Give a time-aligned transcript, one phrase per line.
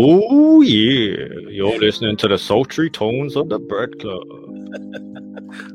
[0.00, 4.22] Oh yeah, you're listening to the sultry tones of the Bread Club.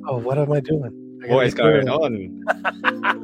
[0.08, 1.20] Oh, what am I doing?
[1.26, 2.44] I What is going on?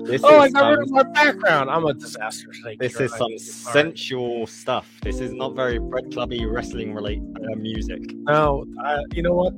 [0.06, 1.70] This Oh, I got rid of some, my background.
[1.70, 2.52] I'm a disaster.
[2.64, 3.40] Thank this is some all right.
[3.40, 4.90] sensual stuff.
[5.04, 8.02] This is not very Bread Clubby wrestling related uh, music.
[8.14, 9.54] No, I, you know what?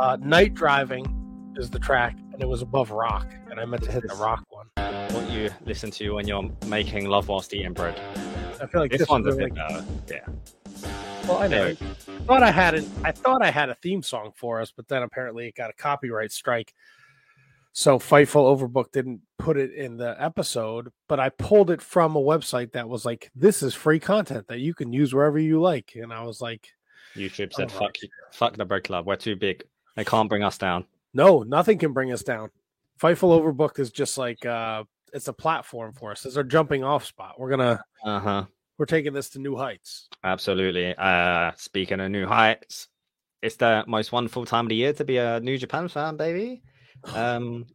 [0.00, 1.04] Uh, Night driving
[1.56, 4.44] is the track, and it was above rock, and I meant to hit the rock
[4.50, 4.68] one.
[5.12, 8.00] What you listen to when you're making love whilst eating bread.
[8.60, 9.84] I feel like This, this, one's a bit really, better.
[10.08, 10.26] Yeah.
[11.28, 11.38] Well.
[11.38, 11.66] I know.
[11.68, 12.84] I thought I had it.
[13.04, 15.74] I thought I had a theme song for us, but then apparently it got a
[15.74, 16.74] copyright strike.
[17.72, 22.20] So Fightful Overbook didn't put it in the episode, but I pulled it from a
[22.20, 25.92] website that was like, "This is free content that you can use wherever you like,"
[25.94, 26.68] and I was like,
[27.14, 29.06] YouTube said, Oh, "Fuck you, fuck the Bread Club.
[29.06, 29.62] We're too big.
[29.94, 32.50] They can't bring us down." No, nothing can bring us down.
[33.00, 36.26] Fightful Overbooked is just like uh it's a platform for us.
[36.26, 37.38] It's our jumping off spot.
[37.38, 38.44] We're gonna Uh huh.
[38.78, 40.08] We're taking this to new heights.
[40.22, 40.94] Absolutely.
[40.96, 42.88] Uh, speaking of new heights,
[43.42, 46.62] it's the most wonderful time of the year to be a New Japan fan, baby.
[47.14, 47.66] Um,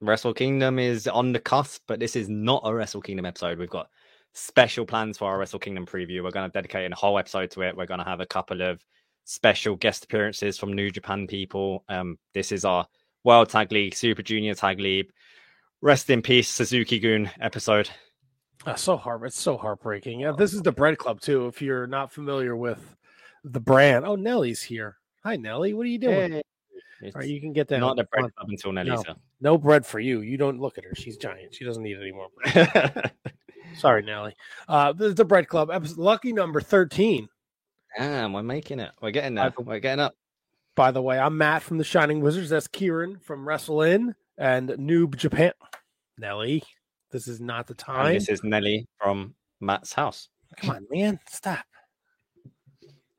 [0.00, 3.58] Wrestle Kingdom is on the cusp, but this is not a Wrestle Kingdom episode.
[3.58, 3.88] We've got
[4.32, 6.22] special plans for our Wrestle Kingdom preview.
[6.22, 7.76] We're going to dedicate a whole episode to it.
[7.76, 8.84] We're going to have a couple of
[9.24, 11.84] special guest appearances from New Japan people.
[11.88, 12.86] Um, this is our
[13.22, 15.10] World Tag League, Super Junior Tag League.
[15.80, 17.88] Rest in peace, Suzuki Goon episode.
[18.66, 20.20] Uh, so heart it's so heartbreaking.
[20.20, 21.46] Yeah, this is the Bread Club too.
[21.46, 22.96] If you're not familiar with
[23.44, 24.96] the brand, oh Nellie's here.
[25.22, 26.32] Hi Nellie, what are you doing?
[26.32, 26.42] Hey.
[27.04, 27.80] All right, you can get that.
[27.80, 29.02] not the bread club until Nelly's
[29.40, 30.20] No bread for you.
[30.20, 30.94] You don't look at her.
[30.94, 31.54] She's giant.
[31.54, 32.28] She doesn't need any more.
[32.42, 33.12] bread.
[33.76, 34.34] Sorry, Nellie.
[34.68, 37.28] Uh, this is the Bread Club episode, lucky number thirteen.
[37.98, 38.92] Damn, we're making it.
[39.02, 39.52] We're getting there.
[39.58, 40.14] We're getting up.
[40.74, 42.50] By the way, I'm Matt from the Shining Wizards.
[42.50, 45.52] That's Ciaran from Wrestle In and Noob Japan.
[46.18, 46.62] Nellie,
[47.14, 48.14] this is not the And time.
[48.14, 50.28] this is Nelly from Matt's house.
[50.56, 51.64] Come on, man, stop.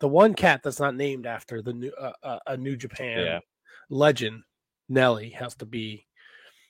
[0.02, 3.40] The one cat that's not named after the new uh, uh, a New Japan Yeah.
[3.90, 4.44] legend,
[4.90, 6.06] Nelly, has to be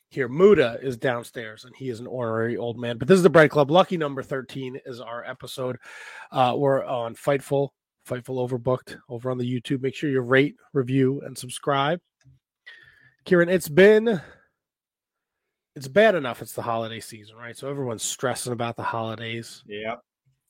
[0.09, 0.27] here.
[0.27, 2.99] Muda is downstairs, and he is an ornery old man.
[2.99, 3.71] But this is the Bread Club.
[3.71, 5.77] Lucky number thirteen is our episode.
[6.31, 7.69] Uh, we're on Fightful,
[8.07, 9.81] Fightful Overbooked over on the YouTube.
[9.81, 11.99] Make sure you rate, review, and subscribe.
[13.25, 14.21] Ciaran, it's been
[15.75, 16.41] it's bad enough.
[16.41, 17.55] It's the holiday season, right?
[17.57, 19.95] So everyone's stressing about the holidays Yeah.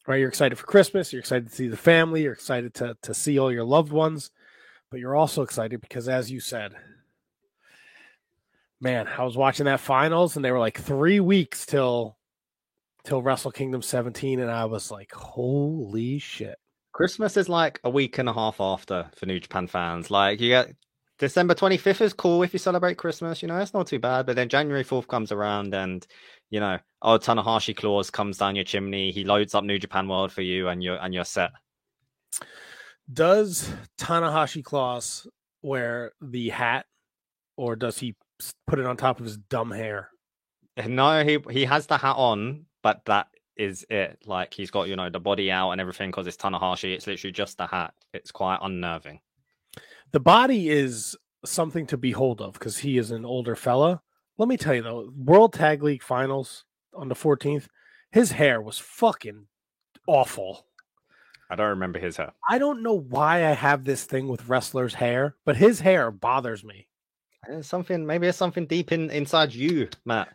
[0.08, 0.18] right?
[0.20, 1.12] You're excited for Christmas.
[1.12, 2.24] You're excited to see the family.
[2.24, 4.32] You're excited to to see all your loved ones,
[4.92, 6.74] but you're also excited because, as you said,
[8.82, 12.18] man, I was watching that finals, and they were like three weeks till
[13.04, 16.58] till Wrestle Kingdom 17, and I was like, holy shit!
[16.92, 20.10] Christmas is like a week and a half after for New Japan fans.
[20.12, 20.72] Like you get
[21.18, 24.26] December 25th is cool if you celebrate Christmas, you know, it's not too bad.
[24.26, 26.06] But then January 4th comes around and
[26.50, 30.32] you know, oh Tanahashi Claus comes down your chimney, he loads up New Japan World
[30.32, 31.52] for you and you're and you're set.
[33.12, 35.28] Does Tanahashi Claus
[35.62, 36.86] wear the hat,
[37.56, 38.16] or does he
[38.68, 40.10] put it on top of his dumb hair?
[40.88, 44.20] No, he he has the hat on, but that is it.
[44.26, 46.94] Like he's got, you know, the body out and everything because it's Tanahashi.
[46.94, 47.94] It's literally just the hat.
[48.14, 49.20] It's quite unnerving.
[50.12, 54.02] The body is something to behold of because he is an older fella.
[54.38, 57.68] Let me tell you though, World Tag League Finals on the 14th,
[58.12, 59.46] his hair was fucking
[60.08, 60.66] awful.
[61.50, 62.32] I don't remember his hair.
[62.50, 66.64] I don't know why I have this thing with wrestlers' hair, but his hair bothers
[66.64, 66.88] me.
[67.48, 70.30] There's something maybe it's something deep in inside you, Matt.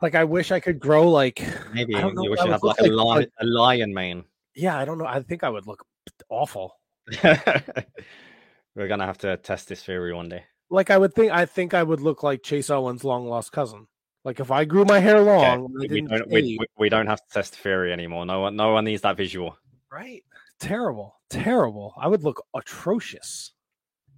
[0.00, 1.42] Like I wish I could grow like
[1.72, 3.32] Maybe I don't know you wish I you would had look like a, lion, like-
[3.40, 4.24] a lion mane.
[4.54, 5.04] yeah, I don't know.
[5.06, 5.84] I think I would look
[6.30, 6.78] awful.
[8.76, 10.44] We're gonna have to test this theory one day.
[10.70, 13.86] Like I would think I think I would look like Chase Owens' long lost cousin.
[14.24, 15.44] Like if I grew my hair long,
[15.82, 18.24] I we, don't, we- we don't have to test the theory anymore.
[18.26, 19.56] No one, no one needs that visual.
[19.92, 20.22] right?
[20.58, 21.94] Terrible, terrible.
[22.00, 23.52] I would look atrocious.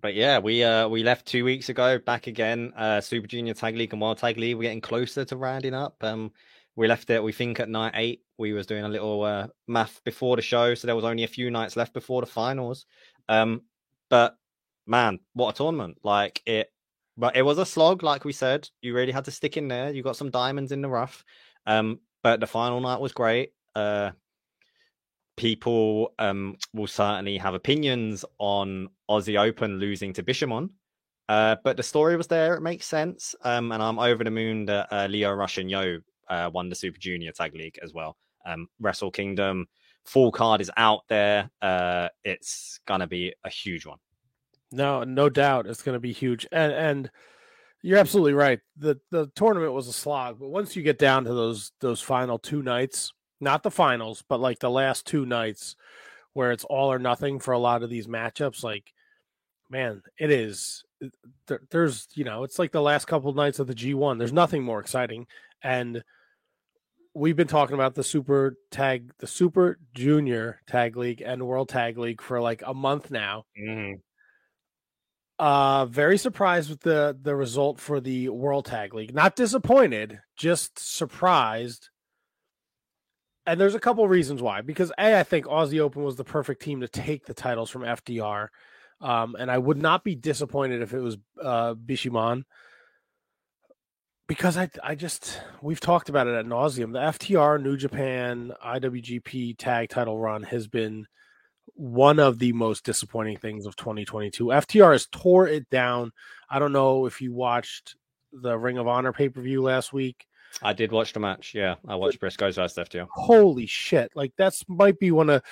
[0.00, 2.72] But yeah, we uh we left two weeks ago, back again.
[2.76, 4.56] Uh Super Junior Tag League and World Tag League.
[4.56, 5.96] We're getting closer to rounding up.
[6.02, 6.32] Um
[6.76, 8.22] we left it, we think at night eight.
[8.38, 11.28] We was doing a little uh math before the show, so there was only a
[11.28, 12.86] few nights left before the finals.
[13.28, 13.62] Um
[14.08, 14.36] but
[14.86, 15.98] man, what a tournament.
[16.02, 16.70] Like it
[17.18, 18.68] but it was a slog, like we said.
[18.82, 19.90] You really had to stick in there.
[19.90, 21.24] You got some diamonds in the rough.
[21.66, 23.52] Um, but the final night was great.
[23.74, 24.10] Uh
[25.36, 30.70] people um will certainly have opinions on Aussie Open losing to Bishamon.
[31.28, 33.34] Uh, but the story was there, it makes sense.
[33.42, 35.98] Um, and I'm over the moon that uh, Lio Rush and Yo
[36.28, 38.16] uh, won the Super Junior Tag League as well.
[38.44, 39.66] Um, Wrestle Kingdom
[40.04, 41.50] full card is out there.
[41.60, 43.98] Uh, it's gonna be a huge one.
[44.72, 46.46] No, no doubt it's going to be huge.
[46.52, 47.10] And and
[47.82, 48.60] you're absolutely right.
[48.76, 52.38] The the tournament was a slog, but once you get down to those those final
[52.38, 55.76] two nights, not the finals, but like the last two nights
[56.32, 58.62] where it's all or nothing for a lot of these matchups.
[58.62, 58.92] Like,
[59.70, 60.84] man, it is.
[61.48, 64.18] There, there's, you know, it's like the last couple of nights of the G1.
[64.18, 65.26] There's nothing more exciting.
[65.62, 66.02] And
[67.14, 71.98] we've been talking about the Super Tag, the Super Junior Tag League and World Tag
[71.98, 73.44] League for like a month now.
[73.58, 74.00] Mhm.
[75.38, 79.14] Uh, very surprised with the the result for the World Tag League.
[79.14, 81.90] Not disappointed, just surprised.
[83.46, 84.62] And there's a couple reasons why.
[84.62, 87.82] Because a, I think Aussie Open was the perfect team to take the titles from
[87.82, 88.48] FTR,
[89.02, 92.44] um, and I would not be disappointed if it was uh, Bishamon.
[94.28, 96.92] Because I, I just we've talked about it at nauseum.
[96.92, 101.06] The FTR New Japan IWGP Tag Title run has been
[101.74, 104.46] one of the most disappointing things of 2022.
[104.46, 106.12] FTR has tore it down.
[106.48, 107.96] I don't know if you watched
[108.32, 110.26] the Ring of Honor pay per view last week.
[110.62, 111.54] I did watch the match.
[111.54, 113.08] Yeah, I watched Briscoes versus FTR.
[113.10, 114.12] Holy shit!
[114.14, 115.42] Like that's might be one of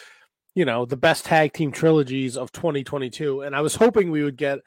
[0.55, 4.37] you know the best tag team trilogies of 2022, and I was hoping we would
[4.37, 4.61] get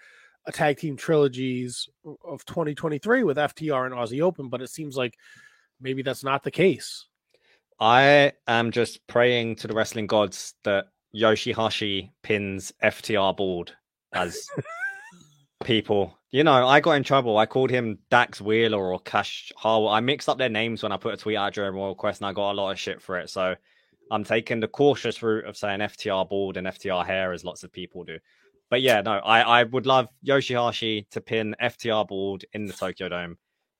[0.45, 1.89] a tag team trilogies
[2.23, 5.15] of 2023 with FTR and Aussie Open, but it seems like
[5.81, 7.05] maybe that's not the case.
[7.79, 13.71] I am just praying to the wrestling gods that Yoshihashi pins FTR board
[14.13, 14.47] as
[15.63, 16.17] people.
[16.31, 17.37] You know, I got in trouble.
[17.37, 19.91] I called him Dax Wheeler or Cash Harwood.
[19.91, 22.27] I mixed up their names when I put a tweet out during Royal Quest, and
[22.27, 23.29] I got a lot of shit for it.
[23.29, 23.55] So
[24.11, 27.71] I'm taking the cautious route of saying FTR bald and FTR hair, as lots of
[27.71, 28.19] people do.
[28.69, 33.07] But yeah, no, I, I would love Yoshihashi to pin FTR bald in the Tokyo
[33.07, 33.37] Dome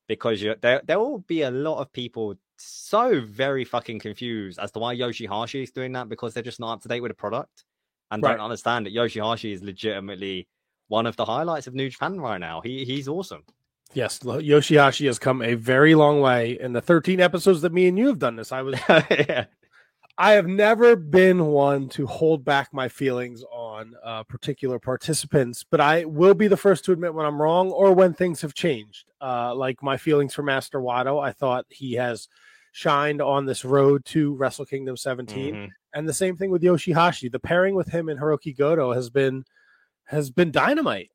[0.08, 4.80] because there there will be a lot of people so very fucking confused as to
[4.80, 7.64] why Yoshihashi is doing that because they're just not up to date with the product
[8.12, 8.32] and Right.
[8.38, 10.48] don't understand that Yoshihashi is legitimately
[10.88, 12.62] one of the highlights of New Japan right now.
[12.62, 13.44] He he's awesome.
[13.94, 17.98] Yes, Yoshihashi has come a very long way in the 13 episodes that me and
[17.98, 18.52] you have done this.
[18.52, 19.46] I was yeah.
[20.20, 25.80] I have never been one to hold back my feelings on uh, particular participants, but
[25.80, 29.06] I will be the first to admit when I'm wrong or when things have changed.
[29.22, 32.28] Uh, like my feelings for Master Wato, I thought he has
[32.78, 35.70] shined on this road to Wrestle Kingdom 17, Mhm.
[35.96, 37.32] and the same thing with Yoshihashi.
[37.32, 39.44] The pairing with him and Hirooki Goto has been
[40.04, 41.10] has been dynamite.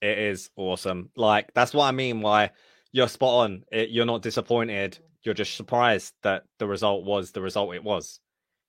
[0.00, 1.10] It is awesome.
[1.16, 2.20] Like that's what I mean.
[2.20, 2.50] Why
[2.92, 3.64] you're spot on.
[3.72, 4.98] It, you're not disappointed.
[5.24, 8.20] You're just surprised that the result was the result it was,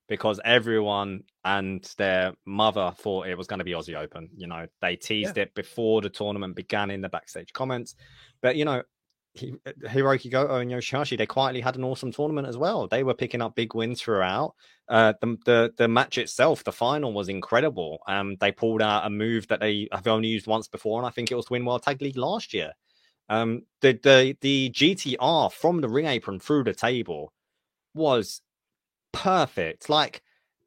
[0.08, 4.28] because everyone and their mother thought it was going to be Aussie Open.
[4.36, 7.94] You know, they teased it before the tournament began in the backstage comments.
[8.42, 8.82] But you know,
[9.34, 9.54] he,
[9.84, 12.88] Hirooki Goto and Yoshihashi, they quietly had an awesome tournament as well.
[12.88, 14.54] They were picking up big wins throughout.
[14.88, 18.00] Uh, the, the the match itself, the final was incredible.
[18.08, 21.10] Um, they pulled out a move that they have only used once before, and I
[21.10, 22.72] think it was to win World Tag League last year.
[23.28, 27.32] Um, the the the GTR from the ring apron through the table
[27.94, 28.42] was
[29.12, 29.88] perfect.
[29.88, 30.22] Like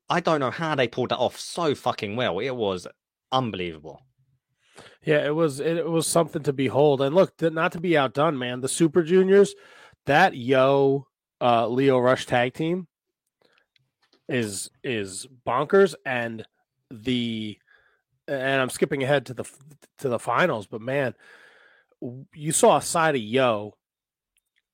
[0.09, 2.39] I don't know how they pulled that off so fucking well.
[2.39, 2.87] It was
[3.31, 4.01] unbelievable.
[5.03, 7.01] Yeah, it was it, was something to behold.
[7.01, 8.61] And look, not to be outdone, man.
[8.61, 9.53] The Super Juniors,
[10.05, 11.07] that Yo
[11.41, 12.87] uh, Lio Rush tag team
[14.29, 16.45] is is bonkers, and
[16.89, 17.57] the
[18.27, 19.45] and I'm skipping ahead to the
[19.99, 21.13] to the finals, but man,
[22.33, 23.75] you saw a side of Yo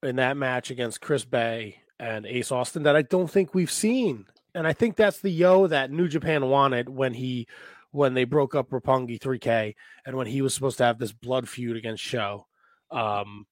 [0.04, 4.26] in that match against Chris Bey and Ace Austin that I don't think we've seen.
[4.56, 7.48] And I think that's the Yo that New Japan wanted when he
[7.92, 11.48] when they broke up Roppongi 3K and when he was supposed to have this blood
[11.50, 12.46] feud against Show.
[12.92, 13.46] Um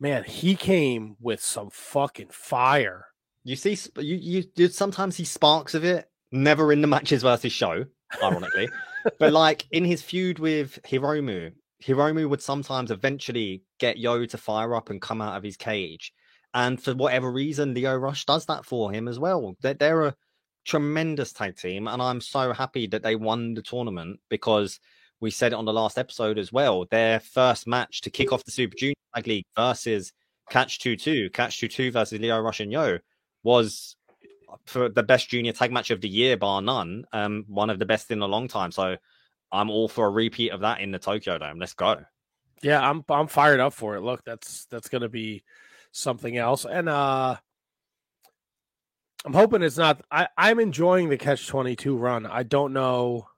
[0.00, 3.06] man, he came with some fucking fire.
[3.44, 6.06] You see, you you, you sometimes see sparks of it.
[6.32, 7.84] Never in the matches versus show,
[8.22, 8.68] ironically,
[9.18, 11.50] but like in his feud with Hiromu,
[11.84, 16.12] Hiromu would sometimes eventually get Yo to fire up and come out of his cage,
[16.54, 19.56] and for whatever reason, Lio Rush does that for him as well.
[19.60, 20.14] They're, they're a
[20.64, 24.80] tremendous tag team, and I'm so happy that they won the tournament because
[25.20, 26.86] we said it on the last episode as well.
[26.90, 30.12] Their first match to kick off the Super Junior Tag League versus
[30.48, 32.98] Catch Two Two, Catch Two Two versus Lio Rush and Yo
[33.42, 33.96] was
[34.66, 37.04] for the best junior tag match of the year, bar none.
[37.12, 38.72] Um, one of the best in a long time.
[38.72, 38.96] So
[39.52, 41.58] I'm all for a repeat of that in the Tokyo Dome.
[41.58, 42.04] Let's go.
[42.62, 44.02] Yeah, I'm I'm fired up for it.
[44.02, 45.44] Look, that's that's gonna be
[45.92, 46.64] something else.
[46.64, 47.36] And uh
[49.24, 52.26] I'm hoping it's not I, I'm enjoying the catch twenty two run.
[52.26, 53.28] I don't know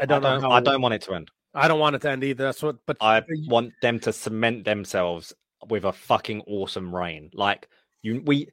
[0.00, 1.30] I don't, I know how, I don't want it to end.
[1.54, 2.44] I don't want it to end either.
[2.44, 5.32] That's what but I want them to cement themselves
[5.68, 7.30] with a fucking awesome reign.
[7.34, 7.68] Like
[8.02, 8.48] you, we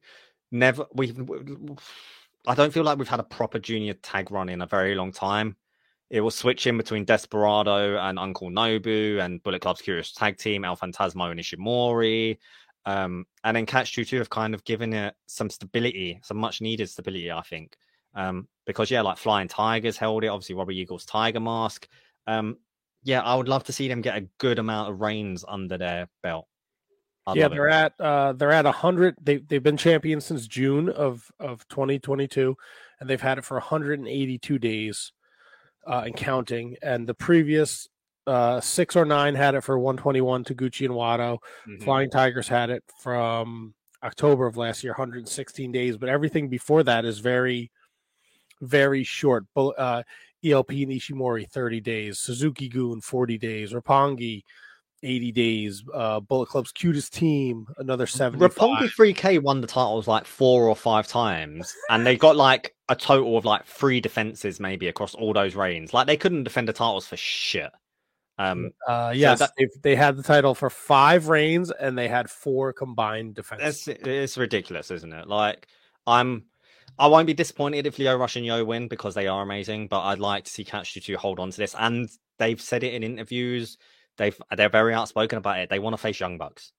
[0.52, 1.14] never we.
[2.48, 5.12] I don't feel like we've had a proper junior tag run in a very long
[5.12, 5.56] time.
[6.10, 10.76] It was switching between Desperado and Uncle Nobu and Bullet Club's Cutest Tag Team, El
[10.76, 12.38] Fantasmo and Ishimori.
[12.90, 16.60] Um, and then Catch 2 2 have kind of given it some stability, some much
[16.60, 17.78] needed stability, I think.
[18.16, 20.28] Um, because yeah, like Flying Tigers held it.
[20.28, 21.88] Obviously, Robbie Eagles Tiger Mask.
[22.26, 22.58] Um,
[23.04, 26.10] yeah, I would love to see them get a good amount of reigns under their
[26.24, 26.48] belt.
[27.28, 27.74] I'd yeah, they're it.
[27.74, 29.18] at uh, they're at hundred.
[29.22, 32.58] They they've been champions since June of of 2022,
[33.00, 35.12] and they've had it for 182 days
[35.86, 36.76] uh, and counting.
[36.82, 37.88] And the previous
[38.30, 40.44] uh, six or nine had it for 121.
[40.44, 41.40] Taguchi and Wato.
[41.68, 41.84] Mm-hmm.
[41.84, 45.98] Flying Tigers had it from October of last year, 116 days.
[45.98, 47.72] But everything before that is very,
[48.62, 49.46] very short.
[49.56, 50.04] Uh,
[50.46, 54.44] ELP and Ishimori 30 days, Suzuki Goon 40 days, Roppongi
[55.02, 58.46] 80 days, uh, Bullet Club's cutest team another 70.
[58.46, 62.96] Roppongi 3K won the titles like four or five times, and they got like a
[62.96, 65.94] total of like three defenses maybe across all those reigns.
[65.94, 67.72] Like they couldn't defend the titles for shit.
[68.40, 72.30] Um, uh, yes, so that, they had the title for five reigns, and they had
[72.30, 73.88] four combined defenses.
[73.90, 75.28] It's, it's ridiculous, isn't it?
[75.28, 75.68] Like
[76.08, 76.46] I'm
[76.98, 80.02] I won't be disappointed if Lio Rush and Yo win because they are amazing, but
[80.02, 81.76] I'd like to see Catch 2 hold on to this.
[81.78, 83.78] And they've said it in interviews.
[84.18, 85.70] They've they're very outspoken about it.
[85.70, 86.72] They want to face Young Bucks.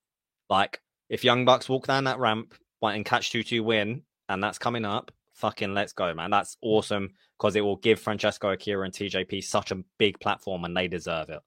[0.49, 4.85] Like if Young Bucks walk down that ramp and Catch 2 win, and that's coming
[4.85, 6.31] up, fucking let's go, man.
[6.31, 10.77] That's awesome because it will give Francesco Akira and TJP such a big platform and
[10.77, 11.41] they deserve it.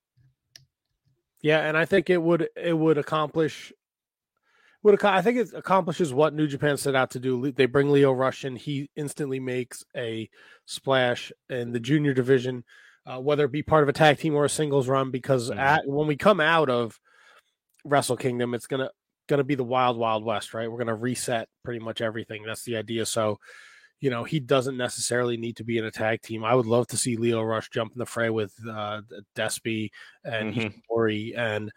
[1.44, 3.72] Yeah, and I think it would it would accomplish
[4.82, 7.52] would I think it accomplishes what New Japan set out to do.
[7.52, 10.30] They bring Lio Rush in, he instantly makes a
[10.66, 12.64] splash in the junior division,
[13.06, 15.12] uh, whether it be part of a tag team or a singles run.
[15.12, 15.60] Because mm-hmm.
[15.60, 17.00] at, when we come out of
[17.86, 18.90] Wrestle Kingdom, it's gonna
[19.28, 20.70] gonna be the wild wild west, right?
[20.70, 22.44] We're gonna reset pretty much everything.
[22.46, 23.06] That's the idea.
[23.06, 23.40] So,
[24.03, 26.43] you know, he doesn't necessarily need to be in a tag team.
[26.43, 29.01] I would love to see Lio Rush jump in the fray with uh,
[29.33, 29.91] Despy
[30.25, 31.72] and mm and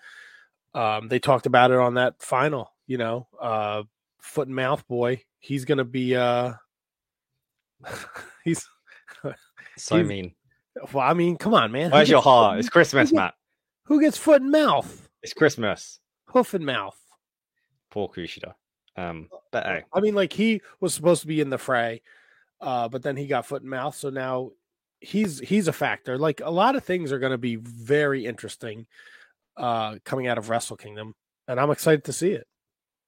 [0.74, 3.82] um, they talked about it on that final you know, uh,
[4.20, 5.22] foot and mouth boy.
[5.38, 6.54] He's gonna be uh
[8.44, 8.66] he's
[9.76, 10.34] so he's, mean.
[10.92, 11.90] Well, I mean, come on, man.
[11.90, 12.58] Where's your heart?
[12.58, 13.34] It's Christmas, who Matt.
[13.84, 15.08] Who gets foot and mouth?
[15.22, 16.00] It's Christmas.
[16.26, 16.98] Hoof and mouth.
[17.90, 18.54] Poor Kushida.
[18.96, 19.84] Um, but hey.
[19.92, 22.02] I mean, like he was supposed to be in the fray,
[22.60, 24.52] uh, but then he got foot and mouth, so now
[25.00, 26.18] he's he's a factor.
[26.18, 28.86] Like a lot of things are going to be very interesting
[29.56, 31.14] uh, coming out of Wrestle Kingdom,
[31.48, 32.46] and I'm excited to see it.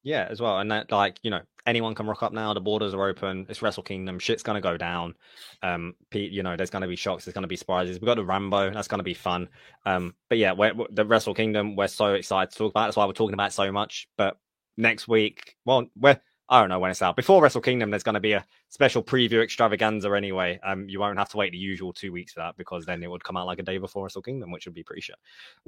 [0.02, 0.58] Yeah, as well.
[0.58, 2.54] And that like, you know, anyone can rock up now.
[2.54, 3.46] The borders are open.
[3.48, 4.18] It's Wrestle Kingdom.
[4.18, 5.14] Shit's gonna go down.
[5.62, 7.24] Um, Pete, you know, there's gonna be shocks.
[7.24, 8.00] There's gonna be surprises.
[8.00, 8.70] We've got the Rambo.
[8.70, 9.48] That's gonna be fun.
[9.84, 11.76] Um, but yeah, we're, the Wrestle Kingdom.
[11.76, 12.86] We're so excited to talk about.
[12.86, 14.08] That's why we're talking about so much.
[14.16, 14.38] But
[14.78, 16.18] next week, well, we're
[16.50, 17.16] I don't know when it's out.
[17.16, 20.58] Before Wrestle Kingdom, there's going to be a special preview extravaganza anyway.
[20.64, 23.10] Um, you won't have to wait the usual two weeks for that because then it
[23.10, 25.16] would come out like a day before Wrestle Kingdom, which would be pretty shit.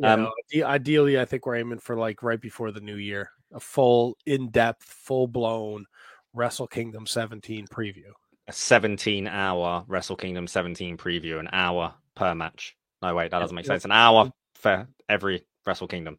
[0.02, 4.16] Um, ideally, I think we're aiming for like right before the new year, a full,
[4.24, 5.84] in-depth, full-blown
[6.32, 8.12] Wrestle Kingdom 17 preview.
[8.48, 12.74] A 17-hour Wrestle Kingdom 17 preview, an hour per match.
[13.02, 13.84] No, wait, that doesn't make sense.
[13.84, 16.18] An hour for every Wrestle Kingdom.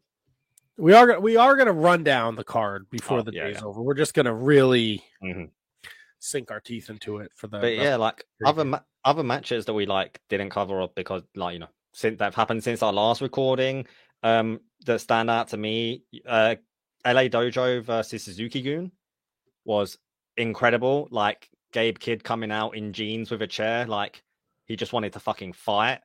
[0.78, 3.56] We are we are going to run down the card before oh, the yeah, day's
[3.56, 3.64] yeah.
[3.64, 3.82] over.
[3.82, 5.44] We're just going to really mm-hmm.
[6.18, 7.58] sink our teeth into it for the.
[7.58, 11.54] But yeah, like other ma- other matches that we like didn't cover up because like
[11.54, 13.86] you know since that happened since our last recording.
[14.24, 16.54] Um, that stand out to me, uh,
[17.04, 18.92] LA Dojo versus Suzuki-gun
[19.64, 19.98] was
[20.36, 21.08] incredible.
[21.10, 24.22] Like Gabe Kidd coming out in jeans with a chair, like
[24.66, 26.00] he just wanted to fucking fight.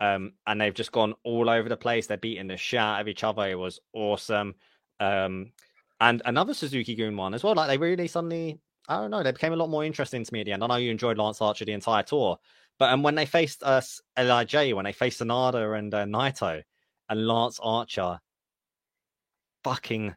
[0.00, 2.06] Um, and they've just gone all over the place.
[2.06, 3.46] They're beating the shit out of each other.
[3.48, 4.54] It was awesome.
[5.00, 5.52] Um,
[6.00, 7.54] and another Suzuki-gun one as well.
[7.54, 8.58] Like they really suddenly,
[8.88, 10.64] I don't know, they became a lot more interesting to me at the end.
[10.64, 12.38] I know you enjoyed Lance Archer the entire tour,
[12.78, 16.04] but and um, when they faced us, uh, Lij, when they faced Sanada and uh,
[16.04, 16.62] Naito,
[17.08, 18.18] and Lance Archer
[19.62, 20.14] fucking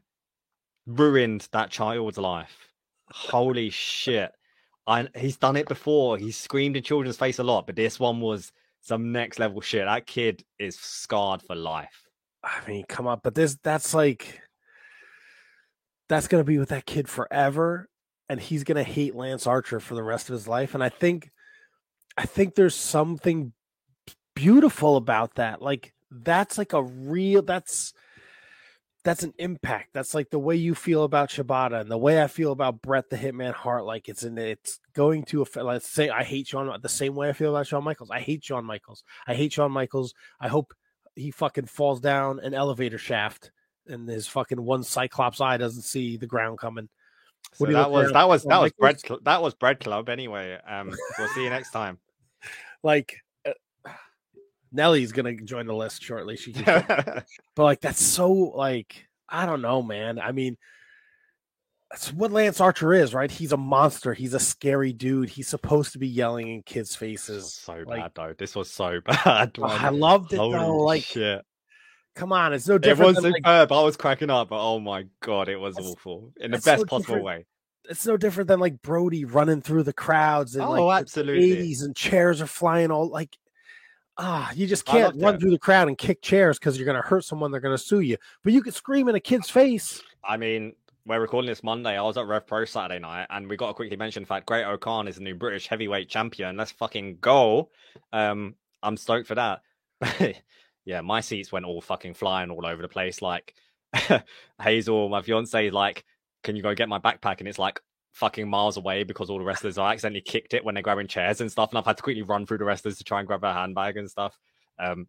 [0.86, 2.68] ruined that child's life.
[3.10, 4.32] Holy shit.
[4.86, 6.16] I, he's done it before.
[6.16, 9.84] He screamed in children's face a lot, but this one was some next level shit.
[9.84, 12.02] That kid is scarred for life.
[12.42, 14.40] I mean, come on, but this that's like
[16.08, 17.88] that's gonna be with that kid forever,
[18.28, 20.74] and he's gonna hate Lance Archer for the rest of his life.
[20.74, 21.30] And I think
[22.16, 23.52] I think there's something
[24.34, 25.60] beautiful about that.
[25.60, 27.92] Like that's like a real that's
[29.08, 29.94] that's an impact.
[29.94, 33.08] That's like the way you feel about Shibata and the way I feel about Bret
[33.08, 33.86] the Hitman Hart.
[33.86, 35.64] Like it's in it's going to affect.
[35.64, 38.10] Let's say I hate Shawn the same way I feel about Shawn Michaels.
[38.10, 39.04] I hate Shawn Michaels.
[39.26, 40.12] I hate Shawn Michaels.
[40.38, 40.74] I hope
[41.14, 43.50] he fucking falls down an elevator shaft
[43.86, 46.90] and his fucking one Cyclops eye doesn't see the ground coming.
[47.54, 50.58] So that was, that was that was bread that was bread club anyway.
[50.68, 51.98] Um, we'll see you next time.
[52.84, 53.16] Like
[54.72, 56.36] Nellie's gonna join the list shortly.
[56.36, 57.24] She, but
[57.56, 60.18] like that's so like I don't know, man.
[60.18, 60.56] I mean,
[61.90, 63.30] that's what Lance Archer is, right?
[63.30, 64.12] He's a monster.
[64.12, 65.30] He's a scary dude.
[65.30, 67.54] He's supposed to be yelling in kids' faces.
[67.54, 68.34] So Like- bad though.
[68.36, 69.52] This was so bad.
[69.58, 69.64] Oh.
[69.64, 70.52] I loved it though.
[70.52, 71.42] Holy Like, shit.
[72.14, 73.00] come on, it's no different.
[73.00, 73.72] It was Than, like, superb.
[73.72, 76.72] I was cracking up, but oh my god, it was awful in the it's so
[76.72, 77.24] best possible different.
[77.24, 77.46] way.
[77.88, 81.52] it's no different than like Brody running through the crowds and Oh, like absolutely.
[81.52, 83.34] eighties and chairs are flying all like
[84.18, 87.24] ah, you just can't run through the crowd and kick chairs because you're gonna hurt
[87.24, 88.16] someone, they're gonna sue you.
[88.42, 90.02] But you could scream in a kid's face.
[90.24, 90.74] I mean,
[91.06, 91.96] we're recording this Monday.
[91.96, 94.46] I was at Rev Pro Saturday night, and we got to quickly mention the fact
[94.46, 96.56] Great O'Khan is the new British heavyweight champion.
[96.56, 97.70] Let's fucking go.
[98.12, 99.62] Um, I'm stoked for that.
[100.84, 103.22] yeah, my seats went all fucking flying all over the place.
[103.22, 103.54] Like
[104.62, 106.04] Hazel, my fiance, like,
[106.44, 107.38] can you go get my backpack?
[107.38, 107.80] And it's like
[108.18, 111.40] fucking miles away because all the wrestlers I accidentally kicked it when they're grabbing chairs
[111.40, 113.40] and stuff, and I've had to quickly run through the wrestlers to try and grab
[113.40, 114.36] their handbag and stuff.
[114.78, 115.06] Um,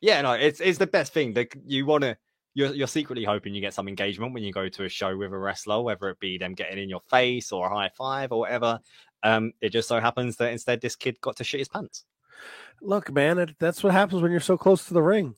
[0.00, 1.34] yeah, no, it's it's the best thing.
[1.34, 2.16] That you want to
[2.54, 5.32] you're you're secretly hoping you get some engagement when you go to a show with
[5.32, 8.40] a wrestler, whether it be them getting in your face or a high five or
[8.40, 8.78] whatever.
[9.24, 12.04] Um, it just so happens that instead this kid got to shit his pants.
[12.80, 15.36] Look, man, it, that's what happens when you're so close to the ring.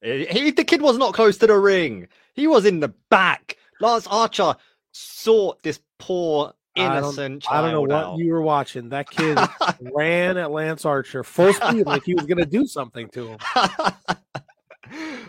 [0.00, 2.08] He, the kid was not close to the ring.
[2.34, 3.56] He was in the back.
[3.80, 4.54] Lance Archer
[4.92, 8.88] sought this poor I don't- innocent I don't know child what you were watching.
[8.90, 9.38] That kid
[9.80, 13.38] ran at Lance Archer full speed like he was gonna do something to him.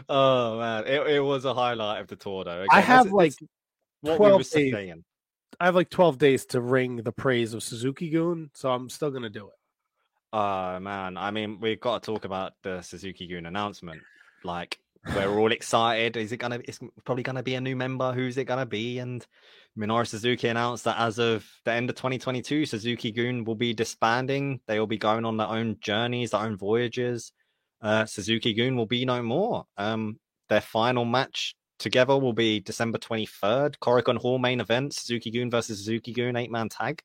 [0.10, 2.66] oh man, it, it was a highlight of the tour though.
[2.70, 3.50] I have this- like this-
[4.02, 4.96] what we 12 days.
[5.60, 9.12] I have like 12 days to ring the praise of Suzuki Goon, so I'm still
[9.12, 9.54] gonna do it.
[10.34, 14.02] Oh man, I mean, we've got to talk about the Suzuki Goon announcement.
[14.44, 16.18] Like, we're all excited.
[16.18, 16.60] Is it gonna?
[16.64, 18.14] It's probably gonna be a new member.
[18.14, 19.00] Who's it gonna be?
[19.00, 19.26] And
[19.78, 24.60] Minoru Suzuki announced that as of the end of 2022, Suzuki Goon will be disbanding.
[24.68, 27.32] They will be going on their own journeys, their own voyages.
[27.82, 29.66] Uh, Suzuki Goon will be no more.
[29.78, 35.50] Um, their final match together will be December 23rd, Korakuen Hall main event, Suzuki Goon
[35.50, 37.02] versus Suzuki Goon eight man tag.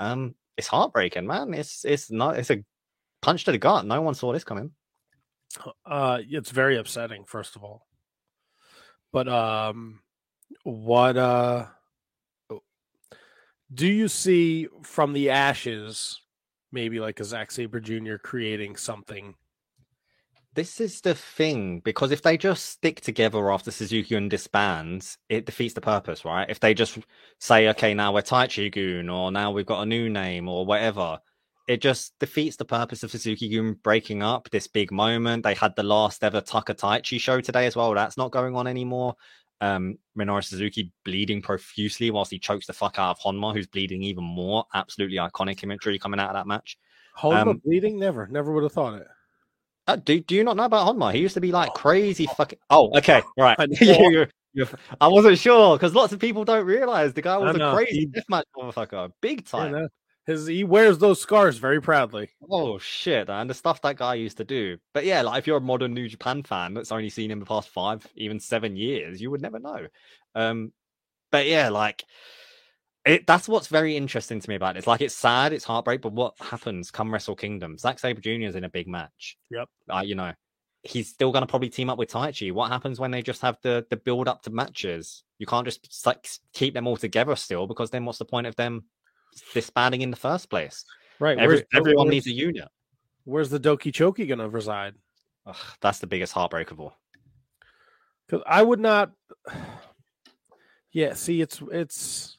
[0.00, 1.54] Um, it's heartbreaking, man.
[1.54, 2.64] It's it's not it's a
[3.22, 3.86] punch to the gut.
[3.86, 4.72] No one saw this coming.
[5.84, 7.86] Uh it's very upsetting, first of all.
[9.12, 10.00] But um
[10.62, 11.66] what uh
[13.72, 16.20] do you see from the ashes
[16.72, 18.16] maybe like a Zack Sabre Jr.
[18.16, 19.34] creating something?
[20.54, 25.44] This is the thing because if they just stick together after Suzuki Goon disbands, it
[25.44, 26.48] defeats the purpose, right?
[26.48, 26.98] If they just
[27.40, 31.18] say, okay, now we're Taichi Goon, or now we've got a new name, or whatever,
[31.66, 35.42] it just defeats the purpose of Suzuki Goon breaking up this big moment.
[35.42, 37.92] They had the last ever Taka Taichi show today as well.
[37.94, 39.16] That's not going on anymore.
[39.60, 44.02] Um, Minoru Suzuki bleeding profusely whilst he chokes the fuck out of Honma, who's bleeding
[44.02, 44.64] even more.
[44.74, 46.76] Absolutely iconic imagery coming out of that match.
[47.18, 47.98] Honma Um, bleeding?
[47.98, 49.06] Never, never would have thought it.
[49.88, 51.12] Uh, do do you not know about Honma?
[51.12, 52.58] He used to be like crazy fucking.
[52.70, 53.56] Oh, okay, right.
[55.00, 58.44] I wasn't sure because lots of people don't realize the guy was a crazy deathmatch
[58.56, 59.72] motherfucker, big Yeah, time.
[59.72, 59.88] no.
[60.26, 62.30] His he wears those scars very proudly.
[62.50, 64.76] Oh shit, and the stuff that guy used to do.
[64.92, 67.46] But yeah, like if you're a modern New Japan fan that's only seen him the
[67.46, 69.86] past five, even seven years, you would never know.
[70.34, 70.72] Um,
[71.30, 72.04] but yeah, like
[73.04, 73.24] it.
[73.24, 74.80] That's what's very interesting to me about it.
[74.80, 77.78] It's like it's sad, it's heartbreak, but what happens come Wrestle Kingdom?
[77.78, 78.48] Zack Sabre Jr.
[78.48, 79.36] is in a big match.
[79.52, 79.68] Yep.
[79.86, 80.32] Like you know,
[80.82, 82.50] he's still going to probably team up with Taichi.
[82.50, 85.22] What happens when they just have the the build up to matches?
[85.38, 88.56] You can't just like keep them all together still because then what's the point of
[88.56, 88.86] them
[89.54, 90.84] disbanding in the first place?
[91.18, 91.38] Right.
[91.38, 92.68] Every, everyone where's, needs a unit.
[93.24, 94.94] Where's the Doki Choki gonna reside?
[95.46, 96.96] Ugh, that's the biggest heartbreak of all.
[98.26, 99.12] Because I would not.
[100.92, 102.38] Yeah, see, it's it's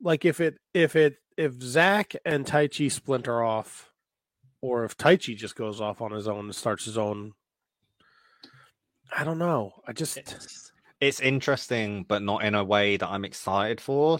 [0.00, 3.92] like if it if it if Zack and Taichi splinter off,
[4.60, 7.34] or if Taichi just goes off on his own and starts his own.
[9.16, 9.72] I don't know.
[9.86, 14.18] I just It's, it's interesting, but not in a way that I'm excited for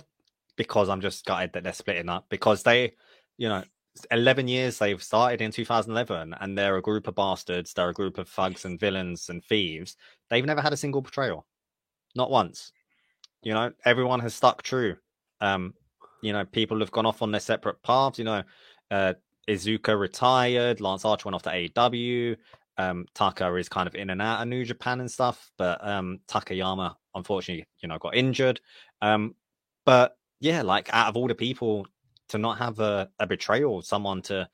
[0.57, 2.93] because I'm just gutted that they're splitting up because they,
[3.39, 3.63] you know,
[4.11, 7.73] 11 years they've started in 2011 and they're a group of bastards.
[7.73, 9.97] They're a group of thugs and villains and thieves.
[10.31, 11.47] They've never had a single betrayal,
[12.15, 12.73] not once.
[13.43, 14.97] You know, everyone has stuck true.
[15.41, 15.75] Um,
[16.23, 18.19] you know, people have gone off on their separate paths.
[18.19, 18.43] You know,
[18.91, 19.15] uh,
[19.49, 22.37] Iizuka retired, Lance Archer went off to AEW.
[22.79, 26.21] Um, Taka is kind of in and out of New Japan and stuff, but um,
[26.29, 28.61] Takayama unfortunately, you know, got injured.
[29.01, 29.35] Um,
[29.85, 31.87] but yeah, like out of all the people
[32.31, 34.49] to not have a, a betrayal, someone to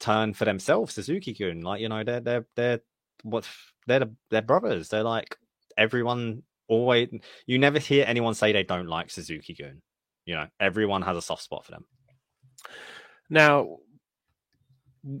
[0.00, 2.80] turn for themselves, Suzuki Gun, like you know, they're they're they're
[3.22, 3.48] what
[3.86, 4.88] they're the, they're brothers.
[4.88, 5.36] They're like
[5.76, 7.08] everyone always.
[7.46, 9.80] You never hear anyone say they don't like Suzuki Gun.
[10.26, 11.84] You know, everyone has a soft spot for them.
[13.30, 13.76] now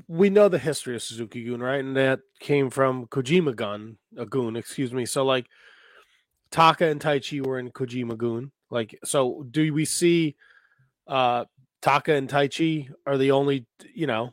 [0.08, 1.82] we know the history of Suzuki Gun, right?
[1.82, 5.06] And that came from Kojima Gun, a goon, excuse me.
[5.06, 5.46] So like
[6.50, 8.50] Taka and Taichi were in Kojima-gun.
[8.70, 10.36] Like, so do we see
[11.06, 11.44] uh
[11.82, 14.30] Taka and Taichi are the only, you know,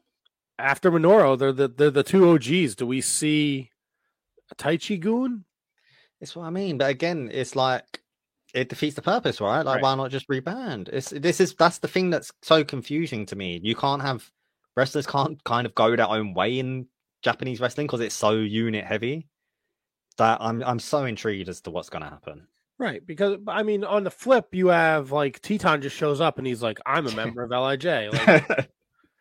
[0.58, 2.76] after Minoru, they're the they're the two OGs.
[2.76, 3.70] Do we see
[4.52, 5.46] a Taichi-gun?
[6.22, 6.78] It's what I mean.
[6.78, 8.02] But again, it's like
[8.54, 9.64] it defeats the purpose, right?
[9.64, 9.84] Like, Right.
[9.84, 10.90] why not just reband?
[10.90, 13.60] It's this is that's the thing that's so confusing to me.
[13.64, 14.30] You can't have
[14.78, 16.88] wrestlers can't kind of go their own way in
[17.22, 19.28] Japanese wrestling because it's so unit heavy.
[20.18, 22.48] That I'm I'm so intrigued as to what's going to happen.
[22.78, 26.46] Right, because I mean, on the flip, you have like Titán just shows up and
[26.48, 28.70] he's like, "I'm a member of Lij," like,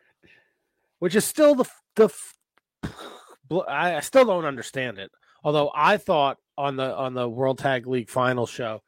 [0.99, 2.09] which is still the the.
[3.67, 5.11] I, still don't understand it.
[5.43, 8.81] Although I thought on the on the World Tag League final show,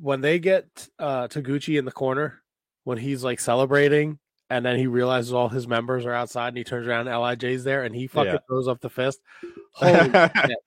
[0.00, 2.42] when they get uh, Taguchi in the corner,
[2.84, 6.64] when he's like celebrating, and then he realizes all his members are outside, and he
[6.64, 8.38] turns around, and Lij's there, and he fucking Yeah.
[8.48, 9.20] throws up the fist.
[9.74, 10.58] Holy shit.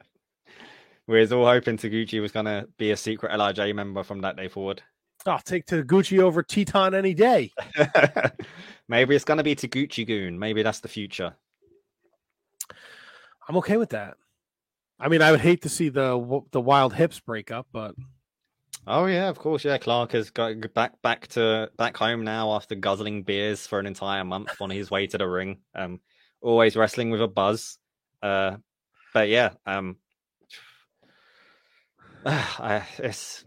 [1.09, 4.37] We was all hoping Taguchi was going to be a secret Lij member from that
[4.37, 4.83] day forward.
[5.25, 7.51] I'll take Taguchi over Titán any day.
[8.87, 10.37] Maybe it's going to be Taguchi Goon.
[10.37, 11.33] Maybe that's the future.
[13.47, 14.17] I'm okay with that.
[14.99, 17.95] I mean, I would hate to see the the wild hips break up, but
[18.85, 19.65] Oh yeah, of course.
[19.65, 23.87] Yeah, Clark has got back back to back home now after guzzling beers for an
[23.87, 25.57] entire month on his way to the ring.
[25.73, 26.01] Um,
[26.39, 27.79] always wrestling with a buzz.
[28.21, 28.57] Uh,
[29.11, 29.97] but yeah, um,
[32.25, 33.45] I, it's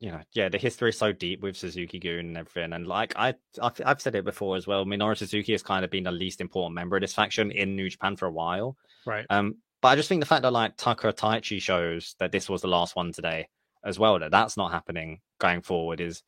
[0.00, 3.12] you know, yeah, the history is so deep with Suzuki Goon and everything, and like
[3.16, 4.86] I, I've, I've said it before as well.
[4.86, 7.90] Minoru Suzuki has kind of been the least important member of this faction in New
[7.90, 8.76] Japan for a while.
[9.04, 9.26] right.
[9.28, 12.62] Um, but I just think the fact that like Taka Taichi shows that this was
[12.62, 13.48] the last one today
[13.84, 16.22] as well, that that's not happening going forward is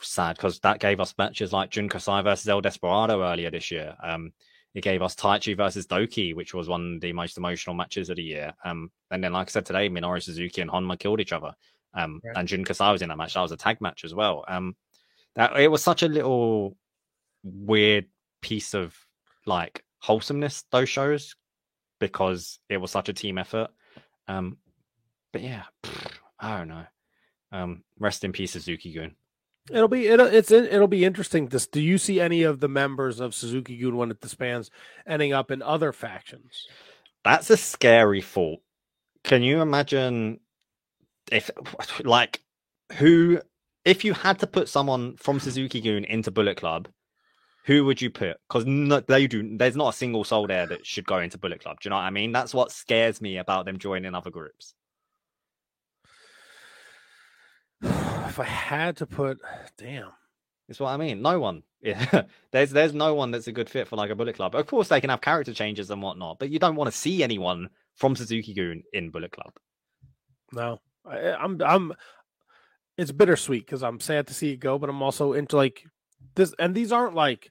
[0.00, 3.96] sad because that gave us matches like Jun Kasai versus El Desperado earlier this year.
[4.02, 4.32] Um,
[4.74, 8.16] it gave us Taichi versus Doki, which was one of the most emotional matches of
[8.16, 8.52] the year.
[8.64, 11.54] Um, and then like I said today, Minoru Suzuki and Honma killed each other.
[11.94, 12.36] Um, Right.
[12.36, 13.34] and Jun Kasai was in that match.
[13.34, 14.44] That was a tag match as well.
[14.46, 14.76] Um,
[15.34, 16.76] that it was such a little
[17.42, 18.06] weird
[18.42, 18.96] piece of
[19.46, 21.34] like wholesomeness those shows
[21.98, 23.68] because it was such a team effort.
[24.28, 24.58] Um,
[25.32, 25.64] but yeah,
[26.38, 26.84] I don't know.
[27.52, 29.16] Um, rest in peace, Suzuki Gun.
[29.70, 31.46] It'll be it'll it's it'll be interesting.
[31.46, 34.70] Do you see any of the members of Suzuki Gun when it disbands
[35.06, 36.66] ending up in other factions?
[37.24, 38.60] That's a scary thought.
[39.24, 40.40] Can you imagine
[41.30, 41.50] if,
[42.04, 42.40] like,
[42.94, 43.40] who,
[43.84, 46.88] if you had to put someone from Suzuki Gun into Bullet Club,
[47.64, 48.38] who would you put?
[48.48, 49.56] Because no, they do.
[49.56, 51.78] There's not a single soul there that should go into Bullet Club.
[51.80, 52.32] Do you know what I mean?
[52.32, 54.74] That's what scares me about them joining other groups.
[57.82, 59.38] If I had to put,
[59.76, 60.10] damn,
[60.68, 61.22] That's what I mean.
[61.22, 61.62] No one.
[61.82, 62.22] Yeah.
[62.52, 64.54] there's there's no one that's a good fit for like a Bullet Club.
[64.54, 67.22] Of course, they can have character changes and whatnot, but you don't want to see
[67.22, 69.52] anyone from Suzuki Gun in Bullet Club.
[70.52, 71.92] no, I, I'm I'm.
[72.98, 75.84] It's bittersweet because I'm sad to see it go, but I'm also into like
[76.34, 77.50] this, and these aren't like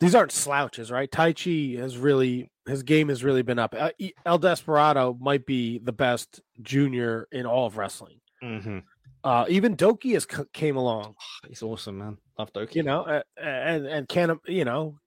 [0.00, 1.10] these aren't slouches, right?
[1.10, 3.74] Taichi has really his game has really been up.
[3.78, 3.90] Uh,
[4.24, 8.20] El Desperado might be the best junior in all of wrestling.
[8.42, 8.78] Mm-hmm.
[9.24, 11.14] Uh, even Doki has c- came along,
[11.48, 12.18] He's awesome, man.
[12.38, 12.76] Love Doki.
[12.76, 14.98] you know, uh, and and Kan, you know,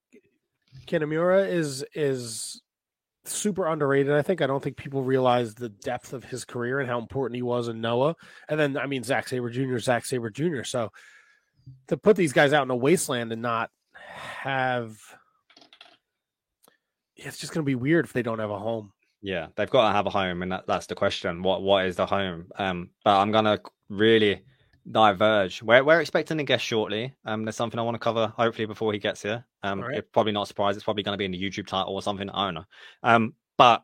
[0.88, 2.62] Kanemaru is is
[3.26, 4.14] super underrated.
[4.14, 7.36] I think I don't think people realize the depth of his career and how important
[7.36, 8.16] he was in Noah.
[8.48, 10.64] And then I mean Zack Sabre Jr., Zack Sabre Jr.
[10.64, 10.92] So
[11.88, 14.98] to put these guys out in a wasteland and not have
[17.16, 18.92] it's just going to be weird if they don't have a home.
[19.22, 21.44] Yeah, they've got to have a home, and that, that's the question.
[21.44, 22.52] What what is the home?
[22.56, 24.44] Um, but I'm gonna really
[24.90, 25.62] diverge.
[25.62, 27.14] We're we're expecting a guest shortly.
[27.26, 29.46] Um, there's something I want to cover hopefully before he gets here.
[29.64, 29.98] Um, Alright.
[29.98, 30.76] it's probably not a surprise.
[30.76, 32.30] It's probably going to be in the YouTube title or something.
[32.30, 32.66] I don't know.
[33.04, 33.84] Um, but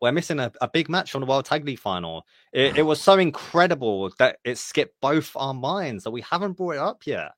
[0.00, 2.26] we're missing a, a big match from the World Tag League final.
[2.52, 6.74] It, it was so incredible that it skipped both our minds that we haven't brought
[6.74, 7.30] it up yet.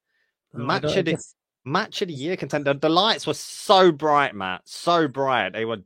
[0.55, 1.19] I match of the
[1.65, 2.75] match of the year contender.
[2.75, 4.63] The lights were so bright, Matt.
[4.65, 5.53] So bright.
[5.53, 5.83] They were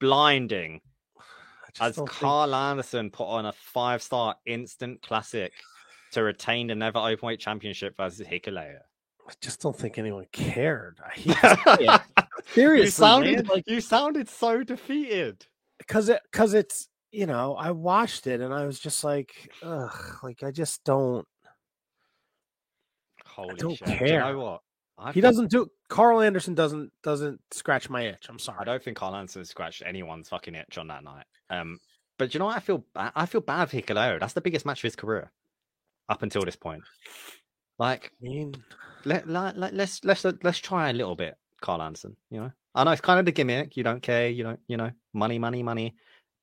[0.00, 0.80] blinding
[1.80, 5.52] as don't think- Karl Anderson put on a five star instant classic
[6.12, 8.78] to retain the Never Openweight Championship versus Hikuleo.
[9.28, 10.98] I just don't think anyone cared.
[11.04, 12.00] I hate to say it.
[12.54, 15.44] Seriously, you sounded man, like you sounded so defeated.
[15.76, 20.18] because it because it's you know I watched it and I was just like ugh
[20.22, 21.26] like I just don't
[23.26, 23.86] Holy don't shit!
[23.86, 24.20] Do you care.
[24.20, 24.60] know what?
[24.98, 28.26] I he doesn't do Karl Anderson doesn't doesn't scratch my itch.
[28.28, 28.58] I'm sorry.
[28.60, 31.26] I don't think Karl Anderson scratched anyone's fucking itch on that night.
[31.50, 31.78] Um,
[32.18, 32.56] but you know what?
[32.56, 33.12] I feel bad.
[33.16, 34.20] I feel bad for Hikuleo.
[34.20, 35.30] That's the biggest match of his career
[36.08, 36.82] up until this point.
[37.78, 38.54] Like, I mean,
[39.04, 42.16] let, let, let let's let's let's try a little bit, Karl Anderson.
[42.30, 43.76] You know, I know it's kind of the gimmick.
[43.76, 44.28] You don't care.
[44.28, 44.60] You don't.
[44.68, 45.94] You know, money, money, money.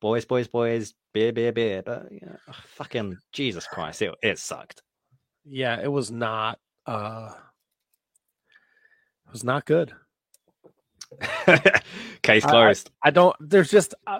[0.02, 1.82] boys, boys, boys, beer, beer, beer.
[1.84, 4.82] But yeah, fucking Jesus Christ, it it sucked.
[5.46, 6.60] Yeah, it was not.
[6.86, 7.34] uh
[9.28, 9.94] It was not good.
[12.22, 12.90] Case closed.
[13.04, 13.36] I, I, don't.
[13.40, 13.94] There's just.
[14.06, 14.20] Uh,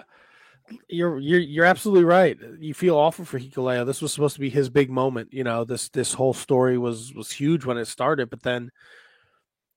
[0.88, 2.36] you're you're you're absolutely right.
[2.58, 3.86] You feel awful for Hikuleo.
[3.86, 5.32] This was supposed to be his big moment.
[5.32, 8.70] You know, this this whole story was was huge when it started, but then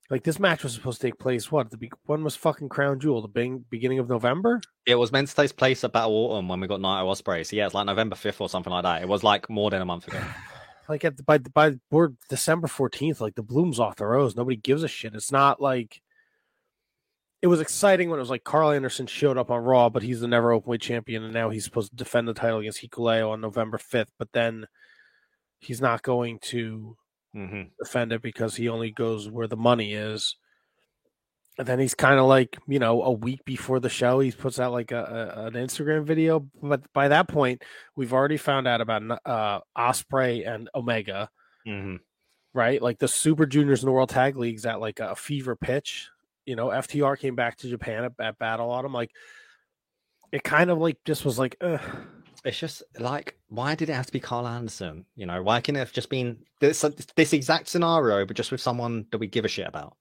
[0.10, 1.52] like this match was supposed to take place.
[1.52, 3.22] What the be- when was fucking Crown Jewel?
[3.22, 4.62] The bing- beginning of November.
[4.86, 7.46] It was meant to take place at Battle Autumn when we got Naito Ospreay.
[7.46, 9.04] So yeah, it's like November fifth or something like that.
[9.04, 10.20] It was like more than a month ago.
[10.90, 13.22] like at the, by by we're December fourteenth.
[13.22, 14.36] Like the bloom's off the rose.
[14.36, 15.14] Nobody gives a shit.
[15.14, 16.02] It's not like
[17.42, 20.20] it was exciting when it was like Karl Anderson showed up on Raw, but he's
[20.20, 23.40] the never openweight champion, and now he's supposed to defend the title against Hikuleo on
[23.40, 24.12] November fifth.
[24.18, 24.66] But then
[25.60, 26.98] he's not going to
[27.36, 27.62] mm-hmm.
[27.80, 30.36] defend it because he only goes where the money is.
[31.60, 34.60] And then he's kind of like, you know, a week before the show, he puts
[34.60, 36.48] out like a, a, an Instagram video.
[36.64, 37.64] But by that point,
[37.96, 41.30] we've already found out about uh, Ospreay and Omega,
[41.68, 41.98] mm-hmm.
[42.54, 42.82] right?
[42.82, 46.10] Like the Super Juniors in the World Tag League's at like a fever pitch.
[46.46, 48.94] You know, FTR came back to Japan at, at Battle Autumn.
[48.94, 49.12] Like,
[50.32, 51.82] it kind of like just was like, Ugh
[52.46, 55.06] it's just like why did it have to be Karl Anderson?
[55.16, 58.62] You know, why can't it have just been this this exact scenario, but just with
[58.62, 59.98] someone that we give a shit about?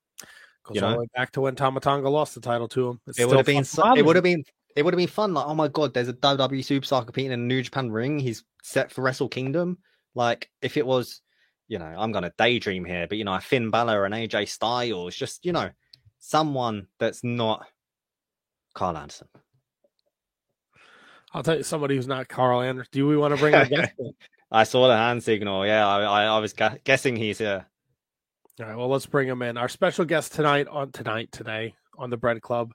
[0.65, 0.95] Goes you all know?
[0.95, 3.01] the way back to when Tama Tonga lost the title to him.
[3.07, 4.45] It's it would have been so, it would have been
[4.77, 5.35] it would have been fun.
[5.35, 8.19] Like, oh my god, there's a WWE superstar competing in a New Japan ring.
[8.19, 9.79] He's set for Wrestle Kingdom.
[10.15, 11.21] Like if it was,
[11.69, 15.45] you know, I'm gonna daydream here, but you know, Finn Balor and AJ Styles, just
[15.45, 15.71] you know,
[16.19, 17.67] someone that's not
[18.75, 19.29] Karl Anderson.
[21.33, 22.91] I'll tell you somebody who's not Karl Anderson.
[22.93, 23.93] Do we want to bring a guest?
[24.51, 25.67] I saw the hand signal.
[25.67, 27.67] Yeah, I, I, I was gu- guessing he's here.
[28.61, 29.57] All right, well, let's bring him in.
[29.57, 32.73] Our special guest tonight on tonight today on the Bread Club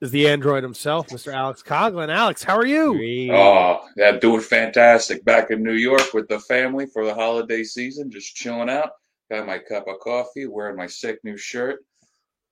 [0.00, 1.34] is the android himself, Mr.
[1.34, 2.08] Alex Coughlin.
[2.08, 3.30] Alex, how are you?
[3.30, 5.22] Oh, yeah, doing fantastic.
[5.22, 8.92] Back in New York with the family for the holiday season, just chilling out.
[9.30, 11.80] Got my cup of coffee, wearing my sick new shirt.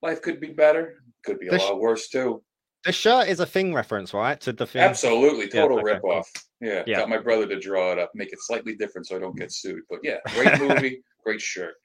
[0.02, 0.96] Life could be better.
[1.24, 2.42] Could be a lot worse too.
[2.84, 4.38] The shirt is a thing reference, right?
[4.42, 4.82] To the thing.
[4.82, 6.30] Absolutely, total yeah, okay, rip off.
[6.60, 9.20] Yeah, yeah, got my brother to draw it up, make it slightly different so I
[9.20, 9.80] don't get sued.
[9.88, 11.76] But yeah, great movie, great shirt.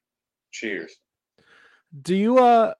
[0.51, 0.95] Cheers.
[2.01, 2.73] Do you uh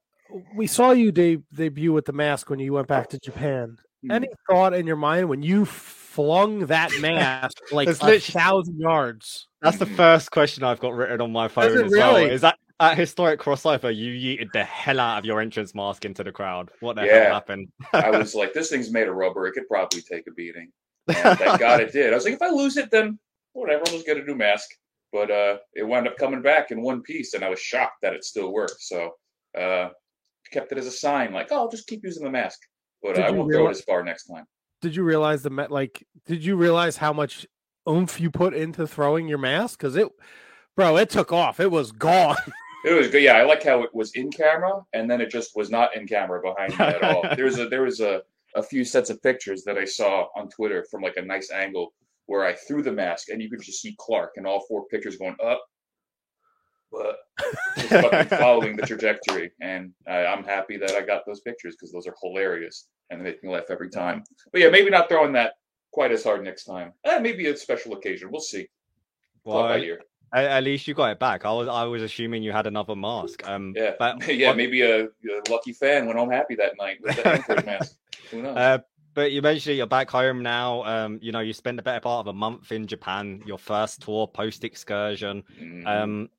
[0.56, 3.78] we saw you de- debut with the mask when you went back to Japan.
[4.04, 4.12] Mm-hmm.
[4.12, 9.48] Any thought in your mind when you flung that mask like a thousand yards?
[9.62, 11.98] That's the first question I've got written on my phone as really?
[11.98, 12.16] well.
[12.18, 16.24] Is that at historic crossover, you yeeted the hell out of your entrance mask into
[16.24, 16.70] the crowd.
[16.80, 17.24] What the yeah.
[17.24, 17.68] hell happened?
[17.92, 19.48] I was like, this thing's made of rubber.
[19.48, 20.72] It could probably take a beating.
[21.10, 22.14] And thank God it did.
[22.14, 23.18] I was like, if I lose it, then
[23.54, 24.70] whatever, I'll just get a new mask.
[25.12, 28.14] But uh, it wound up coming back in one piece, and I was shocked that
[28.14, 28.82] it still worked.
[28.82, 29.12] So
[29.58, 29.90] uh,
[30.52, 32.60] kept it as a sign, like, oh, I'll just keep using the mask.
[33.02, 34.46] But uh, I won't realize, throw it as far next time.
[34.82, 35.72] Did you realize the met?
[35.72, 36.06] like?
[36.26, 37.48] Did you realize how much
[37.88, 39.80] oomph you put into throwing your mask?
[39.80, 40.08] Because it,
[40.76, 41.60] bro, it took off.
[41.60, 42.38] It was gone.
[42.86, 43.24] It was good.
[43.24, 46.08] Yeah, I like how it was in camera and then it just was not in
[46.08, 47.24] camera behind me at all.
[47.36, 48.22] there was a there was a,
[48.56, 51.94] a few sets of pictures that I saw on Twitter from like a nice angle
[52.30, 55.18] where I threw the mask and you could just see Clark and all four pictures
[55.18, 55.64] going up,
[56.92, 57.16] but
[57.76, 59.52] just following the trajectory.
[59.62, 63.32] And I, I'm happy that I got those pictures because those are hilarious and they
[63.32, 64.24] make me laugh every time.
[64.52, 65.54] But yeah, maybe not throwing that
[65.92, 66.94] quite as hard next time.
[67.04, 68.30] Eh, maybe a special occasion.
[68.32, 68.68] We'll see.
[69.44, 70.02] Well, by year.
[70.32, 71.46] At, least you got it back.
[71.46, 73.42] I was I was assuming you had another mask.
[73.50, 74.58] Um, yeah, but yeah, what...
[74.58, 75.10] maybe a, a,
[75.50, 77.96] lucky fan went home happy that night with that mask.
[78.30, 78.56] Who knows?
[78.56, 78.78] Uh,
[79.14, 80.84] but you mentioned you're back home now.
[80.84, 84.02] Um, you know, you spent the better part of a month in Japan, your first
[84.02, 85.44] tour post excursion.
[85.60, 85.88] Mm-hmm.
[85.88, 86.30] Um,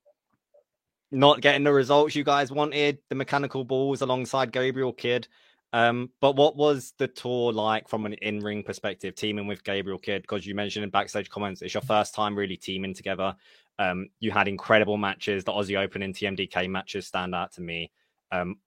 [1.11, 5.27] not getting the results you guys wanted, the Mechanical Bulls alongside Gabriel Kidd.
[5.73, 10.21] Um, but what was the tour like from an in-ring perspective, teaming with Gabriel Kidd?
[10.21, 13.35] Because you mentioned in backstage comments, it's your first time really teaming together.
[13.79, 15.43] Um, you had incredible matches.
[15.43, 17.91] The Aussie Open and TMDK matches stand out to me.
[18.31, 18.57] Um,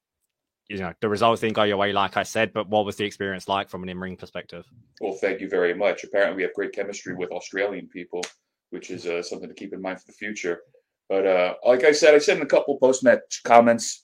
[0.69, 3.05] you know, the results didn't go your way, like I said, but what was the
[3.05, 4.65] experience like from an in-ring perspective?
[5.01, 6.05] Well, thank you very much.
[6.05, 8.23] Apparently, we have great chemistry with Australian people,
[8.71, 10.61] which is uh, something to keep in mind for the future.
[11.09, 14.04] But uh, like I said, I said in a couple post-match comments,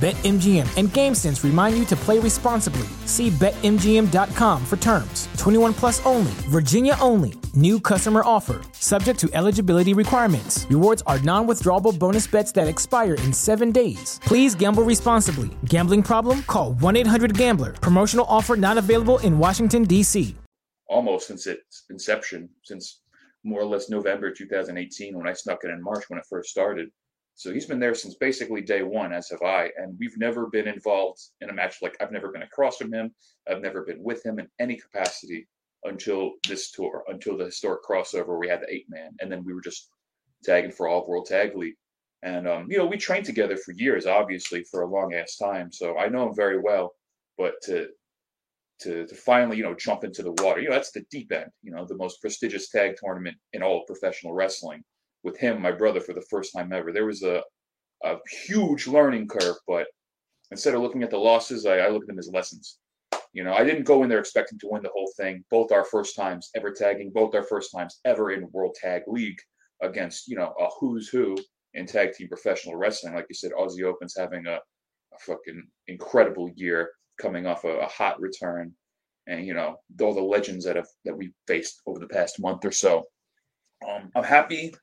[0.00, 2.88] BetMGM and GameSense remind you to play responsibly.
[3.04, 5.28] See BetMGM.com for terms.
[5.36, 7.34] 21 plus only, Virginia only.
[7.54, 10.64] New customer offer, subject to eligibility requirements.
[10.70, 14.18] Rewards are non withdrawable bonus bets that expire in seven days.
[14.24, 15.50] Please gamble responsibly.
[15.66, 16.44] Gambling problem?
[16.44, 17.72] Call 1 800 Gambler.
[17.74, 20.34] Promotional offer not available in Washington, D.C.
[20.88, 23.02] Almost since its inception, since
[23.44, 26.88] more or less November 2018 when I snuck it in March when it first started.
[27.40, 29.70] So he's been there since basically day one, as have I.
[29.78, 33.14] And we've never been involved in a match like I've never been across from him.
[33.48, 35.48] I've never been with him in any capacity
[35.84, 39.12] until this tour, until the historic crossover where we had the eight man.
[39.20, 39.88] And then we were just
[40.44, 41.76] tagging for All World Tag League.
[42.22, 45.72] And, um, you know, we trained together for years, obviously, for a long ass time.
[45.72, 46.92] So I know him very well.
[47.38, 47.88] But to,
[48.80, 51.48] to, to finally, you know, jump into the water, you know, that's the deep end,
[51.62, 54.84] you know, the most prestigious tag tournament in all of professional wrestling
[55.22, 56.92] with him, my brother, for the first time ever.
[56.92, 57.42] There was a,
[58.04, 59.86] a huge learning curve, but
[60.50, 62.78] instead of looking at the losses, I, I looked at them as lessons.
[63.32, 65.44] You know, I didn't go in there expecting to win the whole thing.
[65.50, 69.38] Both our first times ever tagging, both our first times ever in World Tag League
[69.82, 71.36] against, you know, a who's who
[71.74, 73.14] in tag team professional wrestling.
[73.14, 77.86] Like you said, Aussie Open's having a, a fucking incredible year, coming off a, a
[77.86, 78.72] hot return,
[79.28, 82.64] and you know all the legends that have that we faced over the past month
[82.64, 83.04] or so.
[83.88, 84.74] Um, I'm happy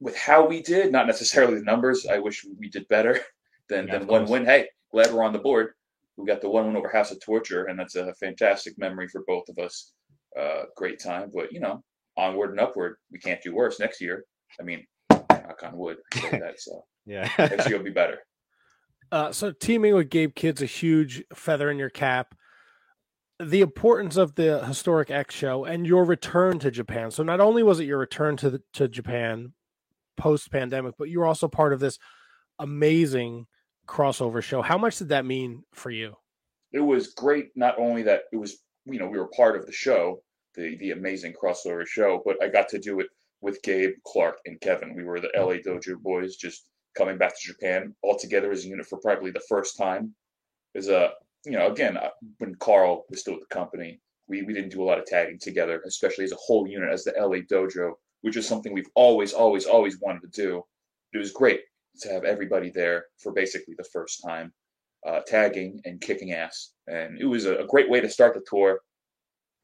[0.00, 2.06] with how we did, not necessarily the numbers.
[2.06, 3.20] I wish we did better
[3.68, 4.44] than, yeah, than one win.
[4.44, 5.74] Hey, glad we're on the board.
[6.16, 9.22] We got the one win over House of Torture, and that's a fantastic memory for
[9.26, 9.92] both of us.
[10.38, 11.82] Uh, great time, but you know,
[12.16, 12.96] onward and upward.
[13.10, 14.24] We can't do worse next year.
[14.58, 15.98] I mean, knock on wood.
[16.30, 18.18] that, so yeah, next year will be better.
[19.12, 22.36] Uh, so teaming with Gabe Kidd's a huge feather in your cap.
[23.40, 27.10] The importance of the historic X show and your return to Japan.
[27.10, 29.52] So not only was it your return to the, to Japan,
[30.20, 31.98] post pandemic, but you were also part of this
[32.58, 33.46] amazing
[33.88, 34.62] crossover show.
[34.62, 36.14] How much did that mean for you?
[36.72, 37.48] It was great.
[37.56, 40.22] Not only that it was, you know, we were part of the show,
[40.54, 43.06] the the amazing crossover show, but I got to do it
[43.40, 44.94] with Gabe, Clark, and Kevin.
[44.94, 48.68] We were the LA Dojo boys, just coming back to Japan all together as a
[48.68, 50.14] unit for probably the first time.
[50.74, 51.12] Is a
[51.44, 54.82] you know, again, uh, when Karl was still with the company, we, we didn't do
[54.82, 58.36] a lot of tagging together, especially as a whole unit as the LA Dojo which
[58.36, 60.62] is something we've always, always, always wanted to do.
[61.12, 61.62] It was great
[62.00, 64.52] to have everybody there for basically the first time,
[65.06, 66.72] uh, tagging and kicking ass.
[66.86, 68.80] And it was a, a great way to start the tour.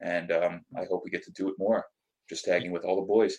[0.00, 1.84] And um, I hope we get to do it more,
[2.28, 3.38] just tagging with all the boys.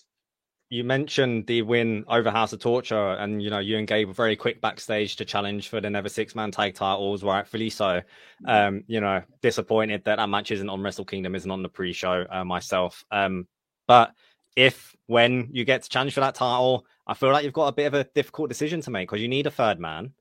[0.69, 4.13] You mentioned the win over House of Torture, and you know you and Gabe were
[4.13, 7.85] very quick backstage to challenge for the Never Six Man Tag Titles, rightfully so.
[7.85, 8.49] Mm-hmm.
[8.49, 12.25] Um, you know, disappointed that that match isn't on Wrestle Kingdom, isn't on the pre-show
[12.29, 13.05] uh, myself.
[13.11, 13.47] Um,
[13.87, 14.11] but
[14.57, 17.71] if when you get to challenge for that title, I feel like you've got a
[17.71, 20.11] bit of a difficult decision to make because you need a third man.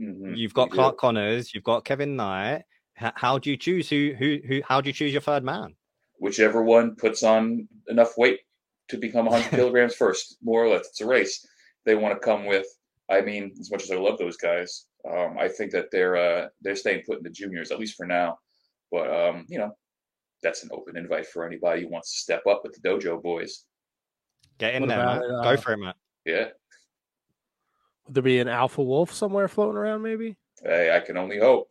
[0.00, 0.34] Mm-hmm.
[0.34, 2.64] You've got Clark Connors, you've got Kevin Knight.
[3.00, 4.62] H- how do you choose who who who?
[4.66, 5.76] How do you choose your third man?
[6.18, 8.40] Whichever one puts on enough weight
[8.88, 10.88] to become 100 kilograms first, more or less.
[10.88, 11.46] It's a race.
[11.84, 12.66] They want to come with.
[13.10, 16.48] I mean, as much as I love those guys, um, I think that they're uh,
[16.62, 18.38] they're staying put in the juniors at least for now.
[18.90, 19.72] But um, you know,
[20.42, 23.66] that's an open invite for anybody who wants to step up with the dojo boys.
[24.62, 25.96] Get in what there, about, uh, Go for it, Matt.
[26.24, 26.44] Yeah.
[28.06, 30.02] Would there be an alpha wolf somewhere floating around?
[30.02, 30.36] Maybe.
[30.62, 31.68] Hey, I can only hope.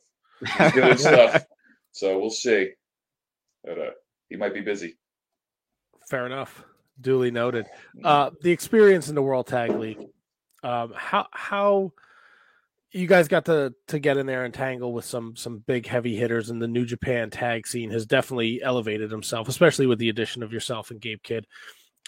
[0.57, 1.45] He's doing stuff,
[1.93, 2.71] so we'll see.
[3.63, 3.91] But uh,
[4.27, 4.97] he might be busy.
[6.09, 6.65] Fair enough.
[6.99, 7.67] Duly noted.
[7.95, 8.05] Mm-hmm.
[8.05, 10.09] Uh, the experience in the World Tag League.
[10.61, 11.93] Um, how how
[12.91, 16.17] you guys got to to get in there and tangle with some some big heavy
[16.17, 20.43] hitters and the New Japan tag scene has definitely elevated himself, especially with the addition
[20.43, 21.47] of yourself and Gabe Kidd.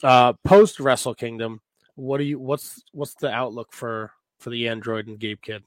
[0.02, 1.62] Uh, Post Wrestle Kingdom,
[1.96, 2.40] what do you?
[2.40, 5.64] What's what's the outlook for for the Android and Gabe Kidd?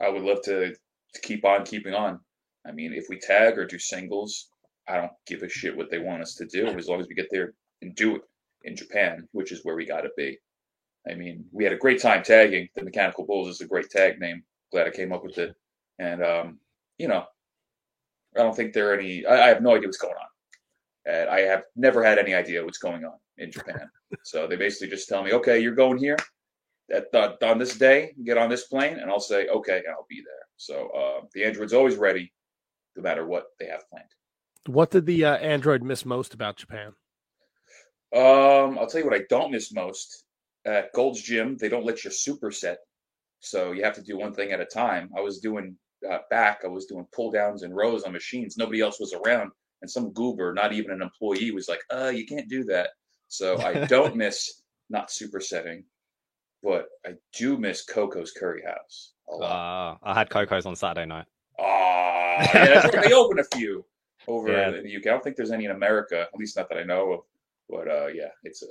[0.00, 2.20] I would love to, to keep on keeping on.
[2.66, 4.48] I mean, if we tag or do singles,
[4.88, 7.14] I don't give a shit what they want us to do as long as we
[7.14, 8.22] get there and do it
[8.64, 10.38] in Japan, which is where we got to be.
[11.08, 12.68] I mean, we had a great time tagging.
[12.74, 14.42] The Mechanical Bulls is a great tag name.
[14.72, 15.54] Glad I came up with it.
[16.00, 16.58] And, um,
[16.98, 17.24] you know,
[18.36, 21.14] I don't think there are any, I, I have no idea what's going on.
[21.14, 23.88] And I have never had any idea what's going on in Japan.
[24.24, 26.16] so they basically just tell me, okay, you're going here
[26.92, 30.22] at the, on this day, get on this plane, and I'll say, okay, I'll be
[30.24, 30.46] there.
[30.56, 32.32] So uh, the Android's always ready,
[32.96, 34.08] no matter what they have planned.
[34.66, 36.92] What did the uh, Android miss most about Japan?
[38.14, 40.24] Um, I'll tell you what I don't miss most.
[40.64, 42.76] At Gold's Gym, they don't let you superset,
[43.38, 45.10] so you have to do one thing at a time.
[45.16, 45.76] I was doing
[46.08, 48.56] uh, back, I was doing pull downs and rows on machines.
[48.56, 52.26] Nobody else was around, and some goober, not even an employee, was like, "Uh, you
[52.26, 52.90] can't do that."
[53.28, 55.82] So I don't miss not supersetting,
[56.62, 59.98] but I do miss Coco's Curry House a lot.
[60.02, 61.26] Uh, I had Coco's on Saturday night.
[61.58, 63.04] Ah, yeah, that's right.
[63.08, 63.84] they open a few
[64.28, 64.68] over Yeah.
[64.68, 65.06] in the UK.
[65.06, 67.20] I don't think there's any in America, at least not that I know of.
[67.68, 68.66] But uh, yeah, it's a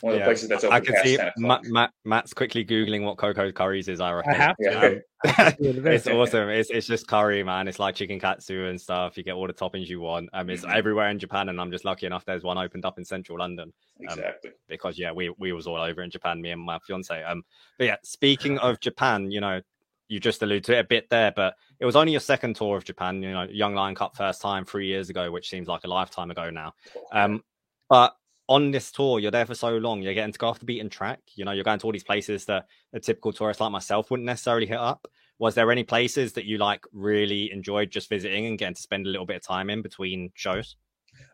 [0.00, 1.64] one of the places that's open I can see Matt.
[1.64, 4.00] Matt, Matt's quickly googling what Coco curries is.
[4.00, 4.32] I reckon.
[4.32, 4.64] I have to.
[4.64, 4.80] Yeah.
[4.80, 6.48] Um, It's it's awesome.
[6.48, 7.68] It's it's just curry, man.
[7.68, 9.16] It's like chicken katsu and stuff.
[9.16, 10.28] You get all the toppings you want.
[10.32, 10.74] Um, it's Mhm.
[10.74, 12.24] everywhere in Japan, and I'm just lucky enough.
[12.24, 14.50] There's one opened up in central London exactly.
[14.68, 17.22] because yeah, we we was all over in Japan, me and my fiance.
[17.22, 17.42] Um,
[17.78, 19.60] but yeah, speaking of Japan, you know,
[20.08, 22.76] you just alluded to it a bit there, but it was only your second tour
[22.76, 23.22] of Japan.
[23.22, 26.30] You know, Young Lion Cup first time three years ago, which seems like a lifetime
[26.30, 26.74] ago now.
[27.12, 27.44] Um,
[27.88, 28.14] but
[28.52, 30.90] on this tour, you're there for so long, you're getting to go off the beaten
[30.90, 31.20] track.
[31.36, 34.26] You know, you're going to all these places that a typical tourist like myself wouldn't
[34.26, 35.08] necessarily hit up.
[35.38, 39.06] Was there any places that you like really enjoyed just visiting and getting to spend
[39.06, 40.76] a little bit of time in between shows?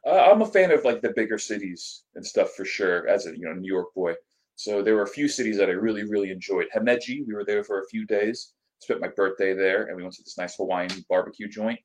[0.07, 3.09] Uh, I'm a fan of like the bigger cities and stuff for sure.
[3.09, 4.15] As a you know New York boy,
[4.55, 6.67] so there were a few cities that I really really enjoyed.
[6.75, 8.55] Himeji, we were there for a few days.
[8.81, 11.81] Spent my birthday there, and we went to this nice Hawaiian barbecue joint,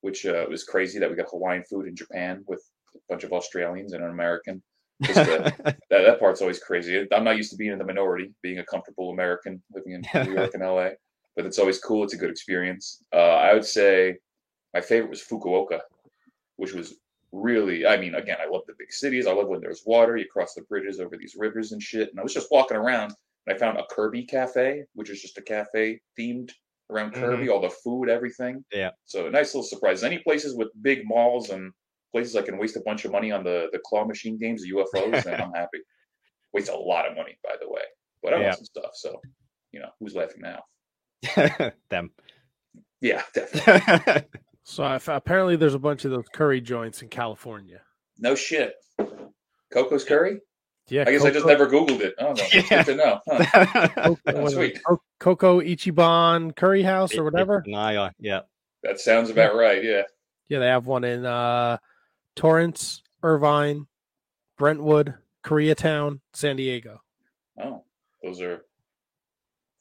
[0.00, 2.62] which uh, was crazy that we got Hawaiian food in Japan with
[2.94, 4.62] a bunch of Australians and an American.
[5.90, 7.06] That, that part's always crazy.
[7.12, 10.34] I'm not used to being in the minority, being a comfortable American living in New
[10.34, 10.90] York and LA,
[11.34, 12.04] but it's always cool.
[12.04, 13.02] It's a good experience.
[13.12, 14.18] Uh, I would say
[14.72, 15.80] my favorite was Fukuoka,
[16.56, 16.94] which was
[17.32, 19.26] really, I mean, again, I love the big cities.
[19.26, 22.10] I love when there's water, you cross the bridges over these rivers and shit.
[22.10, 23.12] And I was just walking around
[23.46, 26.50] and I found a Kirby cafe, which is just a cafe themed
[26.90, 28.64] around Kirby, all the food, everything.
[28.72, 28.90] Yeah.
[29.06, 30.02] So nice little surprise.
[30.02, 31.72] Any places with big malls and
[32.12, 34.70] places I can waste a bunch of money on the the claw machine games, the
[34.72, 35.78] UFOs, and I'm happy.
[36.52, 37.82] Waste a lot of money, by the way.
[38.22, 38.44] But I Yeah.
[38.46, 38.90] want some stuff.
[38.94, 39.20] So,
[39.72, 40.62] you know, who's laughing now?
[41.90, 42.10] Them.
[43.00, 44.24] Yeah, definitely.
[44.64, 47.80] So if, apparently, there's a bunch of those curry joints in California.
[48.18, 48.74] No shit.
[49.72, 50.40] Coco's Curry?
[50.88, 52.14] Yeah, I guess I just never Googled it.
[52.18, 52.44] Oh, no.
[52.52, 52.62] Yeah.
[52.68, 53.20] good to know.
[53.28, 53.86] Huh.
[53.86, 54.56] Coco, Oh, what is it?
[54.56, 54.80] sweet.
[55.20, 57.62] Coco Ichiban Curry House or whatever.
[57.66, 58.40] Naya, yeah.
[58.82, 59.82] That sounds about right.
[59.84, 60.02] Yeah.
[60.48, 61.78] Yeah, they have one in uh,
[62.36, 63.86] Torrance, Irvine,
[64.58, 65.14] Brentwood,
[65.44, 67.00] Koreatown, San Diego.
[67.62, 67.84] Oh,
[68.22, 68.62] those are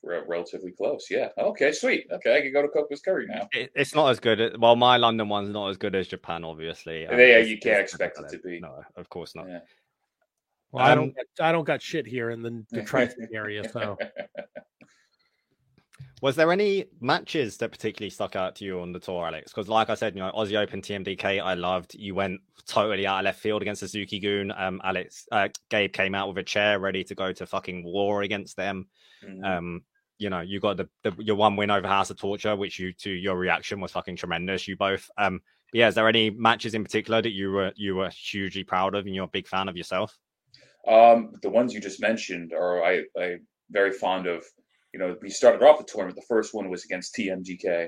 [0.04, 1.08] re- relatively close.
[1.10, 1.30] Yeah.
[1.38, 2.08] Okay, sweet.
[2.12, 3.48] Okay, I can go to Coco's Curry now.
[3.52, 4.40] It, it's not as good.
[4.42, 7.06] as- Well, my London one's not as good as Japan, obviously.
[7.08, 8.60] Um, Yeah, it's- you can't expect it to be.
[8.60, 9.48] No, of course not.
[9.48, 9.60] Yeah.
[10.72, 13.98] Well, I Um, don't, I don't got shit here in the, the tri-state area, so
[16.22, 19.52] Was there any matches that particularly stuck out to you on the tour, Alex?
[19.52, 21.96] Because, like I said, you know, Aussie Open TMDK, I loved.
[21.96, 24.52] You went totally out of left field against Suzuki Gun.
[24.56, 28.22] Um, Alex, uh, Gabe came out with a chair ready to go to fucking war
[28.22, 28.90] against them.
[29.24, 29.46] Mhm.
[29.46, 29.82] Um,
[30.18, 32.92] you know, you got the, the your one win over House of Torture, which you
[32.94, 34.68] to your reaction was fucking tremendous.
[34.68, 35.10] You both.
[35.18, 35.42] Um,
[35.72, 39.06] yeah, is there any matches in particular that you were you were hugely proud of
[39.06, 40.18] and you're a big fan of yourself?
[40.86, 43.38] Um, the ones you just mentioned are I I
[43.72, 44.44] very fond of.
[44.94, 46.16] You know, we started off the tournament.
[46.16, 47.88] The first one was against TMDK,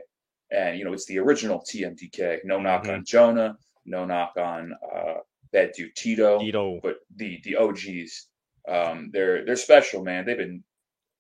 [0.51, 2.39] and you know it's the original TMDK.
[2.43, 2.93] No knock Mhm.
[2.93, 5.15] on Jonah, no knock on uh,
[5.51, 6.79] Bad Dude Tito, Tito.
[6.81, 8.27] but the the OGs,
[8.67, 10.25] um, they're they're special, man.
[10.25, 10.63] They've been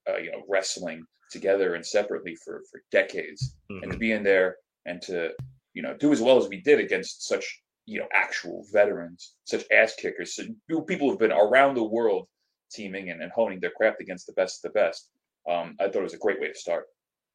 [0.07, 3.91] uh, you know wrestling together and separately for for decades, and Mhm.
[3.93, 5.33] to be in there and to
[5.73, 9.65] you know do as well as we did against such you know actual veterans, such
[9.71, 10.43] ass kickers, so
[10.85, 12.27] people who've been around the world
[12.71, 15.09] teaming and, and honing their craft against the best of the best.
[15.49, 16.85] Um, I thought it was a great way to start.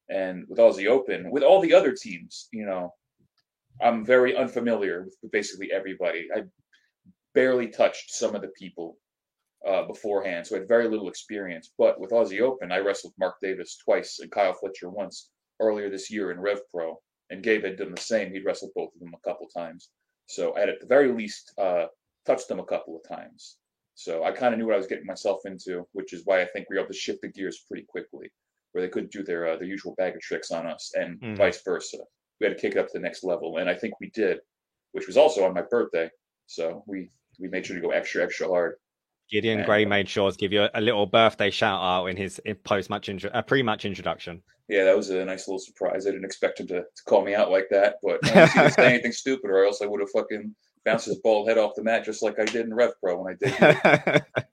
[0.09, 2.95] And with Aussie Open, with all the other teams, you know,
[3.81, 6.29] I'm very unfamiliar with basically everybody.
[6.35, 6.43] I
[7.35, 8.97] barely touched some of the people
[9.67, 11.73] uh, beforehand, so I had very little experience.
[11.77, 15.31] But with Aussie Open, I wrestled Mark Davis twice and Kyle Fletcher once
[15.61, 16.99] earlier this year in Rev Pro,
[17.31, 18.33] and Gabe had done the same.
[18.33, 19.91] He'd wrestled both of them a couple times,
[20.27, 21.87] so I had at the very least uh,
[22.25, 23.57] touched them a couple of times.
[23.97, 26.47] So I kind of knew what I was getting myself into, which is why I
[26.47, 28.31] think we were able to shift the gears pretty quickly,
[28.73, 31.37] where they couldn't do their uh, their usual bag of tricks on us, and Mhm.
[31.39, 31.99] vice versa.
[32.39, 34.41] We had to kick it up to the next level, and I think we did,
[34.93, 36.11] which was also on my birthday.
[36.47, 38.77] So we we made sure to go extra extra hard.
[39.31, 42.17] Gideon And, Grey uh, made sure to give you a, little birthday shout out in
[42.17, 44.43] his post match intro, a pre match introduction.
[44.69, 46.07] Yeah, that was a nice little surprise.
[46.07, 48.87] I didn't expect him to, to call me out like that, but I didn't say
[48.93, 50.55] anything stupid, or else I would have fucking
[50.87, 53.35] bounced his bald head off the mat just like I did in Rev Pro when
[53.35, 54.23] I did.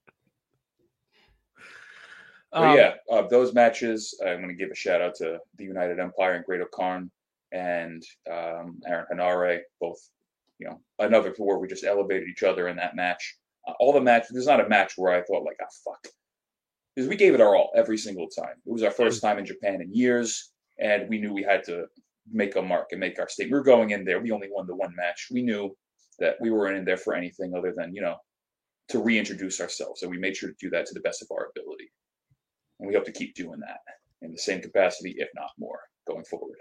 [2.54, 5.64] But um, yeah, uh, those matches, I'm going to give a shout out to the
[5.64, 7.10] United Empire and Great O'Khan
[7.52, 9.98] and um, Aaron Henare, both
[10.60, 13.38] you know, another where we just elevated each other in that match.
[13.68, 16.08] Uh, all the match, there's not a match where I thought like, ah, fuck,
[16.96, 18.56] because we gave it our all every single time.
[18.66, 21.86] It was our first time in Japan in years, and we knew we had to
[22.32, 23.54] make a mark and make our statement.
[23.54, 24.20] We were going in there.
[24.20, 25.30] We only won the one match.
[25.32, 25.76] We knew
[26.24, 28.16] that we weren't in there for anything other than you know
[28.90, 31.50] to reintroduce ourselves, and we made sure to do that to the best of our
[31.56, 31.92] ability.
[32.80, 33.80] And we hope to keep doing that
[34.22, 36.58] in the same capacity, if not more, going forward.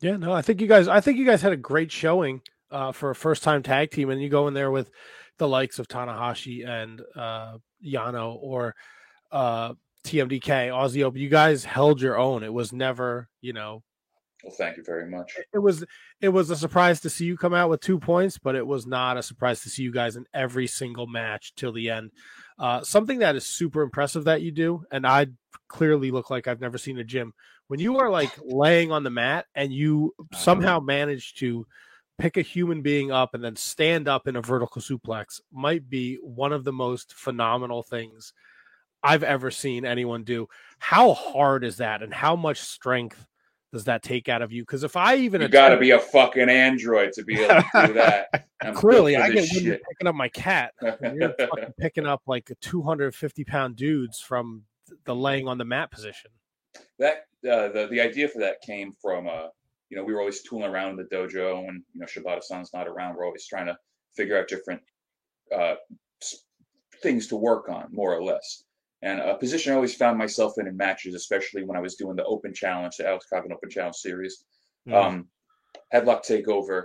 [0.00, 2.40] Yeah, no, I think you guys, I think you guys had a great showing
[2.70, 4.90] uh, for a first time tag team, and you go in there with
[5.38, 8.74] the likes of Tanahashi and uh, Yano or
[9.32, 9.74] uh,
[10.04, 11.20] TMDK, Aussie Open.
[11.20, 12.42] You guys held your own.
[12.42, 13.82] It was never, you know.
[14.44, 15.38] Well, thank you very much.
[15.52, 15.84] It was
[16.20, 18.86] it was a surprise to see you come out with two points, but it was
[18.86, 22.10] not a surprise to see you guys in every single match till the end.
[22.58, 25.28] Uh, something that is super impressive that you do, and I
[25.68, 27.32] clearly look like I've never seen a gym
[27.68, 31.66] when you are like laying on the mat and you somehow manage to
[32.18, 36.16] pick a human being up and then stand up in a vertical suplex might be
[36.16, 38.32] one of the most phenomenal things
[39.02, 40.48] I've ever seen anyone do.
[40.78, 43.26] How hard is that and how much strength
[43.74, 44.62] does that take out of you?
[44.62, 47.86] Because if I even you got to be a fucking android to be able to
[47.88, 48.46] do that.
[48.74, 50.72] Clearly, I get picking up my cat.
[50.80, 51.34] You're
[51.80, 54.62] picking up like 250 pound dudes from
[55.04, 56.30] the laying on the mat position.
[57.00, 59.48] That uh, the the idea for that came from uh,
[59.90, 62.86] you know we were always tooling around in the dojo, and you know Shibata-san's not
[62.86, 63.16] around.
[63.16, 63.76] We're always trying to
[64.16, 64.80] figure out different
[65.54, 65.74] uh,
[67.02, 68.62] things to work on, more or less.
[69.04, 72.16] And a position I always found myself in in matches, especially when I was doing
[72.16, 74.44] the Open Challenge, the Alex Coughlin Open Challenge series,
[74.88, 74.94] mm.
[74.94, 75.28] um,
[75.92, 76.84] headlock takeover.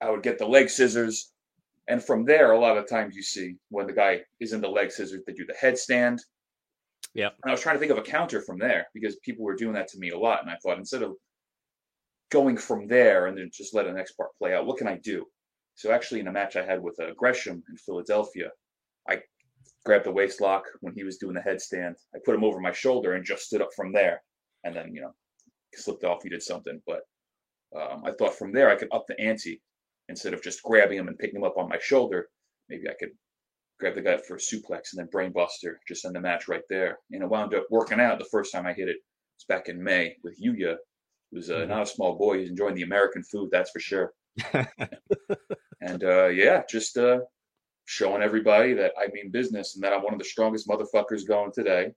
[0.00, 1.32] I would get the leg scissors,
[1.88, 4.68] and from there, a lot of times you see when the guy is in the
[4.68, 6.20] leg scissors, they do the headstand,
[7.14, 7.30] yeah.
[7.44, 9.88] I was trying to think of a counter from there because people were doing that
[9.88, 10.42] to me a lot.
[10.42, 11.16] And I thought instead of
[12.30, 14.98] going from there and then just let the next part play out, what can I
[14.98, 15.26] do?
[15.74, 18.50] So actually, in a match I had with uh, Gresham in Philadelphia,
[19.08, 19.20] I
[19.84, 21.94] grabbed the waist lock when he was doing the headstand.
[22.14, 24.22] I put him over my shoulder and just stood up from there.
[24.64, 25.14] And then, you know,
[25.74, 26.80] slipped off, he did something.
[26.86, 27.00] But
[27.76, 29.60] um, I thought from there I could up the ante
[30.08, 32.28] instead of just grabbing him and picking him up on my shoulder.
[32.68, 33.10] Maybe I could
[33.78, 36.98] grab the guy for a suplex and then brainbuster, just end the match right there.
[37.12, 38.96] And it wound up working out the first time I hit it.
[39.36, 40.76] It's back in May with Yuya,
[41.30, 41.70] who's uh, mm-hmm.
[41.70, 42.38] not a small boy.
[42.40, 44.12] He's enjoying the American food, that's for sure.
[45.80, 47.20] and uh, yeah, just uh,
[47.88, 51.52] showing everybody that I mean business and that I'm one of the strongest motherfuckers going
[51.52, 51.90] today,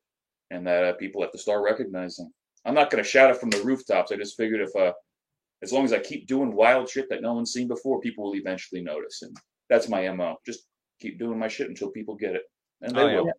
[0.49, 2.31] and that uh, people have to start recognizing.
[2.63, 4.09] I'm not going to shout it from the rooftops.
[4.09, 4.93] I just figured if, uh,
[5.61, 8.35] as long as I keep doing wild shit that no one's seen before, people will
[8.35, 9.35] eventually notice, and
[9.69, 10.37] that's my mo.
[10.45, 10.61] Just
[11.01, 12.43] keep doing my shit until people get it.
[12.81, 13.31] And they oh, will.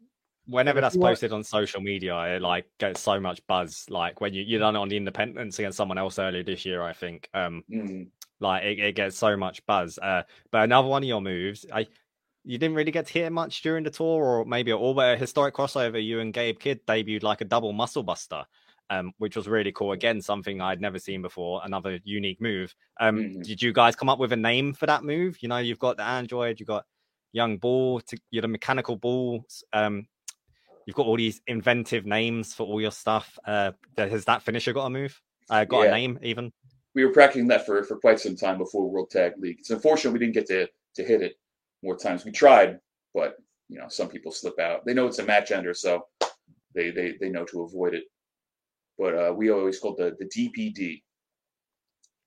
[0.46, 3.86] Whenever that's posted on social media, it like gets so much buzz.
[3.88, 6.82] Like when you you done it on the Independence against someone else earlier this year,
[6.82, 7.30] I think.
[7.32, 8.08] Um, mm.
[8.40, 9.98] like it, it, gets so much buzz.
[9.98, 11.86] Uh, but another one of your moves, I
[12.44, 15.16] you didn't really get to hear much during the tour, or maybe all but a
[15.16, 16.04] historic crossover.
[16.04, 18.44] You and Gabe Kidd debuted like a double muscle buster.
[18.90, 19.92] Um, which was really cool.
[19.92, 21.62] Again, something I'd never seen before.
[21.64, 22.74] Another unique move.
[23.00, 25.38] Um, mm Did you guys come up with a name for that move?
[25.40, 26.84] You know, you've got the Android, you've got
[27.32, 30.06] young ball, to you're the mechanical bulls um
[30.86, 34.86] you've got all these inventive names for all your stuff uh has that finisher got
[34.86, 35.20] a move
[35.50, 35.88] uh got yeah.
[35.88, 36.52] a name even
[36.94, 40.12] we were practicing that for for quite some time before world tag league it's unfortunate
[40.12, 41.34] we didn't get to to hit it
[41.82, 42.78] more times we tried
[43.14, 43.36] but
[43.68, 46.06] you know some people slip out they know it's a match ender so
[46.74, 48.04] they they they know to avoid it
[48.98, 51.02] but uh we always called the the dpd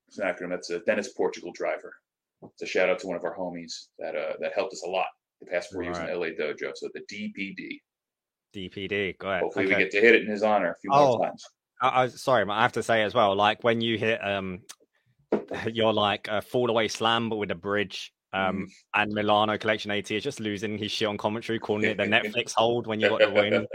[0.08, 1.94] it's an acronym that's a dennis portugal driver
[2.42, 4.90] it's a shout out to one of our homies that uh, that helped us a
[4.90, 5.06] lot
[5.40, 6.10] the past four All years right.
[6.10, 6.72] in LA Dojo.
[6.74, 7.80] So the DPD.
[8.54, 9.18] DPD.
[9.18, 9.42] Go ahead.
[9.42, 9.74] Hopefully okay.
[9.74, 11.44] we get to hit it in his honor a few oh, more times.
[11.80, 14.60] I, I, sorry, I have to say as well, like when you hit um
[15.72, 18.12] you're like a fall away slam but with a bridge.
[18.32, 18.70] Um, mm.
[18.94, 22.52] and Milano Collection AT is just losing his shit on commentary, calling it the Netflix
[22.56, 23.66] hold when you got the win.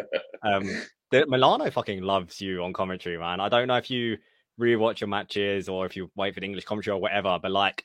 [0.44, 0.70] Um,
[1.12, 3.40] the, Milano fucking loves you on commentary, man.
[3.40, 4.18] I don't know if you
[4.60, 7.84] rewatch your matches or if you wait for the English commentary or whatever, but like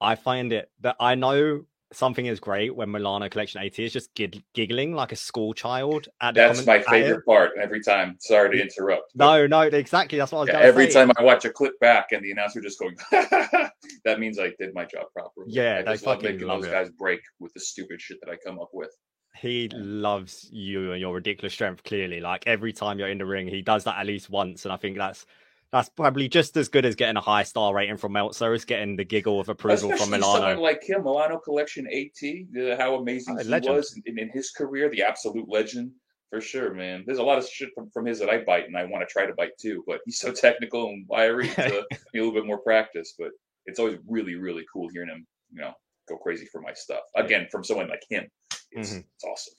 [0.00, 4.12] I find it that I know something is great when Milano Collection AT is just
[4.14, 6.08] gig- giggling like a school child.
[6.34, 8.16] that's my favorite part every time.
[8.18, 9.14] Sorry to interrupt.
[9.14, 10.18] No, no, exactly.
[10.18, 11.04] That's what I was yeah, Every say.
[11.04, 12.96] time I watch a clip back and the announcer just going,
[14.06, 15.48] that means I did my job properly.
[15.48, 16.72] Yeah, I just love making love those it.
[16.72, 18.90] guys break with the stupid shit that I come up with.
[19.36, 21.82] He loves you and your ridiculous strength.
[21.82, 24.72] Clearly, like every time you're in the ring, he does that at least once, and
[24.72, 25.26] I think that's
[25.72, 28.96] that's probably just as good as getting a high star rating from Meltzer as getting
[28.96, 30.40] the giggle of approval Especially from Milano.
[30.40, 34.88] Someone like him, Milano Collection AT, how amazing oh, he was in, in, his career,
[34.88, 35.90] the absolute legend
[36.30, 37.04] for sure, man.
[37.06, 39.12] There's a lot of shit from, from his that I bite and I want to
[39.12, 42.32] try to bite too, but he's so technical and wiry, to need uh, a little
[42.32, 43.14] bit more practice.
[43.18, 43.30] But
[43.66, 45.72] it's always really, really cool hearing him, you know,
[46.08, 47.00] go crazy for my stuff.
[47.16, 48.26] Again, from someone like him,
[48.72, 49.04] it's, Mhm.
[49.14, 49.54] it's awesome.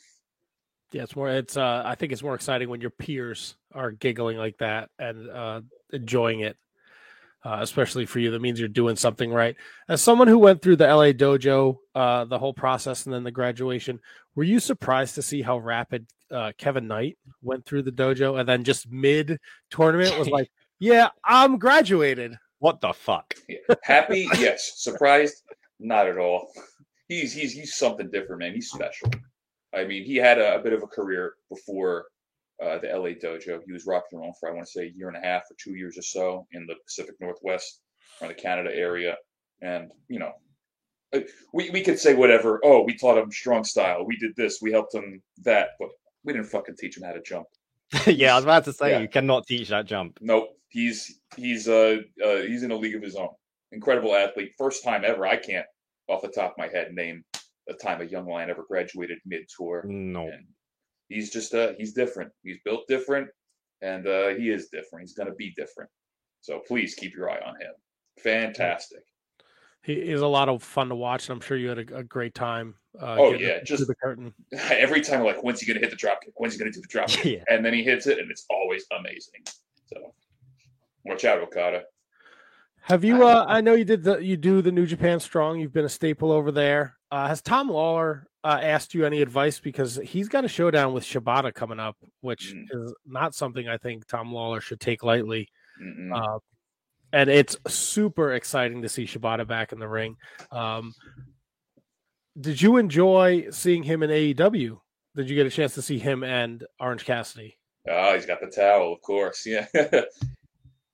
[0.94, 1.30] Yeah, it's more.
[1.30, 1.58] It's.
[1.58, 5.62] Uh, I think it's more exciting when your peers are giggling like that and uh,
[5.92, 6.58] enjoying it.
[7.44, 9.56] Uh, especially for you, that means you're doing something right.
[9.88, 13.32] As someone who went through the LA dojo, uh, the whole process, and then the
[13.32, 14.00] graduation,
[14.36, 18.48] were you surprised to see how rapid uh, Kevin Knight went through the dojo, and
[18.50, 19.40] then just mid
[19.70, 20.50] tournament was like,
[20.80, 23.34] "Yeah, I'm graduated." What the fuck?
[23.48, 23.58] Yeah.
[23.84, 24.74] Happy, yes.
[24.78, 25.36] Surprised,
[25.80, 26.48] not at all.
[27.08, 28.54] He's he's he's something different, man.
[28.54, 29.10] He's special.
[29.76, 32.06] I mean, he had a, a bit of a career before
[32.64, 33.60] uh, the LA dojo.
[33.66, 35.56] He was rocking around for I want to say a year and a half or
[35.64, 37.82] two years or so in the Pacific Northwest,
[38.22, 39.16] around the Canada area,
[39.62, 40.32] and you know.
[41.14, 41.20] uh,
[41.54, 42.60] We, we could say whatever.
[42.64, 44.06] Oh, we taught him strong style.
[44.06, 44.60] We did this.
[44.62, 45.70] We helped him that.
[45.80, 45.90] But
[46.24, 47.46] we didn't fucking teach him how to jump.
[48.08, 49.00] yeah, I was about to say Yeah.
[49.00, 50.18] you cannot teach that jump.
[50.22, 50.50] Nope.
[50.78, 53.30] He's he's uh, uh he's in a league of his own.
[53.72, 54.52] Incredible athlete.
[54.60, 55.26] First time ever.
[55.26, 55.66] I can't
[56.08, 57.24] off the top of my head name
[57.68, 59.84] a time a young lion ever graduated mid tour.
[59.88, 60.28] No.
[60.28, 60.46] And
[61.10, 62.32] he's just uh he's different.
[62.44, 63.28] He's built different
[63.82, 65.02] and uh he is different.
[65.02, 65.90] He's gonna be different.
[66.42, 67.74] So please keep your eye on him.
[68.20, 69.02] Fantastic.
[69.82, 72.04] He is a lot of fun to watch, and I'm sure you had a, a
[72.04, 72.76] great time.
[73.02, 74.32] Uh, Oh, yeah, just- the curtain.
[74.70, 76.34] Every time like when's he gonna hit the drop kick?
[76.36, 77.26] When's he gonna do the drop kick?
[77.38, 77.44] Yeah.
[77.50, 79.42] And then he hits it and it's always amazing.
[79.88, 80.14] So
[81.08, 81.84] watch out, Okada.
[82.82, 83.26] Have you?
[83.28, 85.60] Uh, I know you did the you do the New Japan Strong.
[85.60, 86.98] You've been a staple over there.
[87.12, 91.04] Uh, has Tom Lawlor uh, asked you any advice because he's got a showdown with
[91.04, 92.64] Shibata coming up, which Mm.
[92.72, 95.50] is not something I think Tom Lawlor should take lightly.
[96.14, 96.40] Uh,
[97.14, 100.16] and it's super exciting to see Shibata back in the ring.
[100.52, 100.94] Um,
[102.40, 104.80] did you enjoy seeing him in AEW?
[105.16, 107.58] Did you get a chance to see him and Orange Cassidy?
[107.90, 109.46] Oh, he's got the towel, of course.
[109.46, 109.66] Yeah.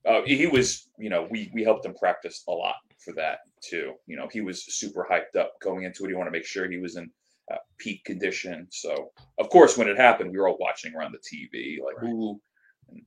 [0.06, 3.94] Uh, he was, you know, we we helped him practice a lot for that too.
[4.06, 6.08] You know, he was super hyped up going into it.
[6.08, 7.10] He wanted to make sure he was in
[7.52, 8.66] uh, peak condition.
[8.70, 12.10] So, of course, when it happened, we were all watching around the TV, like, Right.
[12.12, 12.40] ooh.
[12.88, 13.02] And,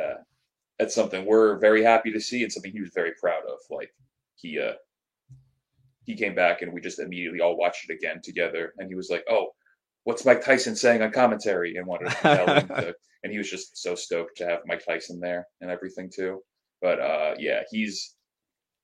[0.00, 0.14] uh,
[0.78, 3.58] that's something we're very happy to see, and something he was very proud of.
[3.70, 3.94] Like,
[4.36, 4.72] he uh,
[6.04, 9.10] he came back, and we just immediately all watched it again together, and he was
[9.10, 9.54] like, "Oh."
[10.04, 11.76] What's Mike Tyson saying on commentary?
[11.76, 12.94] And wanted to tell him to
[13.24, 16.40] and he was just so stoked to have Mike Tyson there and everything too.
[16.80, 18.14] But uh, yeah, he's.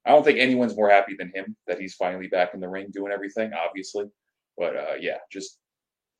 [0.07, 2.89] I don't think anyone's more happy than him that he's finally back in the ring
[2.91, 3.53] doing everything.
[3.53, 4.07] Obviously,
[4.57, 5.59] but uh, yeah, just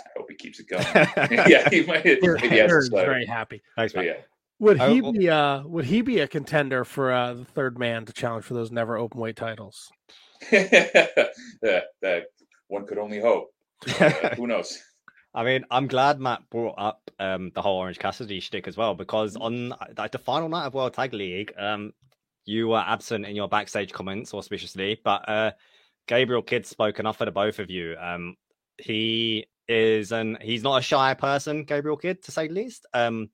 [0.03, 0.85] I hope he keeps it going.
[1.51, 2.05] yeah, he might.
[2.05, 3.63] Aaron maybe has to very happy.
[3.77, 4.17] Thanks, But yeah,
[4.59, 8.05] Would he will- be uh would he be a contender for uh the third man
[8.05, 9.91] to challenge for those never open weight titles?
[10.51, 12.25] that, that
[12.69, 13.51] one could only hope.
[13.99, 14.79] Uh, who knows?
[15.35, 18.95] I mean, I'm glad Matt brought up um, the whole Orange Cassidy shtick as well
[18.95, 19.43] because Mm.
[19.43, 21.93] on like the final night of World Tag League, um,
[22.47, 25.53] you were absent in your backstage comments auspiciously, but uh,
[26.09, 27.97] Gabriel Kidd spoke enough for the both of you.
[28.01, 28.37] Um,
[28.79, 32.87] he is an he's not a shy person, Gabriel Kidd, to say the least.
[32.93, 33.31] Um,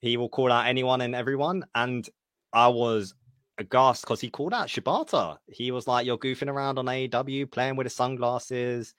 [0.00, 2.08] he will call out anyone and everyone, and
[2.52, 3.14] I was
[3.58, 5.38] aghast because he called out Shibata.
[5.46, 8.94] He was like, "You're goofing around on AEW, playing with his sunglasses."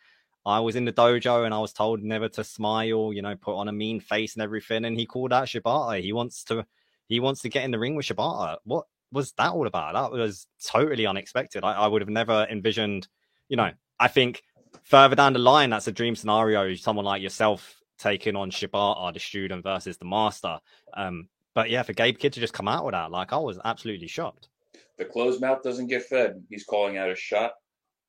[0.47, 3.55] I was in the dojo and I was told never to smile, you know, put
[3.55, 4.85] on a mean face and everything.
[4.85, 6.01] And he called out Shibata.
[6.01, 6.65] He wants to,
[7.07, 8.57] he wants to get in the ring with Shibata.
[8.63, 9.93] What was that all about?
[9.93, 11.63] That was totally unexpected.
[11.63, 13.07] I, I would have never envisioned,
[13.49, 13.71] you know.
[13.99, 14.43] I think
[14.83, 16.73] further down the line, that's a dream scenario.
[16.75, 20.59] Someone like yourself taking on Shibata, the student versus the master.
[20.93, 23.59] Um, but yeah, for Gabe Kidd to just come out with that, like I was
[23.65, 24.49] absolutely shocked.
[24.97, 26.43] The closed mouth doesn't get fed.
[26.49, 27.53] He's calling out a shot.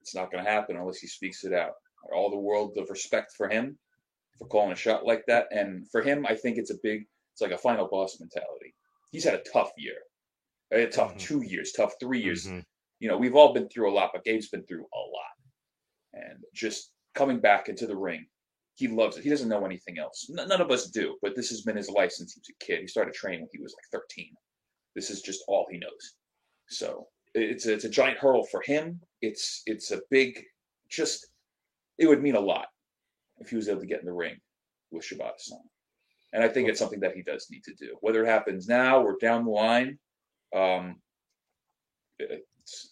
[0.02, 1.72] It's not going to happen unless he speaks it out.
[2.14, 3.78] All the world of respect for him
[4.38, 7.06] for calling a shot like that, and for him, I think it's a big.
[7.32, 8.74] It's like a final boss mentality.
[9.10, 9.96] He's had a tough year,
[10.72, 11.20] a tough Mhm.
[11.20, 12.46] two years, tough three years.
[12.46, 12.64] Mhm.
[13.00, 15.32] You know, we've all been through a lot, but Gabe's been through a lot,
[16.14, 18.28] and just coming back into the ring,
[18.74, 19.24] he loves it.
[19.24, 20.28] He doesn't know anything else.
[20.30, 22.64] N- none of us do, but this has been his life since he was a
[22.64, 22.80] kid.
[22.80, 24.36] He started training when he was like 13.
[24.94, 26.16] This is just all he knows.
[26.68, 29.00] So it's a, it's a giant hurdle for him.
[29.20, 30.44] It's it's a big,
[30.88, 31.26] just
[31.98, 32.68] it would mean a lot
[33.38, 34.36] if he was able to get in the ring
[34.90, 35.58] with Shibata-san.
[36.32, 37.96] And I think it's something that he does need to do.
[38.00, 39.98] Whether it happens now or down the line,
[40.54, 40.96] um,
[42.18, 42.90] it's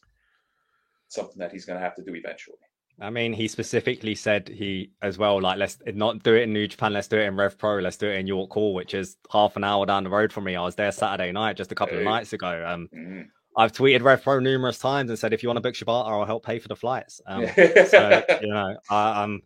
[1.09, 2.57] something that he's going to have to do eventually.
[2.99, 6.67] I mean, he specifically said he as well, like, let's not do it in New
[6.67, 9.19] Japan, let's do it in Rev Pro, let's do it in York Hall, which is
[9.31, 10.57] half an hour down the road from me.
[10.57, 12.01] I was there Saturday night, just a couple Hey.
[12.01, 12.65] of nights ago.
[12.67, 13.29] Um, Mhm.
[13.57, 16.25] I've tweeted Rev Pro numerous times and said, if you want to book Shibata, I'll
[16.27, 17.21] help pay for the flights.
[17.27, 19.41] Um, so, you know, I, I'm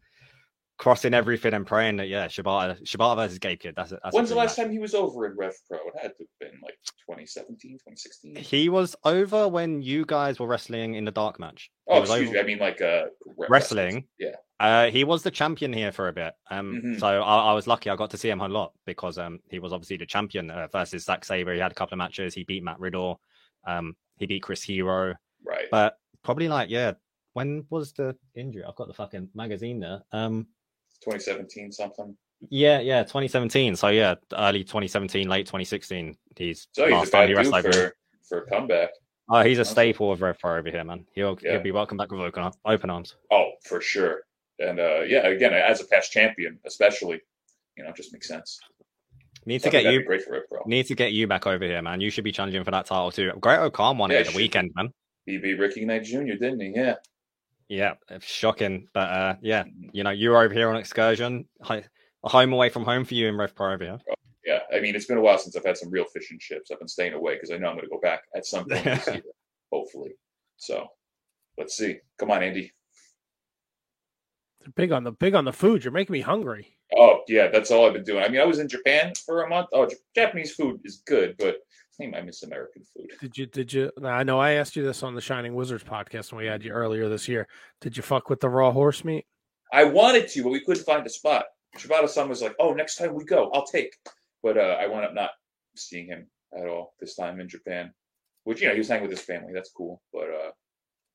[0.79, 3.75] crossing everything and praying that, yeah, Shibata, Shibata versus Gabe Kidd.
[3.77, 4.65] That's, that's When's the last match.
[4.67, 5.79] time he was over in Rev Pro?
[5.79, 6.75] It had to have been like
[7.09, 8.37] 2017, 2016.
[8.37, 11.71] He was over when you guys were wrestling in the dark match.
[11.87, 12.41] He Oh, excuse over- me.
[12.41, 13.05] I mean, like, uh,
[13.37, 14.07] re- wrestling.
[14.19, 14.37] Yeah.
[14.59, 16.35] Uh, he was the champion here for a bit.
[16.51, 17.01] Um, Mhm.
[17.01, 17.91] so I, I was lucky.
[17.91, 20.67] I got to see him a lot because um, he was obviously the champion uh,
[20.73, 21.55] versus Zack Sabre.
[21.55, 22.35] He had a couple of matches.
[22.35, 23.21] He beat Matt Riddle.
[23.67, 25.15] Um, he beat Chris Hero.
[25.45, 25.67] Right.
[25.71, 26.93] But probably like yeah.
[27.33, 28.65] When was the injury?
[28.65, 30.03] I've got the fucking magazine there.
[30.13, 30.49] Um,
[31.05, 32.17] 2017 something.
[32.51, 33.77] yeah, yeah, 2017.
[33.77, 36.17] So yeah, early 2017, late 2016.
[36.37, 37.95] He's So he's last a bad he dude wrestled over for,
[38.29, 38.91] for a comeback.
[39.29, 41.07] Oh, he's a staple of Rev Pro over here, man.
[41.15, 41.53] He'll Yeah.
[41.53, 43.15] he'll be welcome back with open, open arms.
[43.31, 44.23] Oh, for sure.
[44.59, 47.21] And uh, yeah, again, as a past champion, especially,
[47.77, 48.59] you know, it just makes sense.
[49.47, 50.63] Need to get you great for it, bro.
[50.67, 52.01] Need to get you back over here, man.
[52.01, 53.33] You should be challenging for that title too.
[53.41, 54.93] Great O'Khan won Yeah, it at the weekend, man.
[55.27, 56.73] He beat Ricky Knight Jr., didn't he?
[56.75, 56.97] Yeah.
[57.69, 58.89] Yeah, it's shocking.
[58.93, 61.85] But uh, yeah, you know, you're over here on excursion, hi-
[62.25, 63.99] a home away from home for you in Rev Pro over here.
[64.45, 64.61] Yeah.
[64.75, 66.71] I mean, it's been a while since I've had some real fish and chips.
[66.71, 68.85] I've been staying away because I know I'm going to go back at some point
[68.85, 69.23] this year,
[69.73, 70.13] hopefully.
[70.57, 70.89] So
[71.57, 71.99] let's see.
[72.19, 72.73] Come on, Andy.
[74.61, 75.85] They're big on the big on the food.
[75.85, 76.77] You're making me hungry.
[76.97, 78.25] Oh, yeah, that's all I've been doing.
[78.25, 79.69] I mean, I was in Japan for a month.
[79.73, 81.59] Oh, Japanese food is good, but
[82.03, 83.11] I miss American food.
[83.21, 83.47] Did you?
[83.47, 83.91] Did you?
[84.03, 86.71] I know I asked you this on the Shining Wizards podcast when we had you
[86.73, 87.47] earlier this year.
[87.81, 89.27] Did you fuck with the raw horse meat?
[89.73, 91.45] I wanted to, but we couldn't find a spot.
[91.77, 93.95] Shibata-san was like, "Oh, next time we go, I'll take."
[94.43, 95.31] But uh, I wound up not
[95.77, 96.27] seeing him
[96.57, 97.93] at all this time in Japan.
[98.45, 99.53] Which you know, he was hanging with his family.
[99.53, 100.01] That's cool.
[100.13, 100.51] But uh,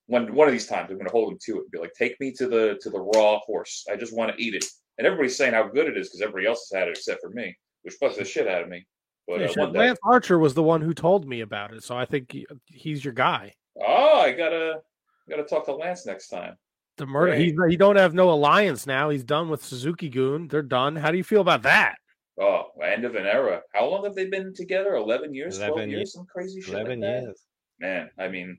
[0.06, 1.94] one one of these times, I'm going to hold him to it and be like,
[1.98, 3.86] "Take me to the to the raw horse.
[3.92, 4.66] I just want to eat it."
[4.98, 7.30] And everybody's saying how good it is because everybody else has had it except for
[7.32, 8.86] me, which bugs the shit out of me.
[9.28, 9.64] But Yeah, uh, sure.
[9.64, 12.32] one day, Lance Archer was the one who told me about it, so I think
[12.32, 13.54] he- he's your guy.
[13.82, 14.82] oh, I gotta
[15.30, 16.58] gotta talk to Lance next time.
[16.98, 17.32] The murder.
[17.32, 17.40] Right.
[17.42, 19.10] He's he don't have no alliance now.
[19.10, 20.48] He's done with Suzuki Gun.
[20.48, 20.96] They're done.
[20.96, 21.96] How do you feel about that?
[22.40, 23.62] Oh, end of an era.
[23.74, 24.96] How long have they been together?
[24.96, 26.14] Eleven years, twelve 11 years, years.
[26.14, 26.74] some crazy shit.
[26.74, 27.22] Eleven like that?
[27.24, 27.42] years.
[27.80, 28.58] man, I mean,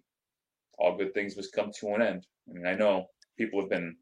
[0.78, 2.26] all good things must come to an end.
[2.50, 3.06] I mean, I know
[3.38, 3.96] people have been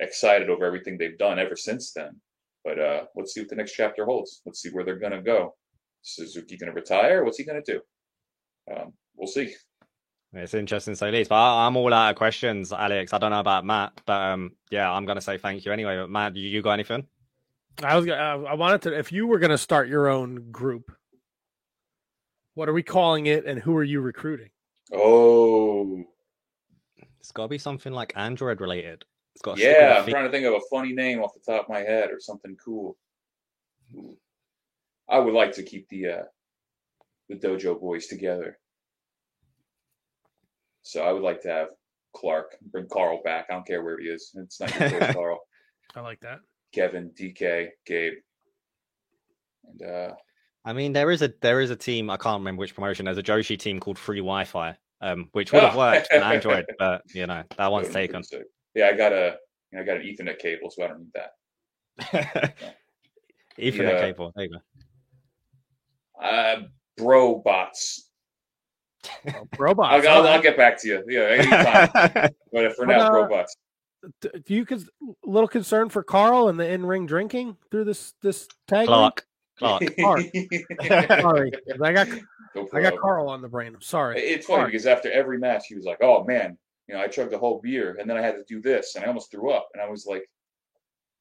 [0.00, 2.20] excited over everything they've done ever since then,
[2.64, 4.42] but uh, let's see what the next chapter holds.
[4.46, 5.54] Let's see where they're gonna go.
[6.02, 7.24] Suzuki gonna retire?
[7.24, 7.80] What's he gonna do?
[8.74, 9.54] Um, we'll see.
[10.34, 13.12] It's interesting to say least, but I, I'm all out of questions, Alex.
[13.14, 15.96] I don't know about Matt, but um, yeah, I'm gonna say thank you anyway.
[15.96, 17.06] But Matt, you, you got anything?
[17.82, 18.04] I was.
[18.06, 18.98] gonna- I I wanted to.
[18.98, 20.90] If you were going to start your own group,
[22.54, 24.50] what are we calling it, and who are you recruiting?
[24.92, 26.04] Oh,
[27.20, 29.04] It's got to be something like Android related.
[29.38, 29.94] It's got yeah.
[29.98, 32.10] I'm stick trying to think of a funny name off the top of my head
[32.10, 32.96] or something cool.
[35.08, 36.22] I would like to keep the uh,
[37.28, 38.58] the Dojo boys together.
[40.82, 41.68] So I would like to have
[42.16, 43.46] Clark bring Karl back.
[43.48, 44.32] I don't care where he is.
[44.34, 45.38] It's not your choice, Karl.
[45.94, 46.40] I like that.
[46.74, 48.14] Kevin, DK, Gabe,
[49.70, 50.14] and uh,
[50.64, 52.10] I mean, there is a there is a team.
[52.10, 53.04] I can't remember which promotion.
[53.04, 55.78] There's a Joshi team called Free Wi-Fi, um, which would have Oh.
[55.78, 58.22] worked on Android, but you know that one's that would be taken.
[58.24, 58.42] sick.
[58.74, 59.36] Yeah, I got a
[59.78, 61.32] I got an Ethernet cable, so I don't need that.
[63.58, 64.00] Ethernet Yeah.
[64.00, 64.32] cable.
[64.34, 66.24] There you go.
[66.24, 66.62] Uh,
[66.96, 68.10] bro bots.
[69.28, 70.06] Oh, robots.
[70.06, 70.26] I'll, I'll.
[70.28, 71.04] I'll get back to you.
[71.08, 71.88] Yeah, anytime.
[72.52, 73.56] but for But, now, uh, bro bots.
[74.22, 78.48] Do you cons- a little concerned for Carl and the in-ring drinking through this this
[78.66, 78.88] tag?
[78.88, 78.88] league?
[78.88, 79.26] Clark.
[79.58, 79.82] Clark.
[79.98, 80.20] Clark.
[81.20, 82.08] Sorry, 'cause I got
[82.54, 82.98] No I got.
[82.98, 83.74] Carl on the brain.
[83.74, 84.20] I'm sorry.
[84.20, 84.72] It's funny Clark.
[84.72, 86.56] because after every match, he was like, "Oh man,
[86.88, 89.04] you know, I chugged a whole beer, and then I had to do this, and
[89.04, 90.24] I almost threw up." And I was like,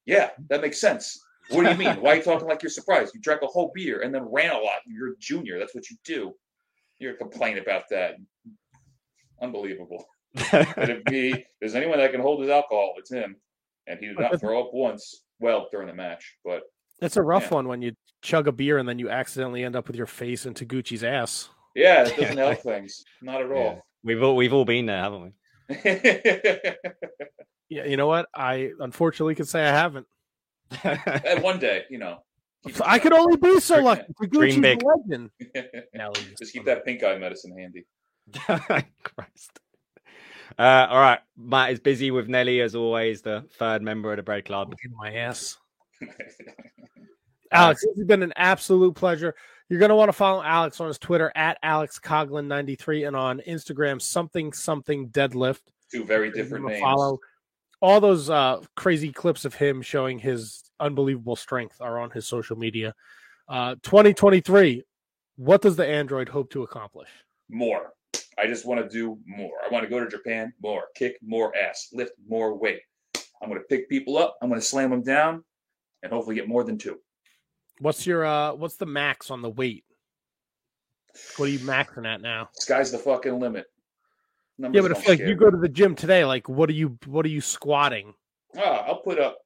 [0.05, 1.19] "Yeah, that makes sense.
[1.49, 2.01] What do you mean?
[2.01, 3.13] Why are you talking like you're surprised?
[3.15, 4.79] You drank a whole beer and then ran a lot.
[4.85, 5.57] You're a junior.
[5.59, 6.33] That's what you do.
[6.99, 8.15] You're complaining about that.
[9.41, 10.05] Unbelievable.
[10.51, 13.35] But if me, there's anyone that can hold his alcohol, it's him.
[13.87, 15.23] And he did not throw up once.
[15.39, 16.63] Well, during the match, but
[17.01, 17.53] It's a rough Yeah.
[17.55, 17.93] one when you
[18.23, 21.49] chug a beer and then you accidentally end up with your face into Gucci's ass.
[21.75, 23.05] yeah, it doesn't help things.
[23.21, 23.85] Not at all.
[24.03, 25.29] We've all we've all been there, haven't we?
[27.69, 28.29] Yeah, you know what?
[28.33, 30.07] I unfortunately could say I haven't.
[30.83, 32.19] and one day, you know.
[32.83, 34.03] I could only be so Dream- lucky.
[34.21, 34.81] Gucci's dream big.
[34.83, 35.31] legend.
[36.39, 37.85] Just keep that pink eye medicine handy.
[39.03, 39.59] Christ.
[40.57, 44.23] Uh, all right, Matt is busy with Nelly as always, the third member of the
[44.23, 44.73] Bread Club.
[44.85, 45.57] in my ass.
[47.51, 49.35] Alex, this has been an absolute pleasure.
[49.69, 53.41] You're going to want to follow Alex on his Twitter at Alex Coughlin93 and on
[53.47, 55.61] Instagram something something deadlift.
[55.91, 56.79] Two very different names.
[56.79, 57.19] Follow
[57.81, 62.57] all those uh, crazy clips of him showing his unbelievable strength are on his social
[62.57, 62.93] media.
[63.47, 64.83] Uh, 2023.
[65.35, 67.09] What does the Android hope to accomplish?
[67.49, 67.93] More.
[68.39, 69.51] I just want to do more.
[69.63, 72.81] I want to go to Japan more, kick more ass, lift more weight.
[73.41, 74.37] I'm going to pick people up.
[74.41, 75.43] I'm going to slam them down,
[76.01, 76.99] and hopefully get more than two.
[77.79, 79.83] What's your uh, what's the max on the weight?
[81.37, 82.49] What are you maxing at now?
[82.53, 83.65] Sky's the fucking limit.
[84.59, 87.25] Yeah, but if like you go to the gym today, like what are you what
[87.25, 88.13] are you squatting?
[88.57, 89.37] Ah, I'll put up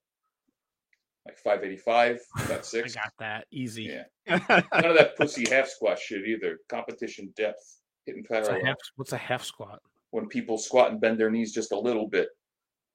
[1.25, 2.95] like 585, about I six.
[2.95, 3.83] got that easy.
[4.27, 4.39] Yeah.
[4.73, 6.59] None of that pussy half squat shit either.
[6.69, 8.65] Competition depth, hitting What's a parallel.
[8.67, 9.79] half what's a half squat?
[10.11, 12.29] When people squat and bend their knees just a little bit,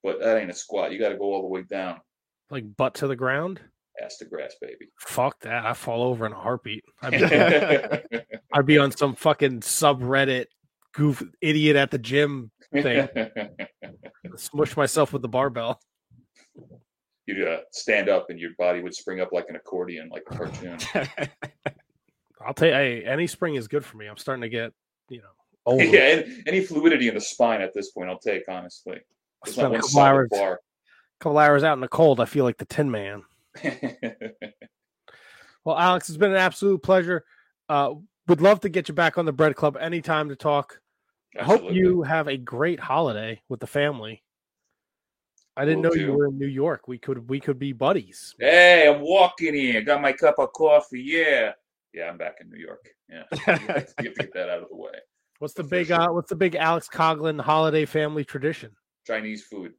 [0.03, 0.93] but that ain't a squat.
[0.93, 2.01] You got to go all the way down.
[2.51, 3.61] Like butt to the ground?
[4.03, 4.89] Ass the grass, baby.
[4.99, 5.65] Fuck that.
[5.65, 6.85] I fall over in a heartbeat.
[7.03, 8.21] I'd be,
[8.53, 10.47] I'd be on some fucking subreddit
[10.93, 13.09] goof idiot at the gym thing.
[14.37, 15.81] Smush myself with the barbell.
[17.27, 20.37] You'd uh, stand up and your body would spring up like an accordion, like a
[20.37, 20.79] cartoon.
[22.47, 24.07] I'll tell you, hey, any spring is good for me.
[24.07, 24.73] I'm starting to get,
[25.09, 25.25] you know,
[25.65, 25.85] older.
[25.85, 29.01] yeah, any, any fluidity in the spine at this point, I'll take honestly.
[29.45, 30.61] I spent not a one couple solid hours, bar.
[31.19, 32.21] couple hours out in the cold.
[32.21, 33.23] I feel like the Tin Man.
[35.67, 37.25] Well, Alex, it's been an absolute pleasure.
[37.69, 37.95] Uh,
[38.29, 40.81] would love to get you back on the Bread Club anytime to talk.
[41.39, 44.23] I hope you have a great holiday with the family.
[45.57, 46.87] I didn't Will know you were in New York.
[46.87, 48.33] We could we could be buddies.
[48.39, 49.83] Hey, I'm walking here.
[49.83, 51.03] Got my cup of coffee.
[51.03, 51.53] Yeah.
[51.93, 52.89] Yeah, I'm back in New York.
[53.09, 53.25] Yeah.
[53.33, 54.91] You have to you have to get that out of the way.
[55.41, 56.01] What's the big sure.
[56.01, 58.71] uh, what's the big Alex Coughlin holiday family tradition?
[59.05, 59.73] Chinese food.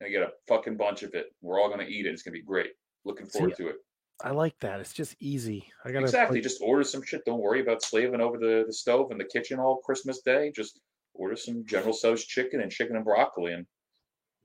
[0.00, 1.26] Gonna get a fucking bunch of it.
[1.40, 2.10] We're all gonna eat it.
[2.10, 2.72] It's gonna be great.
[3.04, 3.76] Looking forward to it.
[4.22, 4.80] I like that.
[4.80, 5.64] It's just easy.
[5.84, 6.36] I gotta Exactly.
[6.38, 7.24] like, Just order some shit.
[7.24, 10.52] Don't worry about slaving over the, the stove in the kitchen all Christmas Day.
[10.54, 10.80] Just
[11.14, 13.66] order some General Tso's chicken and chicken and broccoli and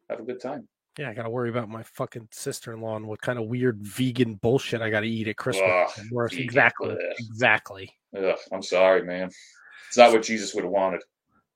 [0.09, 0.67] have a good time.
[0.97, 3.79] yeah, I gotta worry about my fucking sister in law and what kind of weird
[3.81, 5.69] vegan bullshit I gotta eat at Christmas.
[5.69, 6.31] Ugh, and worse.
[6.31, 6.91] vegan, Exactly.
[6.91, 6.97] ugh.
[7.19, 7.89] Exactly.
[8.17, 9.29] Ugh, I'm sorry, man.
[9.89, 11.01] It's not what Jesus would have wanted.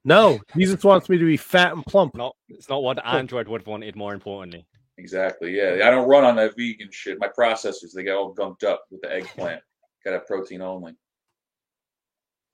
[0.03, 2.15] No, Jesus wants me to be fat and plump.
[2.15, 3.95] not it's not what Android would have wanted.
[3.95, 4.65] More importantly,
[4.99, 5.55] Exactly.
[5.55, 5.87] Yeah.
[5.87, 7.17] I don't run on that vegan shit.
[7.19, 9.61] My processors, they get all gunked up with the eggplant.
[10.05, 10.95] Got to have protein only.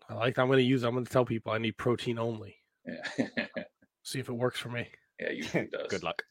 [0.08, 0.38] I like.
[0.38, 0.84] I'm gonna use.
[0.84, 2.56] I'm gonna tell people I need protein only.
[2.86, 3.28] Yeah.
[4.04, 4.88] See if it works for me.
[5.20, 5.88] yeah, usually it does.
[5.90, 6.22] good luck.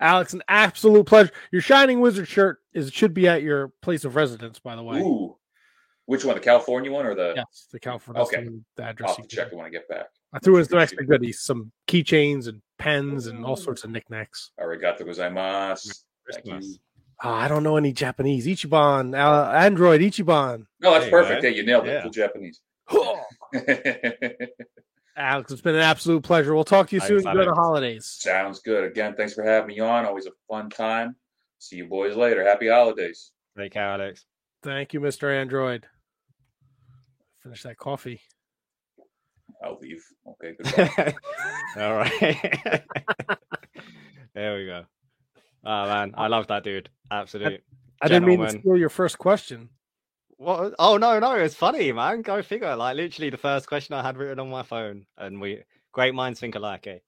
[0.00, 1.32] Alex, an absolute pleasure.
[1.50, 5.00] Your Shining Wizard shirt is should be at your place of residence, by the way.
[5.00, 5.36] Ooh.
[6.06, 6.36] Which one?
[6.36, 7.32] The California one or the?
[7.36, 8.22] Yes, the California.
[8.22, 8.48] Okay.
[8.76, 9.16] The I'll address.
[9.16, 10.06] have to check it when I get back.
[10.32, 14.50] I threw in some extra goodies, some keychains and pens and all sorts of knickknacks.
[14.60, 15.98] Arigato gozaimasu.
[16.30, 16.52] Thank you.
[16.52, 16.78] Christmas.
[17.24, 18.46] Oh, I don't know any Japanese.
[18.46, 20.66] Ichiban, uh, Android, Ichiban.
[20.80, 21.42] No, that's There you perfect.
[21.42, 21.48] go.
[21.48, 21.92] Yeah, you nailed it.
[21.92, 22.02] Yeah.
[22.02, 22.60] Full Japanese.
[25.16, 26.54] Alex, it's been an absolute pleasure.
[26.54, 27.26] We'll talk to you soon.
[27.26, 28.06] Enjoy the holidays.
[28.06, 28.84] Sounds good.
[28.84, 30.06] Again, thanks for having me on.
[30.06, 31.16] Always a fun time.
[31.58, 32.44] See you boys later.
[32.44, 33.32] Happy holidays.
[33.56, 34.26] Thank you, Alex.
[34.62, 35.34] Thank you, Mr.
[35.34, 35.86] Android.
[37.42, 38.20] Finish that coffee.
[39.62, 40.04] I'll leave.
[40.26, 41.14] Okay, goodbye.
[41.76, 42.12] All right.
[44.34, 44.84] there we go.
[45.64, 46.88] Oh man, I love that dude.
[47.10, 47.60] Absolutely.
[48.00, 48.62] I didn't mean to Gentlemen.
[48.62, 49.70] steal your first question.
[50.36, 50.74] What?
[50.78, 52.22] Oh no, no, it's funny, man.
[52.22, 52.76] Go figure.
[52.76, 56.38] Like literally, the first question I had written on my phone, and we great minds
[56.38, 56.86] think alike.
[56.86, 56.98] Eh?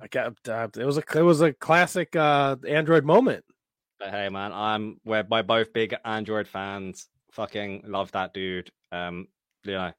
[0.00, 3.44] I got uh, it was a it was a classic uh Android moment.
[3.98, 7.08] But hey, man, I'm we're by both big Android fans.
[7.32, 8.70] Fucking love that dude.
[8.90, 9.28] Um,
[9.64, 9.92] you know,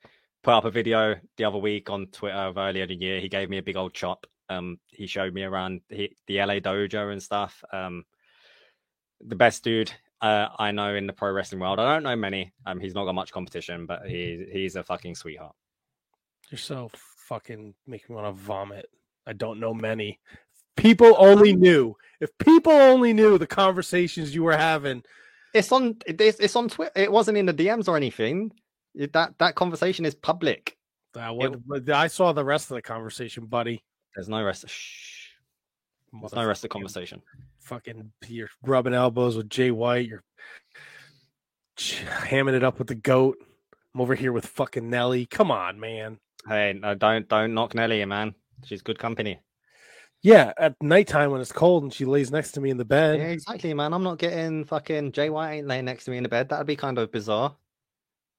[0.44, 3.20] put up a video the other week on Twitter of earlier in the year.
[3.20, 4.26] He gave me a big old chop.
[4.50, 7.64] Um, he showed me around the, the LA dojo and stuff.
[7.72, 8.06] Um,
[9.22, 11.80] the best dude uh, I know in the pro wrestling world.
[11.80, 12.52] I don't know many.
[12.66, 15.56] Um, he's not got much competition, but he he's a fucking sweetheart.
[16.50, 16.90] You're so
[17.28, 18.90] fucking making me want to vomit.
[19.28, 20.20] I don't know many.
[20.76, 21.96] People only knew.
[22.20, 25.04] If people only knew the conversations you were having.
[25.54, 25.98] It's on.
[26.06, 26.92] It's, it's on Twitter.
[26.96, 28.52] It wasn't in the DMs or anything.
[28.96, 30.76] It- that that conversation is public.
[31.16, 33.84] Uh, what, what- I saw the rest of the conversation, buddy.
[34.16, 34.68] There's no rest.
[34.68, 35.28] Shh.
[36.12, 37.22] There's no rest of conversation.
[37.62, 40.08] Fucking, you're rubbing elbows with Jay White.
[40.08, 40.24] You're
[41.78, 43.38] hamming it up with the goat.
[43.94, 45.26] I'm over here with fucking Nelly.
[45.26, 46.20] Come on, man.
[46.48, 48.34] Hey, no, don't don't knock Nelly, man.
[48.66, 49.40] She's good company.
[50.22, 52.88] Yeah, at nighttime when it's cold and she lays next to me in the Yeah,
[53.18, 53.20] bed.
[53.22, 53.94] exactly, man.
[53.94, 56.50] I'm not getting fucking Jay White ain't laying next to me in the bed.
[56.50, 57.56] That'd be kind of bizarre.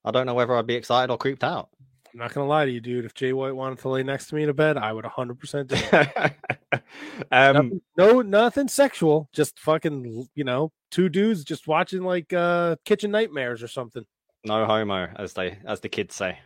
[0.04, 1.68] I don't know whether I'd be excited or creeped out.
[2.12, 3.04] I'm not gonna lie to you, dude.
[3.04, 5.38] If Jay White wanted to lay next to me in a bed, I would 100
[5.38, 6.34] percent do it.
[6.72, 9.28] um, Nothing- no, nothing sexual.
[9.32, 14.04] Just fucking, you know, two dudes just watching like uh Kitchen Nightmares or something.
[14.44, 16.38] no homo, as they as the kids say.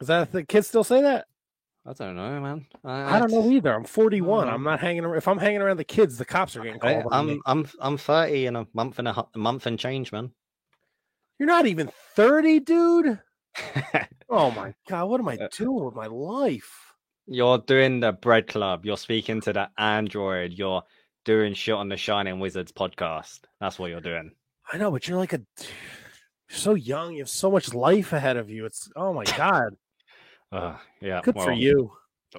[0.00, 1.26] Is that the kids still say that?
[1.84, 2.66] I don't know, man.
[2.84, 3.74] I don't know either.
[3.74, 4.48] I'm 41.
[4.48, 5.04] I'm not hanging.
[5.04, 7.12] ar- If I'm hanging around the kids, the cops are getting I, called.
[7.12, 7.40] on me.
[7.44, 10.30] I'm I'm I'm 30 in a month and a, a month and change, man.
[11.42, 13.18] You're not even 30, dude.
[14.30, 16.94] Oh my god, what am I Uh, doing with my life?
[17.26, 18.86] You're doing the bread club.
[18.86, 20.52] You're speaking to the android.
[20.52, 20.84] You're
[21.24, 23.40] doing shit on the Shining Wizards podcast.
[23.60, 24.30] That's what you're doing.
[24.72, 25.40] I know, but you're like a.
[26.48, 27.14] You're so young.
[27.14, 28.64] You have so much life ahead of you.
[28.64, 29.74] It's oh my god.
[30.52, 31.22] Uh, yeah.
[31.24, 31.90] Good for you.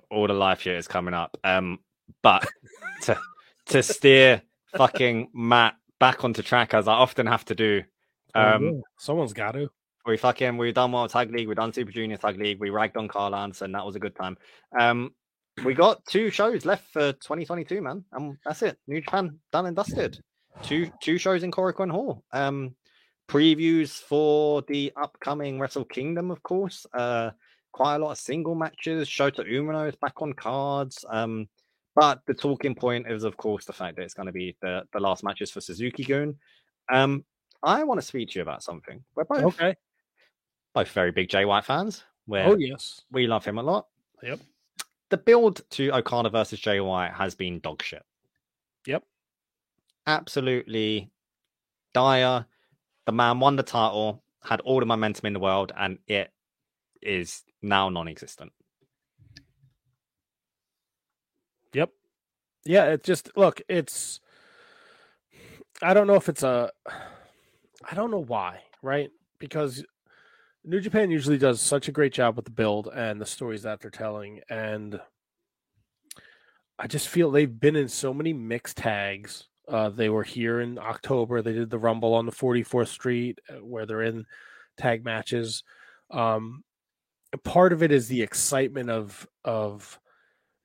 [0.09, 1.35] all the life shit is coming up.
[1.43, 1.79] Um,
[2.21, 2.47] but
[3.01, 3.19] to
[3.65, 4.41] to steer
[4.77, 7.83] fucking Matt back onto track as I often have to do.
[8.35, 8.81] Um, Oh, yeah.
[8.97, 9.69] someone's got to.
[10.05, 12.97] we fucking we done World Tag League, we done Super Junior Tag League, we ragged
[12.97, 13.71] on Karl Anderson.
[13.71, 14.37] That was a good time.
[14.79, 15.13] Um,
[15.63, 18.77] we got two shows left for 2022, man, and that's it.
[18.87, 20.19] New Japan done and dusted.
[20.63, 22.23] Two two shows in Korakuen Hall.
[22.31, 22.75] Um,
[23.29, 26.85] previews for the upcoming Wrestle Kingdom, of course.
[26.93, 27.31] Uh,
[27.71, 29.07] quite a lot of single matches.
[29.07, 31.03] Shota Umino is back on cards.
[31.09, 31.47] Um,
[31.95, 34.83] but the talking point is, of course, the fact that it's going to be the,
[34.93, 36.35] the last matches for Suzuki Gun.
[36.91, 37.23] Um,
[37.63, 39.03] I want to speak to you about something.
[39.15, 39.75] We're both Okay.
[40.73, 42.03] both very big Jay White fans.
[42.25, 43.01] Where Oh yes.
[43.11, 43.87] we love him a lot.
[44.21, 44.39] Yep.
[45.09, 48.03] The build to Okada versus Jay White has been dog shit.
[48.87, 49.03] Yep.
[50.07, 51.11] Absolutely
[51.93, 52.45] dire.
[53.05, 56.31] The man won the title, had all the momentum in the world, and it
[57.01, 58.51] is now non-existent.
[61.73, 61.89] Yep.
[62.65, 64.19] Yeah, it just look, it's
[65.81, 66.71] I don't know if it's a
[67.89, 69.09] I don't know why, right?
[69.39, 69.83] Because
[70.63, 73.79] New Japan usually does such a great job with the build and the stories that
[73.81, 74.99] they're telling and
[76.79, 79.47] I just feel they've been in so many mixed tags.
[79.67, 81.41] Uh, they were here in October.
[81.41, 84.25] They did the Rumble on the 44th Street uh, where they're in
[84.77, 85.63] tag matches.
[86.11, 86.63] Um,
[87.43, 89.99] part of it is the excitement of of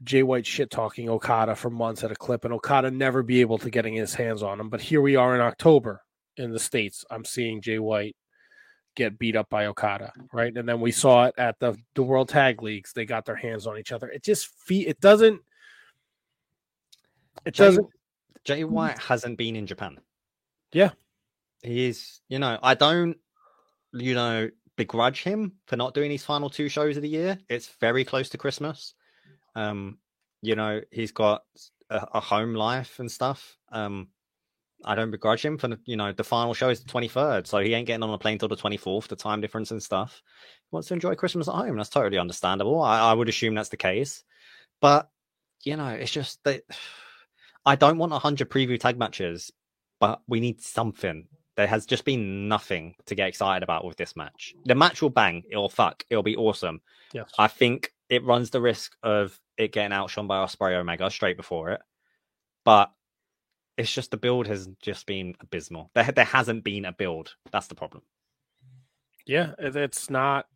[0.03, 3.59] Jay White shit talking Okada for months at a clip, and Okada never be able
[3.59, 4.69] to getting his hands on him.
[4.69, 6.03] But here we are in October
[6.39, 7.05] in the states.
[7.11, 8.17] I'm seeing Jay White
[8.97, 10.57] get beat up by Okada, right?
[10.57, 12.93] And then we saw it at the the World Tag Leagues.
[12.93, 14.09] They got their hands on each other.
[14.09, 15.41] It just fe- it doesn't.
[17.45, 17.87] It Jay, doesn't.
[18.45, 19.99] Jay White hasn't been in Japan.
[20.73, 20.91] Yeah.
[21.63, 23.17] He's, you know, I don't,
[23.93, 27.39] you know, begrudge him for not doing his final two shows of the year.
[27.49, 28.95] It's very close to Christmas.
[29.55, 29.99] Um,
[30.41, 31.43] you know, he's got
[31.91, 33.59] a, a home life and stuff.
[33.71, 34.09] Um,
[34.85, 37.47] I don't begrudge him for the- you know the final show is the twenty third,
[37.47, 39.09] so he ain't getting on a plane till the twenty fourth.
[39.09, 40.23] The time difference and stuff.
[40.63, 41.77] He wants to enjoy Christmas at home.
[41.77, 42.81] That's totally understandable.
[42.81, 44.23] I, I would assume that's the case,
[44.81, 45.09] but
[45.65, 46.63] you know, it's just that
[47.67, 49.51] I don't want hundred preview tag matches,
[50.01, 51.27] but we need something.
[51.57, 54.55] There has just been nothing to get excited about with this match.
[54.65, 55.43] The match will bang.
[55.51, 56.05] It'll fuck.
[56.09, 56.81] It'll be awesome.
[57.13, 57.29] Yes.
[57.37, 61.71] I think it runs the risk of it getting outshone by Ospreay Omega straight before
[61.71, 61.81] it,
[62.65, 62.93] but
[63.79, 65.91] it's just the build has just been abysmal.
[65.95, 67.35] There, there hasn't been a build.
[67.53, 68.03] That's the problem.
[69.27, 70.47] Yeah, it's not.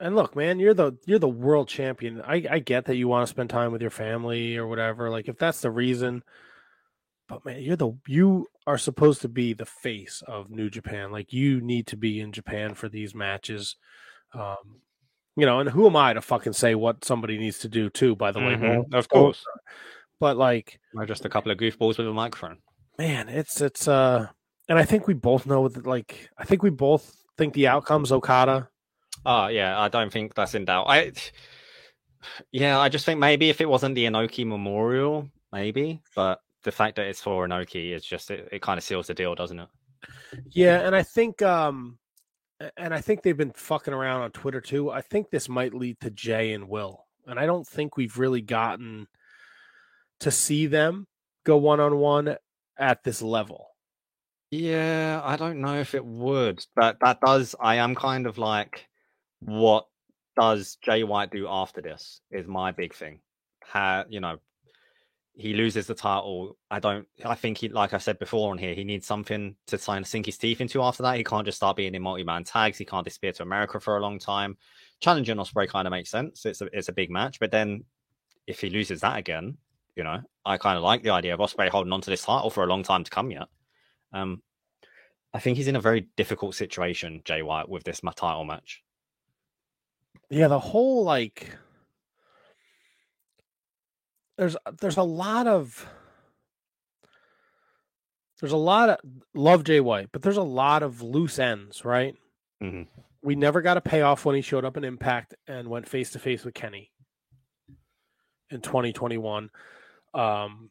[0.00, 2.20] And look, man, you're the you're the world champion.
[2.22, 5.08] I I get that you want to spend time with your family or whatever.
[5.10, 6.22] Like if that's the reason,
[7.28, 11.10] but man, you're the you are supposed to be the face of New Japan.
[11.10, 13.76] Like you need to be in Japan for these matches.
[14.32, 14.82] Um,
[15.36, 18.16] you know, and who am I to fucking say what somebody needs to do too?
[18.16, 19.44] By the way, Mhm, no, of course.
[20.20, 22.58] But like, We're just a couple of goofballs with a microphone.
[22.98, 24.28] man, it's it's uh,
[24.68, 25.86] and I think we both know that.
[25.86, 28.68] Like, I think we both think the outcome's Okada.
[29.24, 30.86] Oh yeah, I don't think that's in doubt.
[30.88, 31.12] I
[32.52, 36.96] yeah, I just think maybe if it wasn't the Inoki Memorial, maybe, but the fact
[36.96, 39.68] that it's for Inoki is just it, it kind of seals the deal, doesn't it?
[40.50, 41.98] Yeah, and I think um
[42.76, 44.90] and I think they've been fucking around on Twitter too.
[44.90, 47.04] I think this might lead to Jay and Will.
[47.26, 49.06] And I don't think we've really gotten
[50.20, 51.06] to see them
[51.44, 52.36] go one on one
[52.78, 53.68] at this level.
[54.50, 57.54] Yeah, I don't know if it would, but that does.
[57.60, 58.86] I am kind of like,
[59.40, 59.86] what
[60.38, 62.20] does Jay White do after this?
[62.30, 63.20] Is my big thing.
[63.60, 64.38] How you know,
[65.34, 66.56] he loses the title.
[66.70, 67.06] I don't.
[67.24, 70.26] I think he, like I said before on here, he needs something to sign sink
[70.26, 71.16] his teeth into after that.
[71.16, 72.78] He can't just start being in multi-man tags.
[72.78, 74.56] He can't disappear to America for a long time.
[75.00, 76.46] Challenging Ospreay kind of makes sense.
[76.46, 77.84] It's a it's a big match, but then
[78.46, 79.58] if he loses that again,
[79.96, 82.50] you know, I kind of like the idea of Ospreay holding on to this title
[82.50, 83.48] for a long time to come yet.
[84.12, 84.42] Um,
[85.32, 88.82] I think he's in a very difficult situation, Jay White, with this title match.
[90.30, 91.56] Yeah, the whole like
[94.36, 95.86] there's there's a lot of
[98.40, 98.98] there's a lot of
[99.34, 102.14] love Jay White, but there's a lot of loose ends, right?
[102.62, 102.86] Mhm.
[103.22, 106.18] We never got a payoff when he showed up in Impact and went face to
[106.18, 106.92] face with Kenny
[108.50, 109.50] in 2021.
[110.16, 110.70] Um,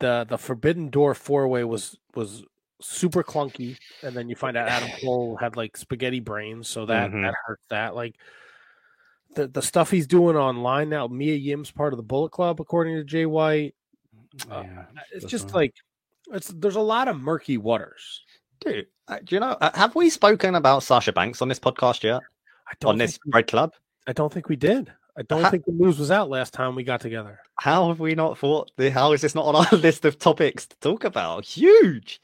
[0.00, 2.44] the the Forbidden Door four way was was
[2.80, 7.10] super clunky, and then you find out Adam Cole had like spaghetti brains, so that
[7.10, 7.22] Mhm.
[7.22, 8.16] that hurt that like.
[9.34, 12.96] The, the stuff he's doing online now, Mia Yim's part of the Bullet Club, according
[12.96, 13.74] to Jay White.
[14.50, 14.64] Uh,
[15.10, 15.74] It's just like
[16.32, 18.24] it's there's a lot of murky waters.
[18.60, 19.56] dude, uh, do you know?
[19.58, 22.20] Uh, have we spoken about Sasha Banks on this podcast yet?
[22.68, 23.72] I don't On this Bread Club?
[24.06, 24.92] I don't think we did.
[25.16, 27.38] I don't think the news was out last time we got together.
[27.58, 28.70] How have we not thought?
[28.76, 31.44] The, how is this not on our list of topics to talk about?
[31.44, 32.20] Huge.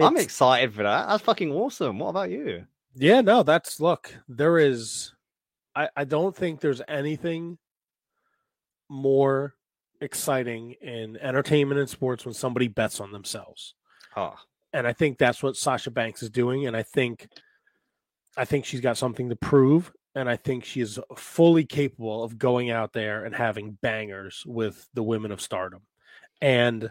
[0.00, 1.08] I'm excited for that.
[1.08, 1.98] That's fucking awesome.
[1.98, 2.66] What about you?
[2.94, 5.12] Yeah, no, that's look, there is
[5.74, 7.58] I, I don't think there's anything
[8.88, 9.54] more
[10.00, 13.74] exciting in entertainment and sports when somebody bets on themselves.
[14.16, 14.34] Oh,
[14.72, 16.66] And I think that's what Sasha Banks is doing.
[16.66, 17.28] And I think
[18.36, 19.92] I think she's got something to prove.
[20.14, 24.86] And I think she is fully capable of going out there and having bangers with
[24.92, 25.82] the women of stardom.
[26.40, 26.90] And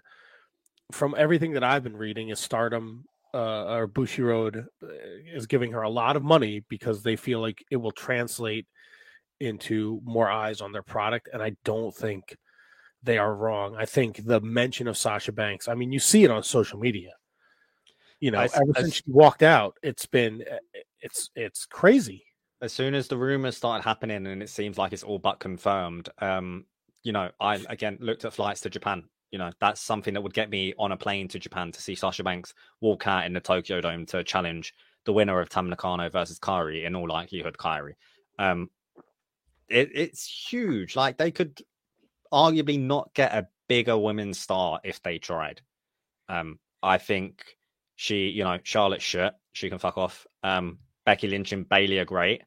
[0.92, 4.88] from everything that I've been reading, is stardom uh, or Bushiroad uh,
[5.34, 8.68] is giving her a lot of money because they feel like it will translate
[9.40, 11.30] into more eyes on their product.
[11.32, 12.38] And I don't think
[13.04, 13.76] they are wrong.
[13.76, 17.12] I think the mention of Sasha Banks, I mean, you see it on social media.
[18.20, 20.58] You know, I ever I since she walked out, it's been uh,
[21.00, 22.24] it's it's crazy.
[22.62, 26.10] As soon as the rumors started happening and it seems like it's all but confirmed,
[26.20, 26.66] um,
[27.04, 29.04] you know, I again looked at flights to Japan.
[29.32, 31.96] You know, that's something that would get me on a plane to Japan to see
[31.96, 34.74] Sasha Banks walk out in the Tokyo Dome to challenge
[35.06, 37.94] the winner of Tam Nakano versus Kairi, in all likelihood, Kairi.
[38.38, 38.70] Um,
[39.70, 40.96] it, it's huge.
[40.96, 41.62] Like they could
[42.32, 45.62] arguably not get a bigger women's star if they tried.
[46.30, 47.44] Um, I think
[47.96, 50.28] she, you know, Charlotte shit, she can fuck off.
[50.44, 52.44] Um, Becky Lynch and Bayley are great,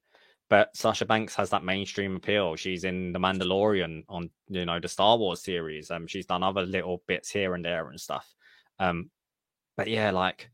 [0.50, 2.56] but Sasha Banks has that mainstream appeal.
[2.56, 5.90] She's in The Mandalorian on, you know, the Star Wars series.
[5.90, 8.28] Um, she's done other little bits here and there and stuff.
[8.78, 9.10] Um,
[9.76, 10.50] but yeah, like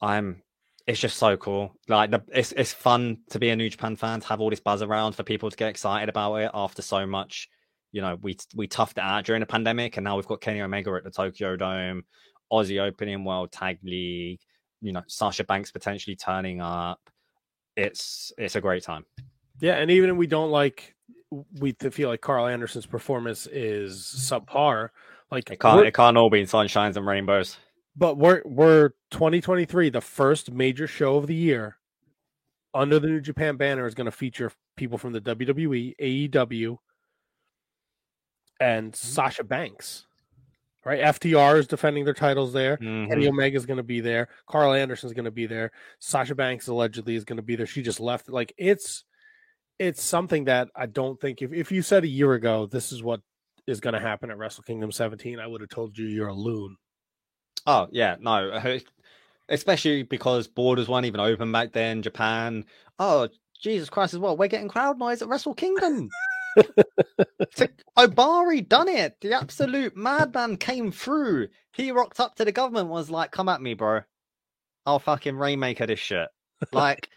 [0.00, 0.42] I'm
[0.86, 1.74] it's just so cool.
[1.88, 4.60] Like the, it's it's fun to be a New Japan fan, to have all this
[4.60, 7.48] buzz around for people to get excited about it after so much.
[7.92, 10.60] You know, we we toughed it out during the pandemic, and now we've got Kenny
[10.60, 12.04] Omega at the Tokyo Dome,
[12.52, 14.40] Aussie Opening World Tag League.
[14.80, 17.00] You know, Sasha Banks potentially turning up.
[17.76, 19.04] It's it's a great time.
[19.60, 20.94] Yeah, and even if we don't like,
[21.60, 24.90] we feel like Karl Anderson's performance is subpar.
[25.30, 27.58] Like It can't it can't all be sunshines and rainbows.
[27.96, 31.78] but we're we're 2023, the first major show of the year
[32.74, 36.76] under the New Japan banner is going to feature people from the WWE, AEW,
[38.60, 38.94] and mm-hmm.
[38.94, 40.06] Sasha Banks.
[40.86, 42.76] Right, FTR is defending their titles there.
[42.76, 43.08] Mhm.
[43.08, 44.28] Kenny Omega is going to be there.
[44.46, 45.72] Karl Anderson is going to be there.
[45.98, 47.66] Sasha Banks allegedly is going to be there.
[47.66, 48.28] She just left.
[48.28, 49.02] Like it's
[49.80, 53.02] it's something that I don't think if if you said a year ago this is
[53.02, 53.20] what
[53.66, 56.32] is going to happen at Wrestle Kingdom 17, I would have told you you're a
[56.32, 56.76] loon.
[57.66, 58.78] Oh yeah, no,
[59.48, 62.00] especially because borders weren't even open back then.
[62.00, 62.64] Japan.
[63.00, 63.28] Oh
[63.60, 64.14] Jesus Christ!
[64.14, 66.08] As well, we're getting crowd noise at Wrestle Kingdom.
[67.54, 67.66] So,
[67.98, 69.16] Ohbari done it.
[69.20, 71.48] The absolute madman came through.
[71.72, 72.88] He rocked up to the government.
[72.88, 74.02] Was like, "Come at me, bro.
[74.84, 76.28] I'll fucking rainmaker this shit."
[76.72, 77.08] Like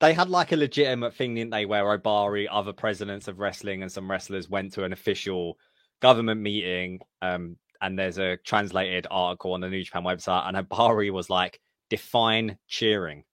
[0.00, 1.66] they had like a legitimate thing, didn't they?
[1.66, 5.58] Where Ohbari, other presidents of wrestling, and some wrestlers went to an official
[6.00, 7.00] government meeting.
[7.22, 11.60] Um, and there's a translated article on the New Japan website, and Ohbari was like,
[11.90, 13.24] "Define cheering,"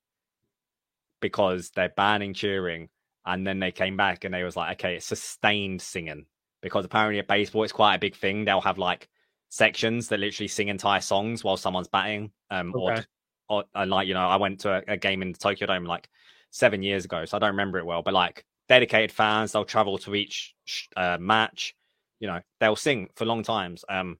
[1.20, 2.88] because they're banning cheering.
[3.26, 6.26] And then they came back and they was like, "Okay, it's sustained singing,"
[6.62, 8.44] because apparently at baseball it's quite a big thing.
[8.44, 9.08] They'll have like
[9.48, 12.32] sections that literally sing entire songs while someone's batting.
[12.50, 13.04] Um, or, Okay.
[13.48, 15.84] or and like you know, I went to a, a game in the Tokyo Dome
[15.84, 16.08] like
[16.50, 18.02] seven years ago, so I don't remember it well.
[18.02, 20.54] But like dedicated fans, they'll travel to each
[20.96, 21.74] uh, match.
[22.20, 23.84] You know, they'll sing for long times.
[23.88, 24.18] Um,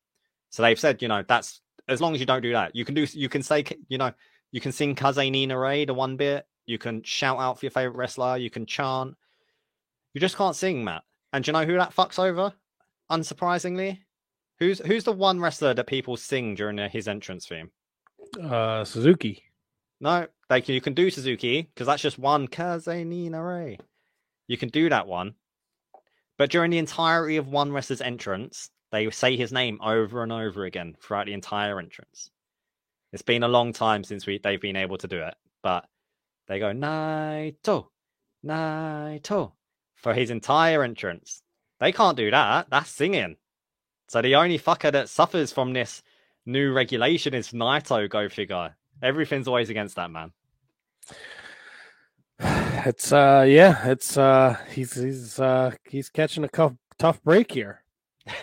[0.50, 2.94] so they've said, you know, that's as long as you don't do that, you can
[2.94, 4.12] do, you can say, you know,
[4.52, 7.70] you can sing Kaze ni Nare the one bit, you can shout out for your
[7.70, 9.16] favorite wrestler, you can chant.
[10.12, 11.02] You just can't sing, Matt.
[11.32, 12.52] And do you know who that fucks over?
[13.10, 13.98] Unsurprisingly,
[14.58, 17.70] who's who's the one wrestler that people sing during his entrance theme?
[18.40, 19.42] Uh, Suzuki.
[20.00, 23.76] No, they can, you can do Suzuki because that's just one Kaze ni Nare.
[24.46, 25.34] You can do that one,
[26.38, 30.64] but during the entirety of one wrestler's entrance, they say his name over and over
[30.64, 32.30] again throughout the entire entrance.
[33.12, 35.86] It's been a long time since we they've been able to do it, but
[36.48, 37.86] they go Naito,
[38.44, 39.52] Naito
[39.96, 41.42] for his entire entrance.
[41.80, 42.68] They can't do that.
[42.70, 43.36] That's singing.
[44.08, 46.02] So the only fucker that suffers from this
[46.46, 48.08] new regulation is Naito.
[48.08, 48.76] Go figure.
[49.02, 50.32] Everything's always against that man.
[52.86, 57.82] It's uh yeah, it's uh he's he's uh he's catching a tough tough break here.
[58.26, 58.36] It-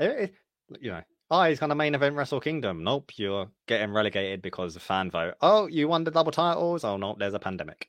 [0.00, 0.34] it-
[0.80, 2.84] you know, oh, he's going to main event Wrestle Kingdom.
[2.84, 5.34] Nope, you're getting relegated because of fan vote.
[5.40, 6.84] Oh, you won the double titles.
[6.84, 7.88] Oh no, there's a pandemic.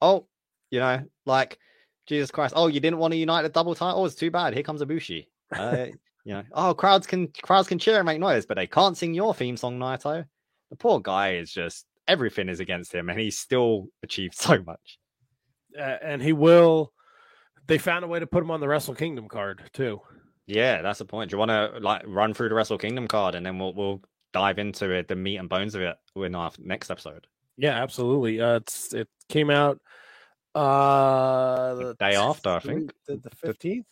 [0.00, 0.26] Oh,
[0.70, 1.58] you know, like
[2.06, 2.54] Jesus Christ.
[2.56, 4.14] Oh, you didn't want to unite the double titles.
[4.14, 4.54] Too bad.
[4.54, 5.26] Here comes Ibushi.
[5.56, 5.86] Uh,
[6.24, 9.14] you know, oh, crowds can crowds can cheer and make noise, but they can't sing
[9.14, 10.24] your theme song, Naito.
[10.70, 14.98] The poor guy is just everything is against him, and he's still achieved so much.
[15.78, 16.92] uh, and he will
[17.66, 20.00] They found a way to put him on the Wrestle Kingdom card too.
[20.50, 21.30] Yeah, that's the point.
[21.30, 24.02] Do you want to like run through the Wrestle Kingdom card and then we'll we'll
[24.32, 27.26] dive into it, the meat and bones of it in our next episode.
[27.56, 28.40] Yeah, absolutely.
[28.40, 29.78] Uh, it's it came out
[30.54, 32.92] uh The day after, I think.
[33.06, 33.86] the fifteenth.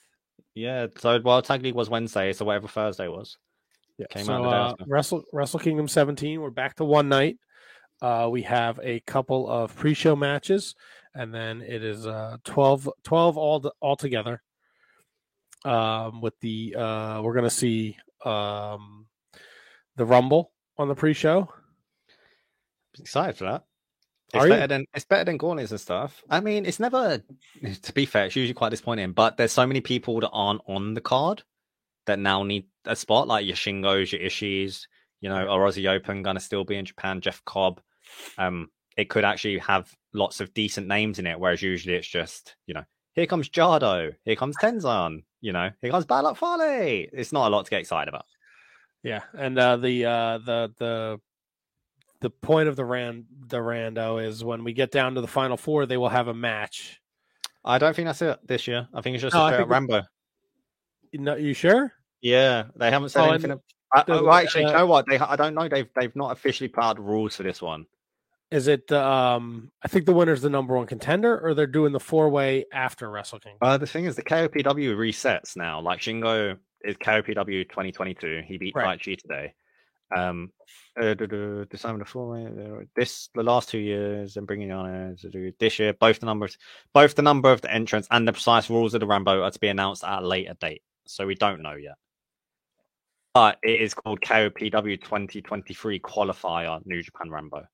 [0.55, 3.37] Yeah, so well, Tag League was Wednesday, so whatever Thursday was.
[3.99, 4.07] Yeah.
[4.11, 4.85] Came so, out the day uh, after.
[4.89, 6.41] Wrestle Wrestle Kingdom 17.
[6.41, 7.39] We're back to one night.
[8.01, 10.75] Uh, we have a couple of pre-show matches,
[11.15, 14.43] and then it is uh 12, 12 all all together.
[15.65, 19.07] Um, with the uh, we're gonna see um
[19.97, 21.49] the Rumble on the pre-show.
[22.99, 23.65] Excited for that.
[24.35, 24.53] It's Are you?
[24.55, 26.23] better than it's better than Gauntlet and stuff.
[26.29, 27.23] I mean, it's never
[27.83, 30.95] to be fair, it's usually quite disappointing, but there's so many people that aren't on
[30.95, 31.43] the card
[32.07, 34.87] that now need a spot, like your Shingos, your Ishis,
[35.21, 37.81] you know, or Aussie Open gonna still be in Japan, Jeff Cobb.
[38.37, 42.57] Um, it could actually have lots of decent names in it, whereas usually it's just,
[42.67, 47.07] you know, here comes Jado, here comes Tenzan, you know, here comes Bad Luck Fale.
[47.13, 48.27] It's not a lot to get excited about.
[49.03, 51.21] Yeah, and uh, the uh, the the
[52.21, 55.57] the point of the ran the rando is when we get down to the final
[55.57, 57.01] four, they will have a match.
[57.65, 58.89] I don't think that's it this year.
[58.93, 60.03] I think it's just No, a I straight up Rambo.
[61.15, 61.93] No, you sure?
[62.21, 63.53] Yeah, they haven't said Oh, anything.
[63.53, 63.61] and
[63.95, 65.07] ab- I, well, actually, uh, you know what?
[65.09, 65.69] They I don't know.
[65.69, 67.87] They've they've not officially put out the rules for this one.
[68.51, 69.71] Is it the um?
[69.83, 73.11] I think the winner's the number one contender, or they're doing the four way after
[73.11, 73.57] Wrestle King.
[73.61, 75.81] Uh, the thing is, the KOPW resets now.
[75.81, 78.43] Like Shingo is KOPW 2022.
[78.47, 78.99] He beat Right.
[78.99, 79.53] Taichi today.
[80.17, 80.51] Um,
[80.99, 82.87] uh, December the four.
[82.97, 85.17] This the last two years and bringing on
[85.59, 85.93] this year.
[85.93, 86.57] Both the numbers,
[86.95, 89.59] both the number of the entrants and the precise rules of the Rambo are to
[89.59, 90.83] be announced at a later date.
[91.07, 91.97] So we don't know yet.
[93.35, 97.67] But it is called KOPW 2023 qualifier New Japan Rambo.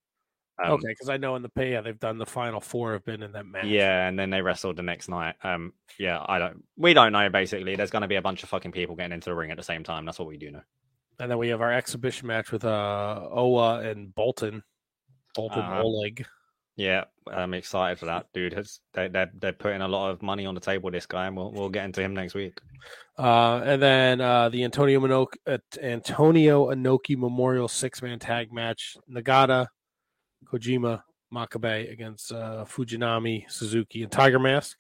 [0.63, 3.05] Um, okay, because I know in the pay, yeah, they've done the final four have
[3.05, 3.65] been in that match.
[3.65, 5.35] Yeah, and then they wrestled the next night.
[5.43, 6.63] Um, yeah, I don't.
[6.77, 7.29] We don't know.
[7.29, 9.57] Basically, there's going to be a bunch of fucking people getting into the ring at
[9.57, 10.05] the same time.
[10.05, 10.63] That's what we do know.
[11.19, 14.63] and then we have our exhibition match with uh Owa and Boltin,
[15.37, 16.25] Boltin Uh, Oleg.
[16.77, 18.53] Yeah, I'm excited for that, dude.
[18.53, 20.91] Has they they're, they're putting a lot of money on the table.
[20.91, 22.59] This guy, and we'll we'll get into him next week.
[23.19, 28.97] Uh, and then uh, the Antonio Minoki, uh, Antonio Inoki Memorial six man tag match:
[29.09, 29.69] Nagata,
[30.45, 31.03] Kojima,
[31.33, 34.79] Makabe against uh, Fujinami, Suzuki, and Tiger Mask.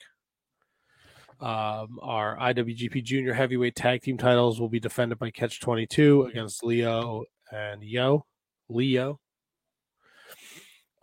[1.40, 6.22] Um, our IWGP Junior Heavyweight Tag Team titles will be defended by Catch Twenty Two
[6.24, 8.24] against Lio and Yoh.
[8.68, 9.20] Lio.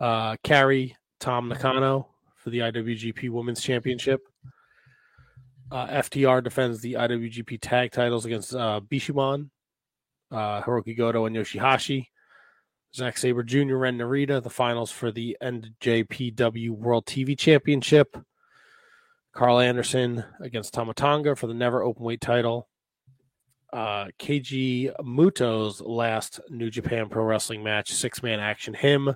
[0.00, 4.20] Uh, Kairi, Tam Nakano for the IWGP Women's Championship.
[5.70, 9.48] Uh, FTR defends the IWGP tag titles against uh, Bishamon,
[10.30, 12.08] uh, Hirooki Goto, and Yoshihashi.
[12.94, 13.76] Zack Sabre Jr.
[13.76, 18.18] Ren Narita, the finals for the NJPW World TV Championship.
[19.32, 22.68] Karl Anderson against Tama Tonga for the Never Openweight title.
[23.72, 28.74] Uh, Keiji Muto's last New Japan Pro Wrestling match, six man action.
[28.74, 29.14] Him,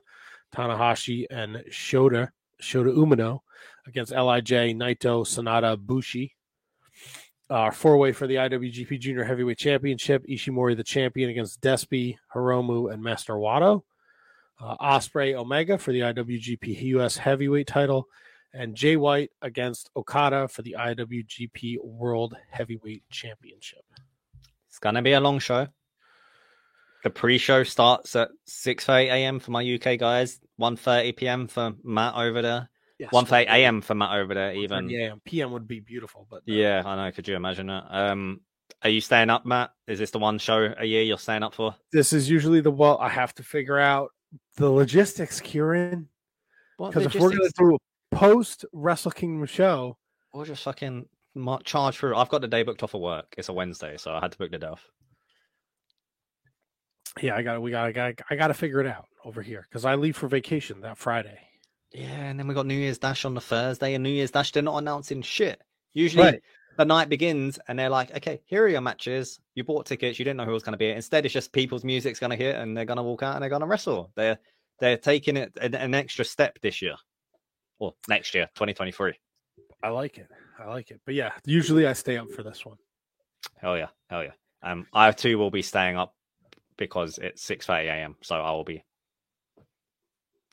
[0.55, 2.31] Tanahashi, and Shota
[2.62, 3.40] Shota Umino
[3.86, 6.35] against Lij, Naito, Sanada, Bushi.
[7.48, 10.27] Our four way for the IWGP Junior Heavyweight Championship.
[10.27, 13.82] Ishimori, the champion, against Despy, Hiromu, and Master Wato.
[14.60, 18.09] Uh, Ospreay Omega for the IWGP US Heavyweight title.
[18.52, 23.85] And Jay White against Okada for the IWGP World Heavyweight Championship.
[24.68, 25.68] It's gonna be a long show.
[27.05, 29.39] The pre-show starts at 6:30 a.m.
[29.39, 31.47] for my UK guys, 1:30 p.m.
[31.47, 32.68] for Matt over there,
[32.98, 33.10] Yes.
[33.12, 33.81] 1:30 a.m.
[33.82, 34.55] for Matt over there.
[34.55, 37.12] Even Yeah, PM would be beautiful, but uh, Yeah, I know.
[37.12, 37.85] Could you imagine that?
[37.90, 38.40] Um,
[38.82, 39.70] are you staying up, Matt?
[39.86, 41.74] Is this the one show a year you're staying up for?
[41.93, 42.98] this is usually the well.
[42.98, 44.10] I have to figure out
[44.56, 46.09] the logistics, Ciaran,
[46.78, 49.98] because if we're going to do a post Wrestle Kingdom show,
[50.32, 51.06] we'll just fucking
[51.64, 52.16] charge through.
[52.16, 53.35] I've got the day booked off of work.
[53.36, 54.89] It's a Wednesday, so I had to book the day off.
[57.20, 59.66] yeah, I got we got I got I got to figure it out over here
[59.68, 61.39] because I leave for vacation that Friday.
[61.92, 64.52] Yeah, and then we got New Year's Dash on the Thursday, and New Year's Dash
[64.52, 65.60] they're not announcing shit.
[65.94, 66.40] Usually
[66.76, 69.40] the night begins, and they're like, "Okay, here are your matches.
[69.54, 70.18] You bought tickets.
[70.18, 70.88] You didn't know who was going to be.
[70.88, 70.96] It.
[70.96, 73.42] Instead, it's just people's music's going to hit, and they're going to walk out and
[73.42, 74.10] they're going to wrestle.
[74.14, 74.38] They're
[74.78, 76.96] they're taking it an, an extra step this year,
[77.78, 79.14] or next year, 2023.
[79.82, 80.28] I like it.
[80.58, 81.00] I like it.
[81.04, 82.76] But yeah, usually I stay up for this one.
[83.58, 84.32] Hell yeah, hell yeah.
[84.62, 86.14] Um, I too will be staying up
[86.76, 88.16] because it's six thirty a.m.
[88.22, 88.84] So I will be.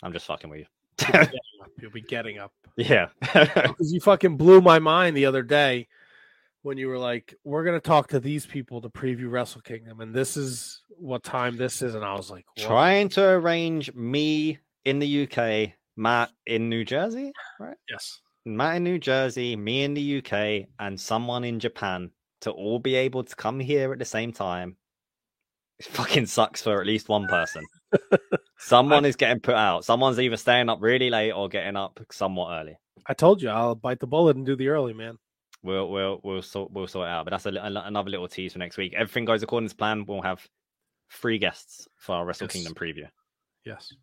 [0.02, 0.66] I'm just fucking with you.
[1.02, 1.72] You'll be getting up.
[1.80, 3.08] You'll be getting up yeah.
[3.22, 5.88] because you fucking blew my mind the other day
[6.62, 10.00] when you were like, "We're going to talk to these people to preview Wrestle Kingdom,
[10.00, 12.68] and this is what time this is," and I was like, what?
[12.68, 17.78] Trying to arrange me in the UK, Matt in New Jersey, right?
[17.90, 18.22] Yes.
[18.46, 22.12] Matt in New Jersey, me in the UK, and someone in Japan
[22.42, 24.76] to all be able to come here at the same time.
[25.80, 27.64] It fucking sucks for at least one person.
[28.64, 29.86] Someone is getting put out.
[29.86, 32.78] Someone's either staying up really late or getting up somewhat early.
[33.06, 35.18] I told you I'll bite the bullet and do the early, man.
[35.64, 37.26] We'll we'll we'll sort we'll sort it out.
[37.26, 38.94] But that's a, another little tease for next week.
[38.96, 40.06] Everything goes according to plan.
[40.06, 40.46] We'll have
[41.12, 42.54] three guests for our Wrestle Yes.
[42.54, 43.08] Kingdom preview.
[43.66, 43.94] Yes,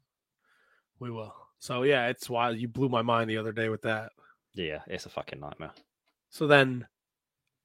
[0.99, 1.35] we will.
[1.59, 4.11] So yeah, it's why you blew my mind the other day with that.
[4.55, 5.73] Yeah, it's a fucking nightmare.
[6.31, 6.87] So then,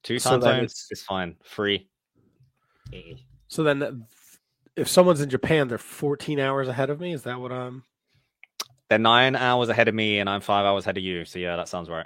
[0.03, 1.35] Two So time then zones it's- is fine.
[1.45, 1.88] Three.
[3.47, 4.05] so then,
[4.76, 7.14] if someone's in Japan, they're 14 hours ahead of me.
[7.14, 7.84] Is that what I'm?
[8.89, 11.26] They're nine hours ahead of me, and I'm five hours ahead of you.
[11.26, 12.06] So yeah, that sounds right.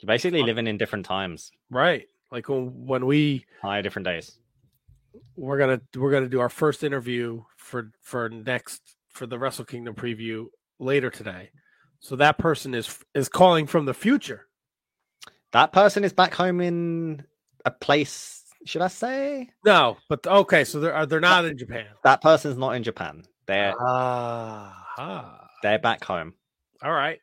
[0.00, 2.06] You're basically living in different times, Right.
[2.32, 4.38] Like when, when we high different days.
[5.36, 9.94] we're gonna we're gonna do our first interview for for next for the Wrestle Kingdom
[9.94, 10.46] preview
[10.78, 11.50] later today.
[11.98, 14.46] So that person is is calling from the future.
[15.52, 17.24] That person is back home in
[17.64, 18.39] a place.
[18.66, 21.86] Should I say No, but okay, so they're they're not in Japan.
[22.04, 23.22] that person's not in Japan?
[23.46, 26.34] They're Ah, they're back home.
[26.82, 27.18] all right.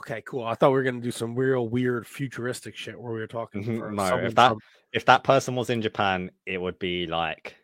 [0.00, 0.44] Okay, cool.
[0.44, 3.64] I thought we were gonna do some real weird futuristic shit where we were talking.
[3.64, 4.60] Mhm, for no, if that- from-
[4.92, 7.56] If that person was in Japan, it would be like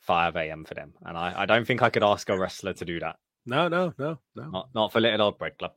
[0.00, 0.64] five a.m.
[0.64, 3.16] for them, and I, I don't think I could ask a wrestler to do that.
[3.46, 5.72] no, no, no, no, Not not for Little Old Bread Club.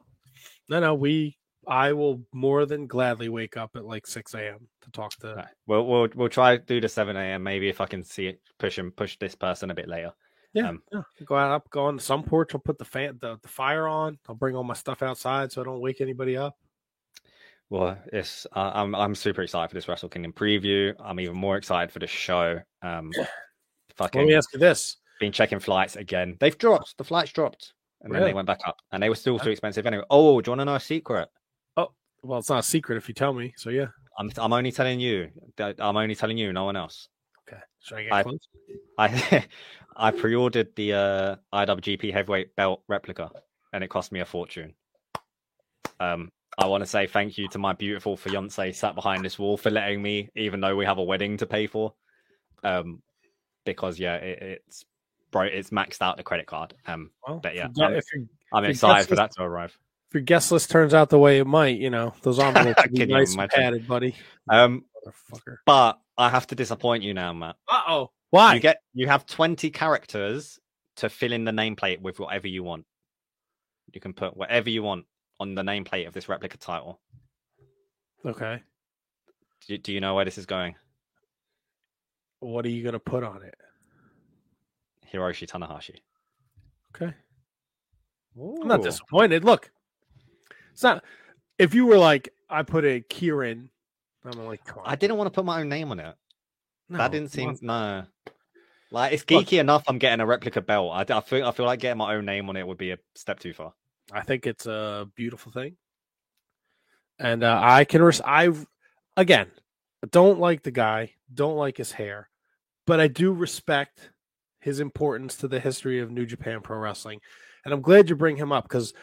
[0.70, 0.94] no, no.
[0.94, 4.68] We, I will more than gladly wake up at like six a.m.
[4.82, 5.36] to talk to.
[5.36, 5.44] No.
[5.68, 7.44] We'll we'll we'll try do the seven a.m.
[7.44, 10.12] Maybe if I can see it push and push this person a bit later.
[10.54, 11.04] Yeah, Um, yeah.
[11.26, 12.54] Go out up, go on some porch.
[12.54, 14.18] I'll put the fan, the, the fire on.
[14.28, 16.58] I'll bring all my stuff outside so I don't wake anybody up.
[17.70, 20.94] Well, it's uh, I'm I'm super excited for this Wrestle Kingdom preview.
[21.00, 22.60] I'm even more excited for the show.
[22.82, 23.12] Um,
[24.00, 26.36] Let me ask you this: been checking flights again.
[26.40, 26.98] They've dropped.
[26.98, 29.86] The flights dropped, and then they went back up, and they were still too expensive
[29.86, 30.04] anyway.
[30.10, 31.30] Oh, do you want to know a secret?
[32.24, 33.54] Well, it's not a secret if you tell me.
[33.58, 33.88] So yeah.
[34.18, 35.30] I'm I'm only telling you.
[35.58, 37.08] I'm only telling you, no one else.
[37.48, 37.62] Okay.
[37.80, 38.48] Should I get I- close?
[38.98, 39.46] I
[39.98, 43.30] I pre-ordered the uh, IWGP Heavyweight Belt replica,
[43.74, 44.74] and it cost me a fortune.
[46.00, 49.58] Um, I want to say thank you to my beautiful fiance sat behind this wall
[49.58, 51.94] for letting me, even though we have a wedding to pay for.
[52.64, 53.02] Um,
[53.66, 54.86] because yeah, it, it's
[55.32, 56.74] bro, it's maxed out the credit card.
[56.88, 58.00] Um, Well, but yeah, I'm,
[58.54, 59.78] I'm excited for that to arrive.
[60.12, 62.92] If your guest list turns out the way it might, you know, those envelopes will
[62.92, 64.14] be you nice and padded, buddy.
[64.50, 65.56] Um, Motherfucker.
[65.66, 67.56] but I have to disappoint you now, Matt.
[67.66, 68.12] Uh oh.
[68.30, 68.56] Why?
[68.56, 70.60] You get you have 20 characters
[70.98, 72.86] to fill in the nameplate with whatever you want.
[73.94, 75.06] You can put whatever you want
[75.40, 77.00] on the nameplate of this replica title.
[78.26, 78.64] okay.
[79.68, 80.76] Do, do you know where this is going?
[82.42, 83.56] What are you gonna put on it?
[85.14, 86.00] Hiroshi Tanahashi.
[86.94, 87.14] Okay.
[88.38, 89.46] I'm not disappointed.
[89.46, 89.72] Look,
[90.72, 91.04] it's not.
[91.58, 93.70] If you were like, I put a Ciaran,
[94.26, 94.62] I'm like.
[94.84, 96.16] I didn't want to put my own name on it.
[96.90, 98.04] No, that didn't seem no.
[98.92, 99.84] Like it's Look- geeky enough.
[99.88, 100.92] I'm getting a replica belt.
[100.94, 102.98] I, I feel I feel like getting my own name on it would be a
[103.16, 103.74] step too far.
[104.12, 105.78] I think it's a beautiful thing,
[107.18, 108.02] and uh, I can.
[108.04, 108.50] Res- I
[109.16, 109.48] again
[110.10, 112.30] don't like the guy, don't like his hair,
[112.86, 114.10] but I do respect
[114.60, 117.22] his importance to the history of New Japan Pro Wrestling,
[117.64, 118.94] and I'm glad you bring him up because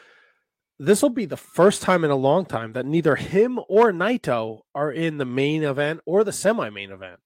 [0.78, 4.60] this will be the first time in a long time that neither him or Naito
[4.74, 7.18] are in the main event or the semi-main event.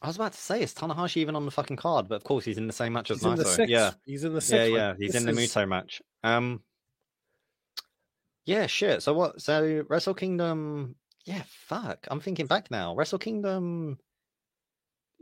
[0.00, 2.08] I was about to say, is Tanahashi even on the fucking card?
[2.08, 3.68] But of course, he's in the same match as He's in the Naito.
[3.68, 4.94] Yeah, he's in the yeah, yeah.
[4.98, 6.02] He's this in the is- Muto match.
[6.24, 6.62] Um,
[8.44, 9.02] yeah, shit.
[9.02, 9.40] So what?
[9.40, 10.96] So Wrestle Kingdom.
[11.24, 12.08] Yeah, fuck.
[12.10, 12.96] I'm thinking back now.
[12.96, 13.98] Wrestle Kingdom.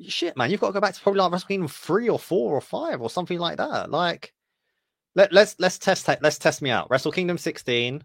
[0.08, 2.54] Shit, man, you've got to go back to probably like Wrestle Kingdom three or four
[2.56, 3.90] or five or something like that.
[3.90, 4.32] Like,
[5.14, 6.88] let let's let's test let's test me out.
[6.90, 8.02] Wrestle Kingdom 16,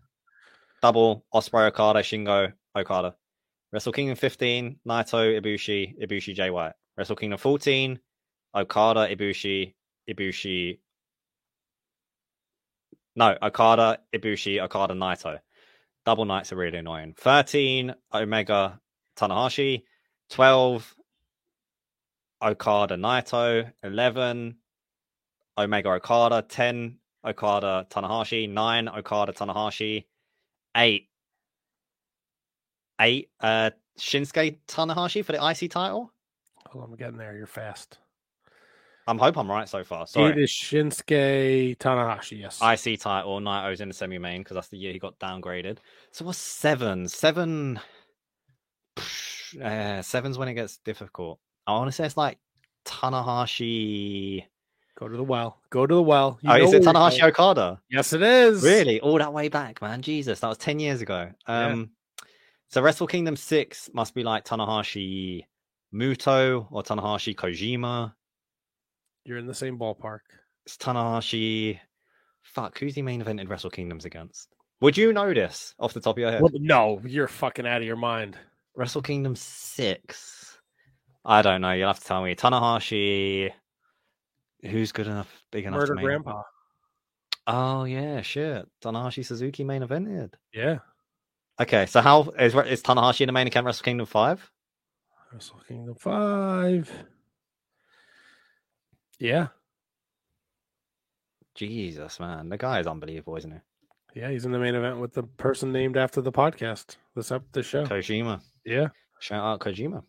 [0.81, 3.15] double Ospreay Okada Shingo Okada.
[3.71, 6.73] Wrestle Kingdom 15, Naito Ibushi Ibushi Jay White.
[6.97, 7.99] Wrestle Kingdom 14,
[8.55, 9.73] Okada Ibushi
[10.09, 10.79] Ibushi
[13.15, 15.39] no, Okada, Ibushi, Okada, Naito.
[16.05, 17.15] Double nights are really annoying.
[17.17, 18.79] 13, Omega,
[19.15, 19.83] Tanahashi.
[20.31, 20.95] 12,
[22.41, 23.71] Okada, Naito.
[23.83, 24.55] 11,
[25.57, 26.41] Omega, Okada.
[26.47, 28.49] 10, Okada, Tanahashi.
[28.49, 30.05] 9, Okada, Tanahashi.
[30.75, 31.09] 8,
[32.99, 33.69] 8, uh,
[33.99, 36.11] Shinsuke Tanahashi for the IC title.
[36.67, 37.35] Hold on, I'm getting there.
[37.35, 37.99] You're fast.
[39.07, 40.07] I'm hope I'm right so far.
[40.07, 40.31] Sorry.
[40.31, 42.39] It is Shinsuke Tanahashi.
[42.39, 42.59] Yes.
[42.61, 45.77] IC title, Naito's in the semi main because that's the year he got downgraded.
[46.11, 47.07] So what's seven?
[47.07, 47.79] Seven.
[49.63, 51.39] Uh, seven's when it gets difficult.
[51.67, 52.39] I want to say it's like
[52.85, 54.43] Tanahashi.
[54.97, 55.59] Go to the well.
[55.69, 56.39] Go to the well.
[56.41, 57.21] You oh, is it Tanahashi.
[57.21, 57.81] Okada?
[57.89, 58.63] Yes, it is.
[58.63, 59.01] Really?
[59.01, 60.01] All that way back, man.
[60.01, 61.31] Jesus, that was 10 years ago.
[61.47, 61.67] Yeah.
[61.67, 61.89] Um
[62.69, 65.43] so Wrestle Kingdom 6 must be like Tanahashi
[65.93, 68.13] Muto or Tanahashi Kojima.
[69.25, 70.19] You're in the same ballpark.
[70.65, 71.79] It's Tanahashi.
[72.43, 74.49] Fuck, who's the main event in Wrestle Kingdoms against?
[74.81, 76.41] Would you know this off the top of your head?
[76.41, 78.37] What- no, you're fucking out of your mind.
[78.75, 80.57] Wrestle Kingdom 6.
[81.23, 81.71] I don't know.
[81.71, 82.35] You'll have to tell me.
[82.35, 83.51] Tanahashi.
[84.71, 86.43] Who's good enough, big enough Murder Grandpa.
[87.47, 88.67] Oh, yeah, shit.
[88.83, 90.33] Tanahashi Suzuki main evented.
[90.53, 90.79] Yeah.
[91.59, 94.51] Okay, so how is, is Tanahashi in the main event Wrestle Kingdom 5?
[95.31, 96.91] Wrestle Kingdom 5.
[99.19, 99.47] Yeah.
[101.53, 102.49] Jesus, man.
[102.49, 104.19] The guy is unbelievable, isn't he?
[104.19, 106.97] Yeah, he's in the main event with the person named after the podcast.
[107.15, 107.85] This up the show.
[107.85, 108.41] Kojima.
[108.65, 108.87] Yeah.
[109.19, 110.03] Shout out Kojima.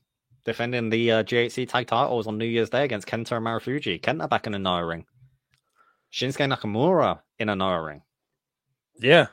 [0.47, 4.01] Defending the uh, GHC tag titles on New Year's Day against Kenta and Marufuji.
[4.01, 5.05] Kenta back in a Noah ring.
[6.13, 8.03] Shinsuke Nakamura in a Noah ring.
[9.01, 9.27] Yeah.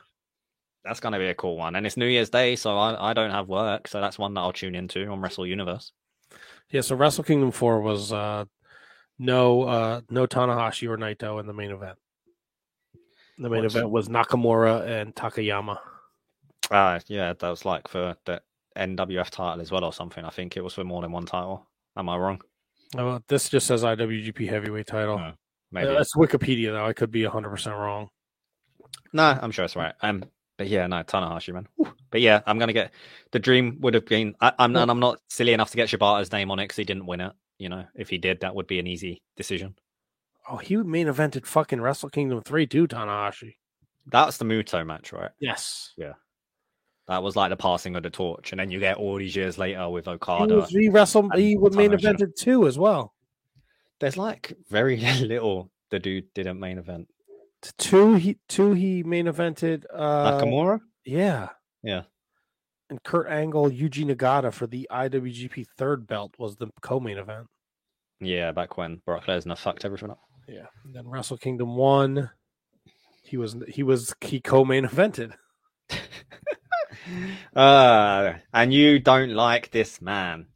[0.84, 1.76] That's going to be a cool one.
[1.76, 3.88] And it's New Year's Day, so I, I don't have work.
[3.88, 5.92] So that's one that I'll tune into on Wrestle Universe.
[6.70, 8.44] Yeah, so Wrestle Kingdom 4 was uh
[9.18, 11.96] no uh no Tanahashi or Naito in the main event.
[13.38, 15.78] The main What's- event was Nakamura and Takayama.
[16.70, 18.42] Uh, yeah, that was like for the
[18.76, 20.24] NWF title as well or something.
[20.24, 21.66] I think it was for more than one title.
[21.96, 22.40] Am I wrong?
[22.96, 25.18] Oh, this just says IWGP heavyweight title.
[25.18, 25.32] Oh, Uh,
[25.72, 25.88] Maybe.
[25.92, 26.84] that's Wikipedia though.
[26.86, 28.08] I could be 100% wrong.
[29.12, 29.94] No, I'm sure it's right.
[30.02, 30.24] Um,
[30.56, 31.66] but yeah, no, Tanahashi, man.
[31.76, 31.92] Whew.
[32.10, 32.92] But yeah, I'm gonna get
[33.32, 34.36] the dream would have been.
[34.40, 36.84] I, I'm and I'm not silly enough to get Shibata's name on it because he
[36.84, 37.32] didn't win it.
[37.58, 39.74] You know, if he did, that would be an easy decision.
[40.48, 43.54] Oh, he main evented fucking Wrestle Kingdom 3 too, Tanahashi.
[44.06, 45.30] That's the Muto match, right?
[45.40, 45.92] Yes.
[47.06, 49.58] That was like the passing of the torch, and then you get all these years
[49.58, 50.56] later with He, Okada.
[50.56, 53.12] was, he wrestled he would main evented too as well.
[54.00, 57.08] There's like very little the dude didn't main event.
[57.78, 60.80] Two he two he main evented uh Nakamura.
[61.04, 61.50] yeah.
[61.82, 62.02] Yeah.
[62.90, 67.46] And Kurt Angle, Yuji Nagata for the IWGP third belt was the co-main event.
[68.20, 70.20] Yeah, back when Brock Lesnar fucked everything up.
[70.48, 70.66] Yeah.
[70.84, 72.30] And then Wrestle Kingdom one.
[73.22, 75.32] He was he was he co-main evented.
[77.56, 80.46] Uh, and you don't like this man.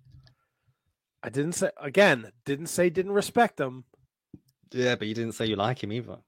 [1.22, 3.84] I didn't say again, didn't say didn't respect him.
[4.72, 6.18] Yeah, but you didn't say you like him either.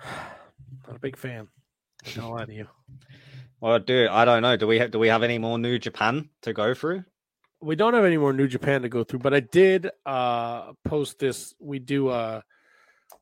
[0.86, 1.48] Not a big fan.
[2.14, 2.66] Gonna lie to you.
[3.60, 4.56] Well, do I don't know.
[4.56, 7.04] Do we have do we have any more New Japan to go through?
[7.60, 11.18] We don't have any more New Japan to go through, but I did uh post
[11.18, 11.54] this.
[11.58, 12.42] We do a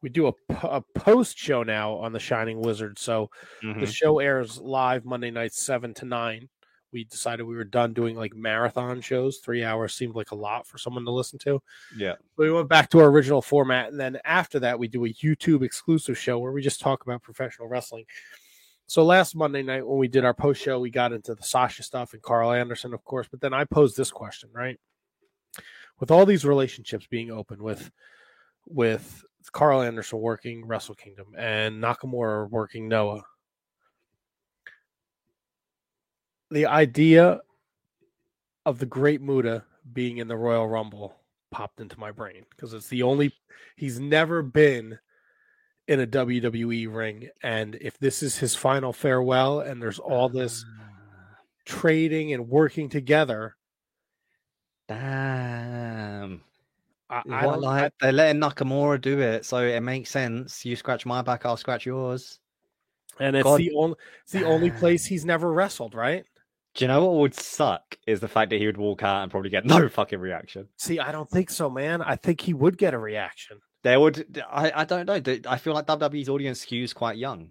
[0.04, 0.32] we do a,
[0.64, 2.98] a post show now on the Shining Wizard.
[2.98, 3.30] So
[3.62, 3.86] the Mhm.
[3.94, 6.50] show airs live Monday nights seven to nine.
[6.92, 9.38] We decided we were done doing like marathon shows.
[9.38, 11.62] Three hours seemed like a lot for someone to listen to.
[11.96, 12.16] Yeah.
[12.36, 15.64] we went back to our original format and then after that we do a youtube
[15.64, 18.04] exclusive show where we just talk about professional wrestling
[18.86, 21.82] so last monday night when we did our post show we got into the sasha
[21.82, 24.78] stuff and karl anderson of course but then i posed this question right
[26.00, 27.90] with all these relationships being open with
[28.66, 33.22] with karl anderson working wrestle kingdom and nakamura working noah
[36.50, 37.40] the idea
[38.66, 41.16] of the great muta being in the royal rumble
[41.50, 43.32] popped into my brain because it's the only
[43.76, 44.98] he's never been
[45.86, 50.64] in a WWE ring and if this is his final farewell and there's all this
[50.80, 51.36] ah.
[51.66, 53.54] trading and working together
[54.88, 56.42] Damn.
[57.30, 60.64] I, I what like they're letting Nakamura do it, so it makes sense.
[60.64, 62.40] You scratch my back, I'll scratch yours.
[63.20, 63.60] and it's God.
[63.60, 66.24] the only it's the only place he's never wrestled right
[66.74, 69.30] Do you know what would suck is the fact that he would walk out and
[69.30, 70.68] probably get no fucking reaction.
[70.76, 74.42] see I don't think so man I think he would get a reaction There would,
[74.50, 75.20] I, I don't know.
[75.46, 77.50] I feel like WWE's audience skews quite young.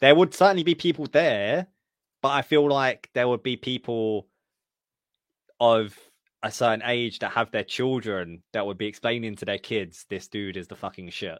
[0.00, 1.66] There would certainly be people there,
[2.22, 4.26] but I feel like there would be people
[5.60, 5.94] of
[6.46, 10.28] a certain age that have their children that would be explaining to their kids, "This
[10.28, 11.38] dude is the fucking shit."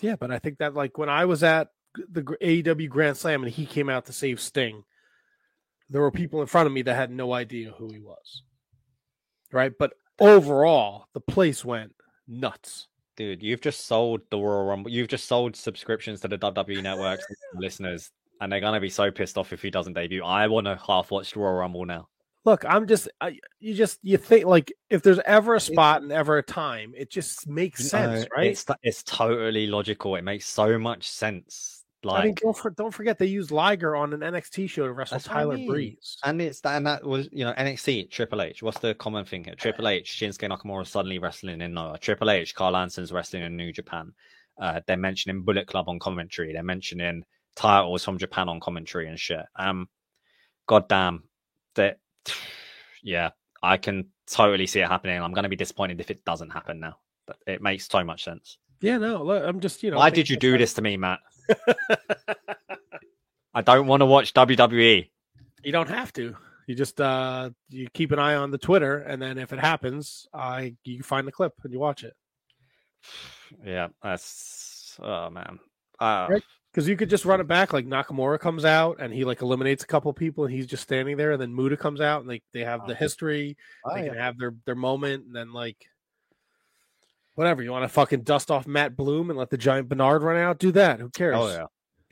[0.00, 1.68] yeah but I think that like when I was at
[2.10, 4.84] the AEW Grand Slam and he came out to save Sting
[5.90, 8.42] there were people in front of me that had no idea who he was
[9.52, 11.94] right but overall the place went
[12.26, 14.92] nuts Dude, you've just sold the Royal Rumble.
[14.92, 19.36] You've just sold subscriptions to the WWE networks listeners, and they're gonna be so pissed
[19.36, 20.22] off if he doesn't debut.
[20.22, 22.06] I want to half watch the Royal Rumble now.
[22.48, 26.10] Look i'm just I, you just you think like if there's ever a spot and
[26.10, 30.16] ever a time it just makes sense No, right It's it's totally logical.
[30.16, 33.96] It makes so much sense Like, I mean, don't, for, don't forget they used Liger
[33.96, 35.66] on an NXT show to wrestle what I Tyler mean.
[35.68, 36.16] Breeze.
[36.24, 38.62] and it's that, and that was you know NXT Triple H.
[38.62, 39.54] What's the common thing here?
[39.56, 41.98] Triple H, Shinsuke Nakamura suddenly wrestling in Noah.
[41.98, 44.12] Triple H, Karl Anderson's wrestling in New Japan.
[44.58, 46.52] Uh, they're mentioning Bullet Club on commentary.
[46.52, 47.24] They're mentioning
[47.56, 49.44] titles from Japan on commentary and shit.
[49.56, 49.88] Um,
[50.66, 51.24] goddamn,
[51.74, 51.98] that
[53.02, 53.30] yeah,
[53.62, 55.20] I can totally see it happening.
[55.20, 56.98] I'm going to be disappointed if it doesn't happen now.
[57.26, 58.58] But it makes so much sense.
[58.80, 59.98] Yeah, no, look, I'm just you know.
[59.98, 61.20] Why did you do this to me, Matt?
[63.54, 64.32] I don't want to watch.
[64.34, 65.10] WWE.
[65.64, 66.36] You don't have to.
[66.66, 70.28] You just uh you keep an eye on the Twitter, and then if it happens,
[70.32, 72.14] I you find the clip and you watch it.
[73.64, 75.58] Yeah, that's oh man.
[75.98, 76.42] Uh, Right.
[76.78, 79.82] Because you could just run it back, like Nakamura comes out and he like eliminates
[79.82, 82.40] a couple people, and he's just standing there, and then Muta comes out, and they
[82.52, 84.10] they have the history, oh, they yeah.
[84.10, 85.88] can have their their moment, and then like
[87.34, 90.36] whatever you want to fucking dust off Matt Bloom and let the giant Bernard run
[90.36, 91.00] out, do that.
[91.00, 91.34] Who cares?
[91.36, 91.66] Oh yeah.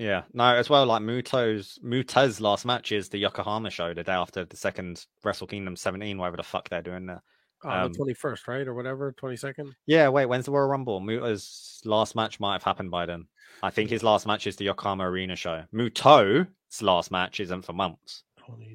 [0.04, 0.22] Yeah.
[0.32, 4.46] No, as well, like Muto's Muta's last match is the Yokohama show the day after
[4.46, 7.22] the second Wrestle Kingdom 17, whatever the fuck they're doing there.
[7.62, 9.76] On Um, the twenty first, right, or whatever, twenty second.
[9.86, 10.98] Yeah, wait, when's the Royal Rumble?
[10.98, 13.28] Muta's last match might have happened by then.
[13.62, 15.64] I think his last match is the Yokohama Arena show.
[15.72, 18.22] Muto's last match isn't for months.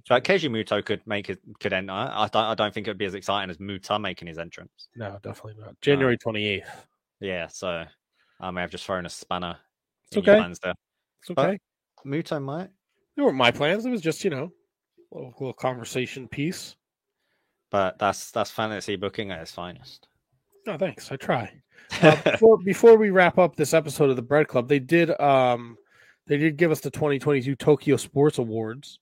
[0.10, 1.94] But Keiji Muto could make it could enter.
[1.94, 4.90] I don't I don't think it'd be as exciting as Muta making his entrance.
[4.96, 5.80] No, definitely not.
[5.82, 6.88] January um, twenty eighth.
[7.22, 7.86] Yeah, so
[8.40, 9.58] I may have just thrown a spanner
[10.08, 10.42] It's in your okay.
[10.42, 10.74] plans there.
[11.22, 11.60] It's okay.
[12.06, 12.70] Muto might.
[13.16, 13.86] They weren't my plans.
[13.86, 14.52] It was just you know,
[15.14, 16.76] a little, little conversation piece.
[17.70, 20.08] But that's that's fantasy booking at its finest.
[20.68, 21.12] No, thanks.
[21.12, 21.52] I try.
[22.02, 25.78] Uh, before before we wrap up this episode of the Bread Club, they did um
[26.28, 29.00] they did give us the 2022 Tokyo Sports Awards,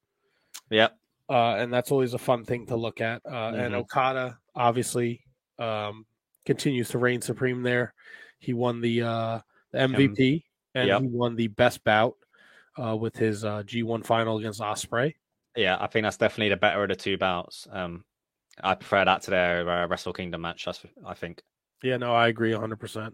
[0.69, 0.97] yep.
[1.29, 3.21] uh, and that's always a fun thing to look at.
[3.25, 3.79] Uh, And Mhm.
[3.79, 5.21] Okada obviously
[5.59, 6.05] um,
[6.45, 7.93] continues to reign supreme there.
[8.39, 9.39] He won the uh,
[9.71, 10.43] the MVP
[10.75, 11.01] and yep.
[11.01, 12.15] he won the best bout
[12.81, 15.13] uh, with his uh, G1 final against Ospreay.
[15.55, 17.67] Yeah, I think that's definitely the better of the two bouts.
[17.71, 18.05] Um,
[18.63, 20.65] I prefer that to their uh, Wrestle Kingdom match.
[20.65, 21.41] That's, I think.
[21.83, 23.13] Yeah, no, I agree 100%.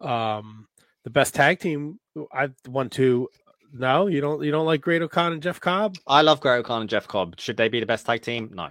[0.00, 0.66] Um,
[1.04, 1.98] the best tag team
[2.32, 3.28] I won two.
[3.72, 4.42] No, you don't.
[4.42, 5.96] You don't like Great O'Khan and Jeff Cobb.
[6.06, 7.38] I love Great O'Khan and Jeff Cobb.
[7.38, 8.50] Should they be the best tag team?
[8.52, 8.70] No.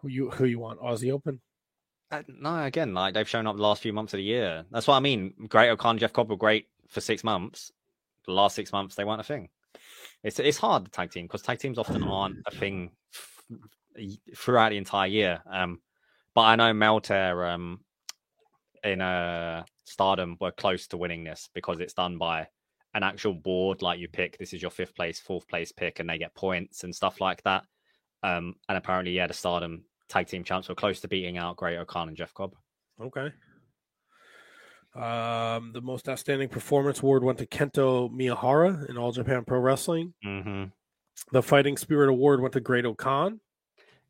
[0.00, 0.80] Who you who you want?
[0.80, 1.40] Aussie Open.
[2.10, 4.64] Uh, no, again, like they've shown up the last few months of the year.
[4.70, 5.34] That's what I mean.
[5.48, 7.70] Great O'Khan, Jeff Cobb were great for six months.
[8.26, 9.48] The last six months, they weren't a thing.
[10.22, 14.70] It's it's hard the tag team because tag teams often aren't a thing f- throughout
[14.70, 15.42] the entire year.
[15.50, 15.80] Um,
[16.34, 17.80] but I know Melter um
[18.84, 22.48] in uh Stardom were close to winning this because it's done by
[22.94, 23.82] an actual board.
[23.82, 26.84] Like you pick, this is your fifth place, fourth place pick, and they get points
[26.84, 27.64] and stuff like that.
[28.22, 31.76] Um, and apparently, yeah, the Stardom tag team champs were close to beating out Great
[31.76, 32.54] O'Khan and Jeff Cobb.
[33.00, 33.32] Okay.
[34.94, 40.14] Um, the most outstanding performance award went to Kento Miyahara in All Japan Pro Wrestling.
[40.24, 40.64] Mm-hmm.
[41.32, 43.40] The Fighting Spirit Award went to Great O'Khan.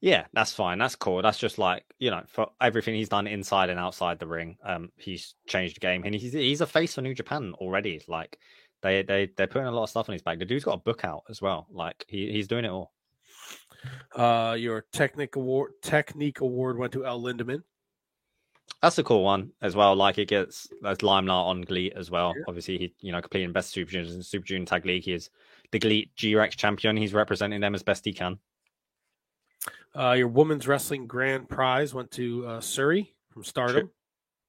[0.05, 0.76] Yeah, that's fine.
[0.76, 1.22] That's cool.
[1.22, 4.93] That's just like you know, for everything he's done inside and outside the ring, um,
[4.98, 8.02] he's changed the game, and he's he's a face for New Japan already.
[8.06, 8.39] Like
[8.82, 10.39] they they they're putting a lot of stuff on his back.
[10.39, 11.66] The dude's got a book out as well.
[11.70, 12.93] Like he he's doing it all.
[14.14, 17.62] Uh, your Technic Award Technique Award went to El Lindaman.
[18.82, 19.97] That's a cool one as well.
[19.97, 22.35] Like it gets that's limelight on GLEAT as well.
[22.36, 22.44] Yeah.
[22.47, 25.05] Obviously, he you know completing best Super Juniors and Super Junior Tag League.
[25.05, 25.31] He is
[25.70, 26.94] the GLEAT G Rex champion.
[26.94, 28.39] He's representing them as best he can.
[29.97, 33.90] Uh, your Women's Wrestling Grand Prize went to uh, Syuri from Stardom.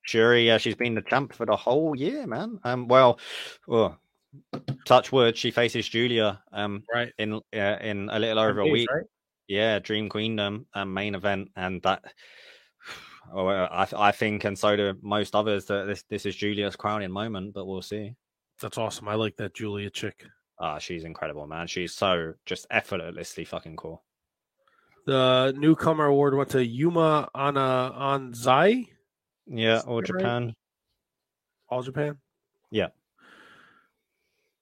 [0.07, 2.59] Syuri, uh, she's been the champ for the whole year, man.
[2.63, 3.19] Um, well,
[3.69, 3.95] oh,
[4.85, 7.11] touch wood, she faces Giulia um Right.
[7.17, 8.89] in uh, in a little over a week.
[8.91, 9.05] right?
[9.47, 12.03] Yeah, Dream Queendom um, main event, and that.
[13.33, 17.09] Oh, I I think, and so do most others, that this this is Giulia's crowning
[17.09, 18.13] moment, but we'll see.
[18.61, 19.07] That's awesome.
[19.07, 20.23] I like that Julia chick.
[20.59, 21.65] Ah, she's incredible, man.
[21.65, 24.03] She's so just effortlessly fucking cool.
[25.05, 28.87] The newcomer award went to Yuma Ana Anzai,
[29.47, 30.19] Yeah, or that right?
[30.19, 30.55] Japan.
[31.69, 32.17] All Japan.
[32.71, 32.87] Yeah.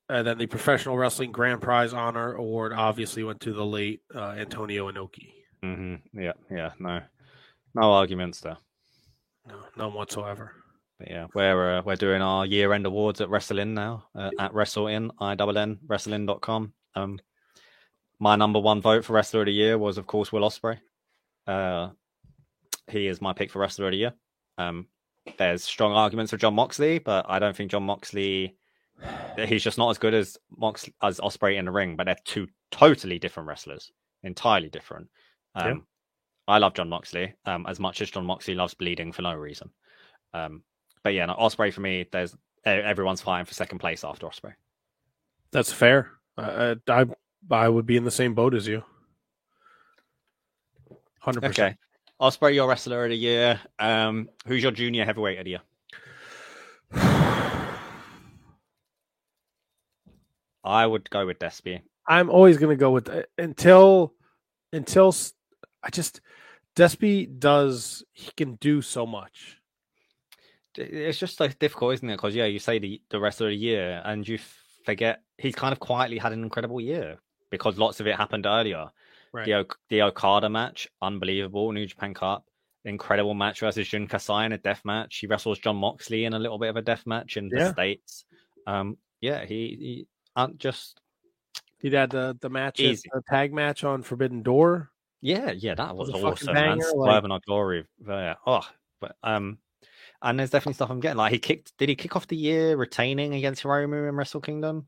[0.09, 4.31] And then the Professional Wrestling Grand Prize Honor Award obviously went to the late uh,
[4.37, 5.31] Antonio Inoki.
[5.61, 7.01] hmm Yeah, yeah, no,
[7.73, 8.57] no arguments there.
[9.47, 10.51] No, none whatsoever.
[10.99, 14.53] But yeah, we're uh, we're doing our year end awards at Wrestling now uh, at
[14.53, 16.73] Wrestle In I double N Wrestling.com.
[16.95, 17.19] Um,
[18.19, 20.80] my number one vote for Wrestler of the Year was of course Will Ospreay.
[21.48, 21.90] Uh,
[22.90, 24.14] he is my pick for Wrestler of the Year.
[24.57, 24.88] Um,
[25.38, 28.56] there's strong arguments for Jon Moxley, but I don't think Jon Moxley.
[29.38, 32.48] He's just not as good as Mox as Ospreay in the ring, but they're two
[32.72, 33.91] totally different wrestlers,
[34.23, 35.10] entirely different.
[35.56, 35.76] Um, Yeah.
[36.45, 39.69] I love Jon Moxley um, as much as Jon Moxley loves bleeding for no reason.
[40.34, 40.64] Um,
[41.03, 42.35] but yeah, no, Ospreay for me, there's
[42.65, 44.53] everyone's fighting for second place after Ospreay.
[45.52, 46.11] That's fair.
[46.38, 47.06] I, I
[47.51, 48.83] I would be in the same boat as you.
[51.19, 51.59] Hundred percent.
[51.59, 51.77] Okay.
[52.19, 53.59] Ospreay, your wrestler of the year.
[53.79, 55.61] Um, who's your junior heavyweight of the year?
[60.63, 61.81] I would go with Despy.
[62.07, 64.13] I'm always going to go with until
[64.71, 65.15] until
[65.81, 66.21] I just
[66.75, 69.57] Despy does he can do so much.
[70.75, 72.15] It's just like difficult, isn't it?
[72.15, 74.39] Because yeah, you say the the rest of the year, and you
[74.85, 77.19] forget he's kind of quietly had an incredible year
[77.53, 78.89] because lots of it happened earlier.
[79.31, 79.45] Right.
[79.45, 81.71] The the Okada match, unbelievable.
[81.71, 82.45] New Japan Cup,
[82.84, 85.17] incredible match versus Jun Kasai in a death match.
[85.17, 88.25] He wrestles Jon Moxley in a little bit of a death match in the states.
[88.67, 90.99] Um, yeah, he, he uh, just
[91.80, 94.89] He had the the match, at- the tag match on Forbidden Door.
[95.21, 98.35] Yeah, yeah, that was was awesome, banger, Swerve like- and glory there.
[98.45, 98.67] Oh,
[98.99, 99.57] but um,
[100.21, 101.17] and there's definitely stuff I'm getting.
[101.17, 104.88] Like he kicked, did he kick off the year retaining against Hiromu in Wrestle Kingdom?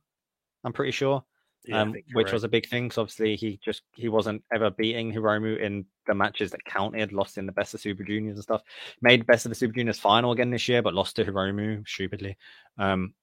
[0.64, 1.24] I'm pretty sure,
[1.68, 2.34] Yeah, um, which right.
[2.34, 2.92] was a big thing.
[2.92, 7.12] So obviously he just he wasn't ever beating Hiromu in the matches that counted.
[7.12, 8.62] Lost in the Best of Super Juniors and stuff.
[9.02, 12.38] Made Best of the Super Juniors final again this year, but lost to Hiromu stupidly.
[12.78, 13.14] Um,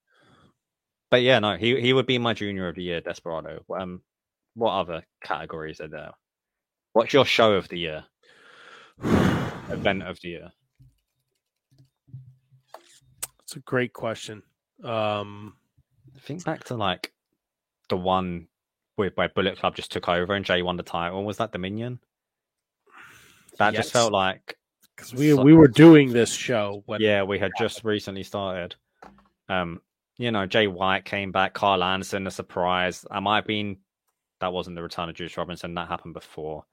[1.10, 3.62] but yeah, no, he he would be my junior of the year, Desperado.
[3.74, 4.02] Um,
[4.54, 6.12] what other categories are there?
[6.92, 8.04] What's your show of the year?
[9.02, 10.52] Event of the year?
[13.42, 14.42] It's a great question.
[14.82, 15.56] Um,
[16.20, 17.12] Think back to like
[17.92, 18.48] the one
[18.96, 21.24] with where Bullet Club just took over and Jay won the title.
[21.24, 22.00] Was that Dominion?
[23.58, 23.84] That Yes.
[23.84, 24.56] just felt like
[24.96, 28.76] because we we were doing this show when yeah, we had just recently started.
[29.50, 29.82] Um,
[30.16, 33.04] you know, Jay White came back, Karl Anderson, a surprise.
[33.10, 33.76] I might have been
[34.40, 36.64] that wasn't the return of Juice Robinson, that happened before.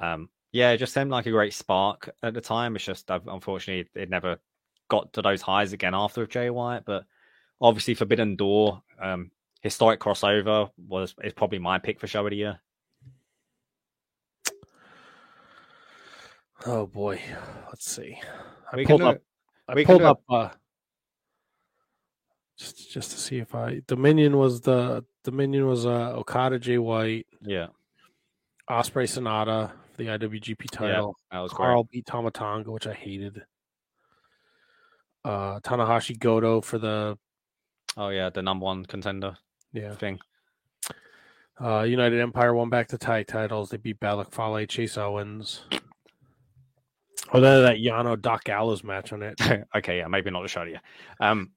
[0.00, 2.74] Um, yeah, it just seemed like a great spark at the time.
[2.74, 4.38] It's just unfortunately it never
[4.88, 7.04] got to those highs again after Jay White, but
[7.60, 9.30] obviously Forbidden Door, um,
[9.60, 12.60] historic crossover was is probably my pick for show of the year.
[16.66, 17.20] Oh boy,
[17.68, 18.20] let's see.
[18.72, 19.22] I We pulled up.
[19.68, 20.48] I pulled up uh,
[22.58, 27.26] just just to see if I Dominion was the Dominion was uh, Okada Jay White,
[27.42, 27.68] Yeah,
[28.68, 31.16] Ospreay Sanada for the IWGP title.
[31.30, 33.42] that was Karl beat Tama Tonga, which I hated.
[35.24, 37.18] Uh, Tanahashi Goto for the.
[37.96, 39.36] Oh yeah, the number one contender
[39.72, 39.94] yeah.
[39.94, 40.18] thing.
[41.60, 43.70] Uh, United Empire won back to tag titles.
[43.70, 45.62] They beat Bad Luck Fale, Chase Owens.
[47.32, 49.40] Oh, then that Yano Doc Gallows match on it.
[49.76, 50.80] okay, yeah, maybe not the of the year.
[51.20, 51.50] Um,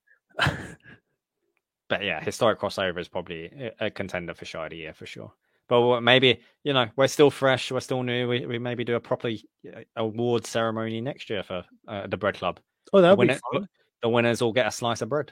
[1.87, 3.45] but yeah, historic crossover is probably
[3.79, 5.33] a- a contender for the year for sure.
[5.67, 8.27] But maybe you know we're still fresh, we're still new.
[8.27, 12.35] We, we maybe do a proper uh, award ceremony next year for uh, the Bread
[12.35, 12.59] Club.
[12.91, 13.67] Oh, that would be fun.
[14.01, 15.31] the winners all get a slice of bread,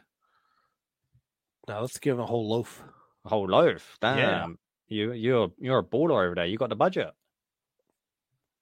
[1.70, 2.84] Now let's give him a whole loaf.
[3.26, 3.98] a whole loaf.
[4.02, 4.48] Damn, Yeah.
[4.88, 6.46] you you're you're a baller over there.
[6.48, 7.12] You got the budget.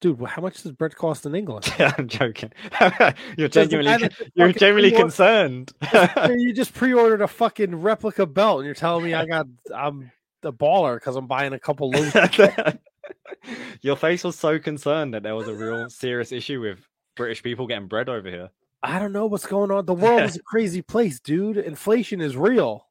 [0.02, 1.74] Dude, how much does bread cost in England?
[1.80, 2.52] Yeah, I'm joking.
[3.38, 5.72] you're genuinely guy that just you're genuinely concerned.
[6.38, 10.12] you just pre-ordered a fucking replica belt, and you're telling me I got I'm
[10.42, 12.14] the baller because I'm buying a couple loaves.
[13.82, 16.86] Your face was so concerned that there was a real serious issue with
[17.16, 18.50] British people getting bread over here.
[18.84, 19.86] I don't know what's going on.
[19.86, 21.58] The world is a crazy place, dude.
[21.58, 22.87] Inflation is real.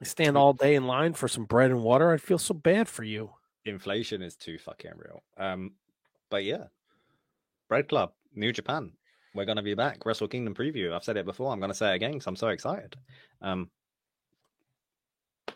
[0.00, 2.12] I stand all day in line for some bread and water.
[2.12, 3.30] I'd feel so bad for you.
[3.64, 5.22] Inflation is too fucking real.
[5.36, 5.72] Um,
[6.30, 6.64] but yeah,
[7.68, 8.92] Bread Club, New Japan.
[9.34, 10.06] We're gonna be back.
[10.06, 10.92] Wrestle Kingdom preview.
[10.94, 11.52] I've said it before.
[11.52, 12.96] I'm gonna say it again because I'm so excited.
[13.42, 13.70] Um,
[15.48, 15.54] I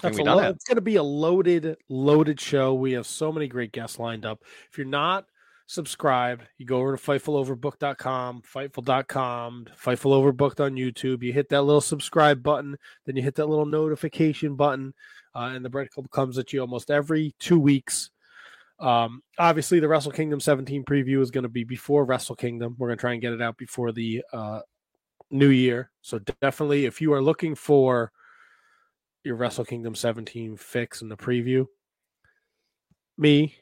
[0.00, 0.50] That's we a done lo- it.
[0.50, 2.72] it's going to be a loaded, loaded show.
[2.72, 4.42] We have so many great guests lined up.
[4.70, 5.26] If you're not
[5.72, 11.22] subscribed, you go over to FightfulOverbook.com, Fightful.com, Fightful Overbooked on YouTube.
[11.22, 12.76] You hit that little subscribe button,
[13.06, 14.94] then you hit that little notification button,
[15.34, 18.10] uh, and the Bread comes at you almost every two weeks.
[18.78, 22.76] Um, obviously, the Wrestle Kingdom 17 preview is going to be before Wrestle Kingdom.
[22.78, 24.60] We're going to try and get it out before the uh,
[25.30, 25.90] new year.
[26.00, 28.12] So definitely, if you are looking for
[29.24, 31.66] your Wrestle Kingdom 17 fix in the preview.
[33.18, 33.54] Me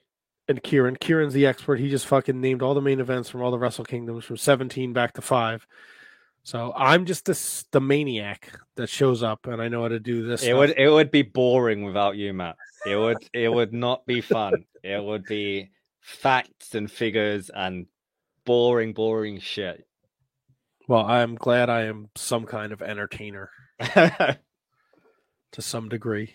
[0.50, 0.96] and Ciaran.
[1.00, 1.78] Ciaran's the expert.
[1.78, 4.92] He just fucking named all the main events from all the Wrestle Kingdoms from 17
[4.92, 5.66] back to 5.
[6.42, 10.26] So I'm just this, the maniac that shows up and I know how to do
[10.26, 10.42] this.
[10.42, 10.58] It stuff.
[10.58, 12.56] would it would be boring without you, Matt.
[12.86, 14.64] It would it would not be fun.
[14.82, 15.70] it would be
[16.00, 17.86] facts and figures and
[18.44, 19.86] boring, boring shit.
[20.88, 23.50] Well, I'm glad I am some kind of entertainer
[23.80, 24.38] to
[25.58, 26.34] some degree.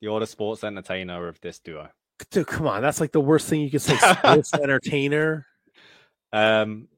[0.00, 1.88] You're the sports entertainer of this duo.
[2.30, 2.82] Dude, come on.
[2.82, 3.96] That's like the worst thing you could say.
[4.18, 5.46] Sports entertainer.
[6.32, 6.88] Um,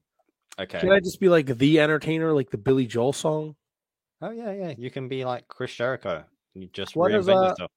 [0.58, 0.80] okay.
[0.80, 3.54] Can I just be like the entertainer, like the Billy Joel song?
[4.22, 4.74] Oh yeah, yeah.
[4.76, 6.24] You can be like Chris Jericho.
[6.54, 7.70] You just What is, reinvent uh, yourself.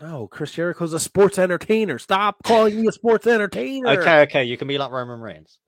[0.00, 1.98] No, Chris Jericho's a sports entertainer.
[1.98, 3.88] Stop calling me a sports entertainer.
[3.88, 4.44] Okay, okay.
[4.44, 5.58] You can be like Roman Reigns.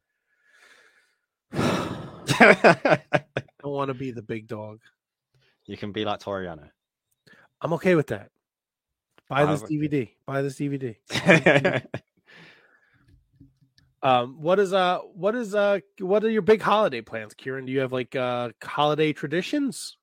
[1.53, 3.01] I
[3.63, 4.81] don't want to be the big dog.
[5.67, 6.69] you can be like Toru Yano.
[7.61, 8.31] I'm okay with that.
[9.29, 10.11] Buy this DVD.
[10.27, 10.97] Buy this DVD.
[14.03, 17.67] Um, what is uh what is uh what are your big holiday plans, Ciaran?
[17.67, 19.97] Do you have like uh holiday traditions?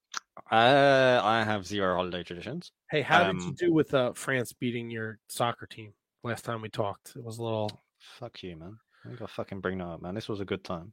[0.52, 2.72] uh, I have zero holiday traditions.
[2.90, 5.94] Hey, how did you Um, do with uh France beating your soccer team
[6.24, 7.16] last time we talked?
[7.16, 7.84] It was a little
[8.20, 8.78] Fuck you, man.
[9.06, 10.16] I gotta fucking bring that up, man.
[10.16, 10.92] This was a good time.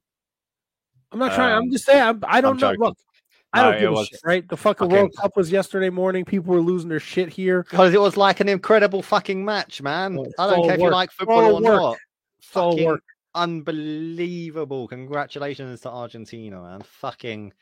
[1.11, 1.53] I'm not trying.
[1.55, 2.03] I'm Um, just saying.
[2.03, 2.69] I'm, I don't know.
[2.69, 2.81] joking.
[2.81, 2.97] Look,
[3.53, 4.21] I don't it give a was shit.
[4.25, 4.49] Right?
[4.49, 6.25] The fucking fucking- World Cup was yesterday morning.
[6.25, 7.65] People were losing their shit here.
[7.69, 10.15] Because it was like an incredible fucking match, man.
[10.17, 11.63] Well, I don't care if you like football all or work.
[11.65, 11.81] not.
[11.83, 11.97] All
[12.73, 13.03] Fucking work.
[13.35, 14.89] unbelievable.
[14.89, 16.83] Congratulations to Argentina, man.
[16.83, 17.53] Fucking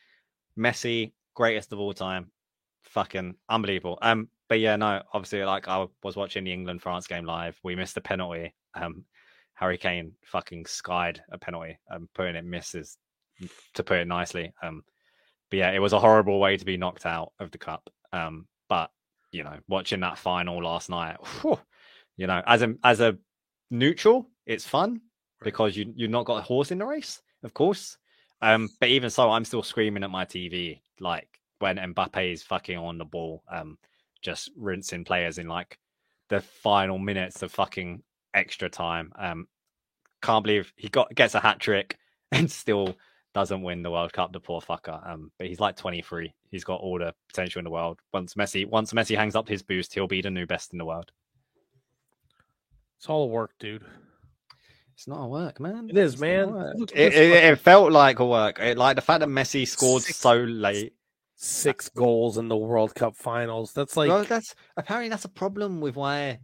[0.59, 2.31] Messi, greatest of all time.
[2.83, 3.99] Fucking unbelievable.
[4.03, 7.59] Um, but yeah, no, obviously, like I was watching the England France game live.
[7.63, 8.55] We missed a penalty.
[8.75, 9.05] Um,
[9.55, 11.79] Harry Kane fucking skied a penalty.
[11.91, 12.97] Um, putting it misses,
[13.75, 14.53] to put it nicely.
[14.63, 14.83] Um,
[15.51, 17.89] but yeah, it was a horrible way to be knocked out of the cup.
[18.13, 18.91] Um, but
[19.33, 21.59] you know, watching that final last night, whew,
[22.17, 23.17] you know, as a as a
[23.71, 25.01] neutral, it's fun
[25.43, 27.97] because you you've not got a horse in the race, of course.
[28.41, 32.79] Um, but even so, I'm still screaming at my TV like when Mbappe is fucking
[32.79, 33.79] on the ball, um,
[34.23, 35.79] just rinsing players in like
[36.29, 38.03] the final minutes of fucking
[38.35, 39.13] extra time.
[39.19, 39.49] Um,
[40.23, 41.97] can't believe he got gets a hat trick
[42.33, 42.97] and still
[43.35, 44.33] doesn't win the World Cup.
[44.33, 45.07] The poor fucker.
[45.09, 46.33] Um, but he's like 23.
[46.51, 48.01] He's got all the potential in the world.
[48.13, 50.85] Once Messi, once Messi hangs up his boost, he'll be the new best in the
[50.85, 51.13] world.
[52.99, 53.85] It's all work, dude.
[54.95, 55.89] It's not a work, man.
[55.89, 56.49] It is, It's man.
[56.49, 56.75] a work.
[56.77, 58.59] Look at It, it, it felt like a work.
[58.59, 60.95] It, like the fact that Messi scored Six- so late.
[61.41, 63.73] Six goals in the World Cup finals.
[63.73, 66.41] That's like well, that's apparently that's a problem with why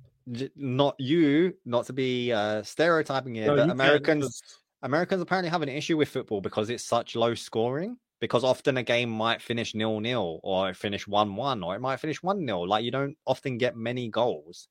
[0.54, 5.22] not you, not to be uh, stereotyping it, No, you but can't Americans just- Americans
[5.22, 7.96] apparently have an issue with football because it's such low scoring.
[8.20, 11.80] Because often a game might finish nil nil, or it finish one one, or it
[11.80, 14.68] might finish one 0 Like you don't often get many goals.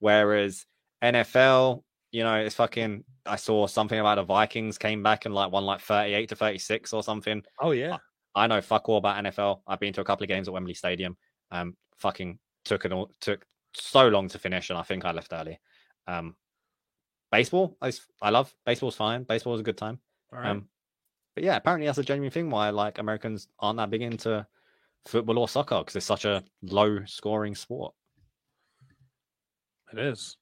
[0.00, 0.66] Whereas
[1.02, 3.04] NFL, you know, it's fucking.
[3.24, 6.36] I saw something about the Vikings came back and like won like thirty eight to
[6.36, 7.42] thirty six or something.
[7.60, 7.98] Oh yeah.
[8.34, 9.60] I know fuck all about NFL.
[9.66, 11.16] I've been to a couple of games at Wembley Stadium.
[11.50, 15.32] Um, fucking took it all took so long to finish, and I think I left
[15.32, 15.58] early.
[16.06, 16.34] Um,
[17.30, 19.24] baseball, I, I love baseball's fine.
[19.24, 19.98] Baseball is a good time.
[20.32, 20.50] Right.
[20.50, 20.68] Um,
[21.34, 24.46] but yeah, apparently that's a genuine thing why like Americans aren't that big into
[25.06, 27.94] football or soccer because it's such a low scoring sport.
[29.92, 30.36] It is.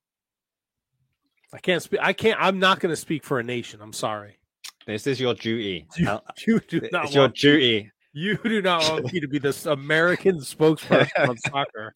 [1.52, 2.00] I can't speak.
[2.02, 2.38] I can't.
[2.40, 3.80] I'm not going to speak for a nation.
[3.80, 4.38] I'm sorry.
[4.86, 5.86] This is your duty.
[5.96, 7.90] You, you do not it's your duty.
[8.12, 11.94] You do not want me to be this American spokesperson on soccer.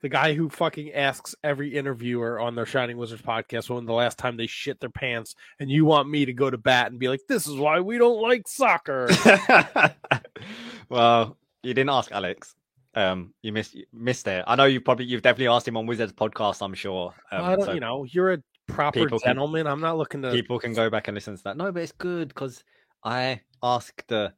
[0.00, 4.16] The guy who fucking asks every interviewer on their Shining Wizards podcast when the last
[4.16, 7.08] time they shit their pants, and you want me to go to bat and be
[7.08, 9.08] like, "This is why we don't like soccer."
[10.88, 12.54] well, you didn't ask Alex.
[12.94, 14.44] Um, you missed you missed it.
[14.46, 16.62] I know you probably you've definitely asked him on Wizards podcast.
[16.62, 17.14] I'm sure.
[17.32, 18.38] Um, I don't, so you know, you're a
[18.68, 19.66] proper people can- gentleman.
[19.66, 20.30] I'm not looking to.
[20.30, 21.56] people can go back and listen to that.
[21.56, 22.62] No, but it's good because
[23.02, 24.32] I ask the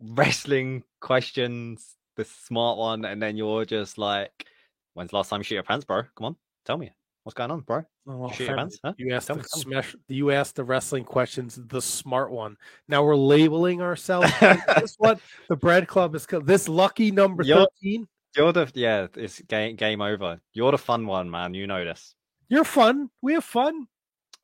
[0.00, 4.46] wrestling questions, the smart one, and then you're just like,
[4.94, 6.02] "When's the last time you shit your pants, bro?
[6.16, 6.90] Come on, tell me
[7.24, 8.92] what's going on, bro." Oh, Shit your pants, huh?
[8.96, 9.62] You asked Tell the me, tell me.
[9.62, 9.96] smash.
[10.08, 11.60] You asked the wrestling questions.
[11.68, 12.56] The smart one.
[12.88, 14.32] Now we're labeling ourselves.
[14.40, 16.26] this what the bread club is.
[16.26, 16.46] called.
[16.46, 18.08] This lucky number You're- thirteen.
[18.36, 20.40] You're the yeah, it's game game over.
[20.52, 21.52] You're the fun one, man.
[21.54, 22.14] You know this.
[22.48, 23.10] You're fun.
[23.22, 23.86] We have fun.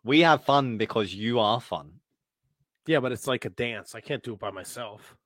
[0.04, 1.92] We have fun because you are fun.
[2.86, 3.94] Yeah, but it's like a dance.
[3.96, 5.16] I can't do it by myself.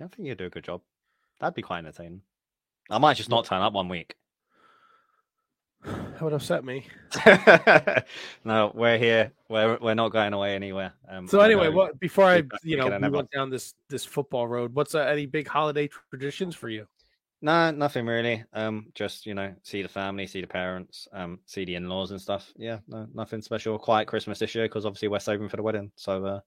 [0.00, 0.80] I think you do a good job.
[1.40, 2.22] That'd be quite entertaining.
[2.88, 4.14] I might just not turn up one week.
[5.84, 6.86] That would upset me.
[8.44, 9.32] no, we're here.
[9.48, 10.92] We're we're not going away anywhere.
[11.08, 14.74] Um, So anyway, what before I, you know, we went down this this football road.
[14.74, 16.86] What's uh, any big holiday traditions for you?
[17.42, 18.44] No, nothing really.
[18.52, 22.20] Um, just you know, see the family, see the parents, um, see the in-laws and
[22.20, 22.52] stuff.
[22.56, 23.78] Yeah, no, nothing special.
[23.78, 26.40] Quiet Christmas this year because obviously we're saving for the wedding, so uh,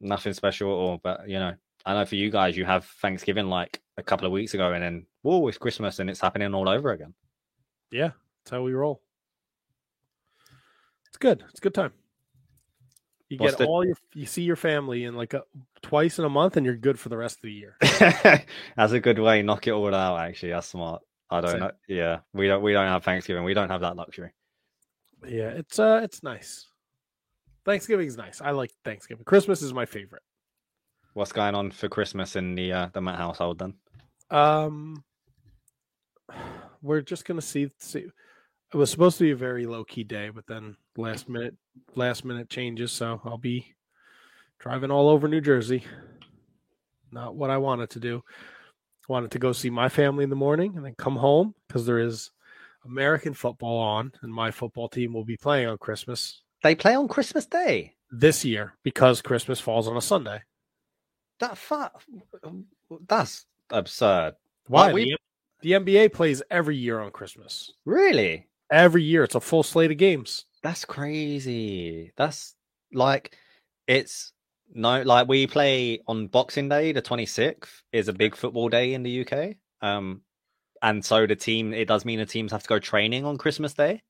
[0.00, 1.00] nothing special at all.
[1.02, 1.54] But you know,
[1.86, 4.82] I know for you guys, you have Thanksgiving like a couple of weeks ago, and
[4.82, 7.14] then whoa, it's Christmas and it's happening all over again.
[7.92, 8.10] Yeah,
[8.42, 9.00] that's how we roll.
[11.08, 11.44] It's good.
[11.50, 11.92] It's a good time.
[13.28, 15.42] You get the- all your you see your family in like a
[15.82, 17.76] twice in a month, and you're good for the rest of the year.
[18.76, 19.42] That's a good way.
[19.42, 20.20] Knock it all out.
[20.20, 21.02] Actually, that's smart.
[21.30, 21.70] I don't know.
[21.88, 22.62] Yeah, we don't.
[22.62, 23.44] We don't have Thanksgiving.
[23.44, 24.32] We don't have that luxury.
[25.26, 26.66] Yeah, it's uh, it's nice.
[27.64, 28.42] Thanksgiving's nice.
[28.42, 29.24] I like Thanksgiving.
[29.24, 30.22] Christmas is my favorite.
[31.14, 33.74] What's going on for Christmas in the uh, the Matt household then?
[34.30, 35.04] Um,
[36.82, 37.68] we're just gonna see.
[37.78, 38.06] See,
[38.72, 41.54] it was supposed to be a very low key day, but then last minute,
[41.94, 42.92] last minute changes.
[42.92, 43.74] So I'll be
[44.58, 45.84] driving all over New Jersey.
[47.10, 48.22] Not what I wanted to do.
[49.08, 51.84] I Wanted to go see my family in the morning and then come home because
[51.84, 52.30] there is
[52.86, 57.08] American football on, and my football team will be playing on Christmas They play on
[57.08, 57.94] Christmas Day.
[58.10, 60.42] this year because Christmas falls on a Sunday.
[61.40, 61.90] That fa-
[63.08, 64.34] That's absurd.
[64.68, 64.86] Why?
[64.86, 65.16] Like, we-
[65.62, 67.72] the, NBA plays every year on Christmas.
[67.84, 68.48] Really?
[68.70, 70.46] Every year, it's a full slate of games.
[70.62, 72.12] That's crazy.
[72.16, 72.54] That's
[72.92, 73.36] like
[73.86, 74.32] it's
[74.72, 79.02] no like we play on Boxing Day, the 26th is a big football day in
[79.02, 79.56] the UK.
[79.80, 80.22] Um
[80.82, 83.74] and so the team it does mean the teams have to go training on Christmas
[83.74, 84.02] Day.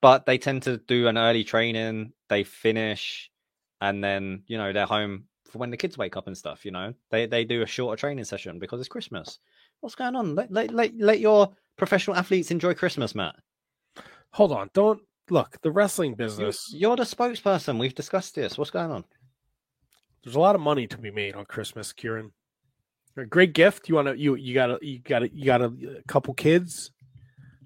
[0.00, 3.30] But they tend to do an early training, they finish
[3.80, 6.70] and then, you know, they're home for when the kids wake up and stuff, you
[6.70, 6.94] know.
[7.10, 9.38] They they do a shorter training session because it's Christmas.
[9.86, 10.34] What's going on?
[10.34, 13.36] Let let let, let your professional athletes enjoy Christmas, Matt.
[14.32, 15.00] Hold on, don't
[15.30, 16.74] look the wrestling business.
[16.74, 17.78] you're the spokesperson.
[17.78, 18.58] We've discussed this.
[18.58, 19.04] What's going on?
[20.24, 22.32] There's a lot of money to be made on Christmas, Ciaran.
[23.16, 23.88] A great gift.
[23.88, 26.00] You want to you you got to you got to you got a, a uh,
[26.08, 26.90] couple kids.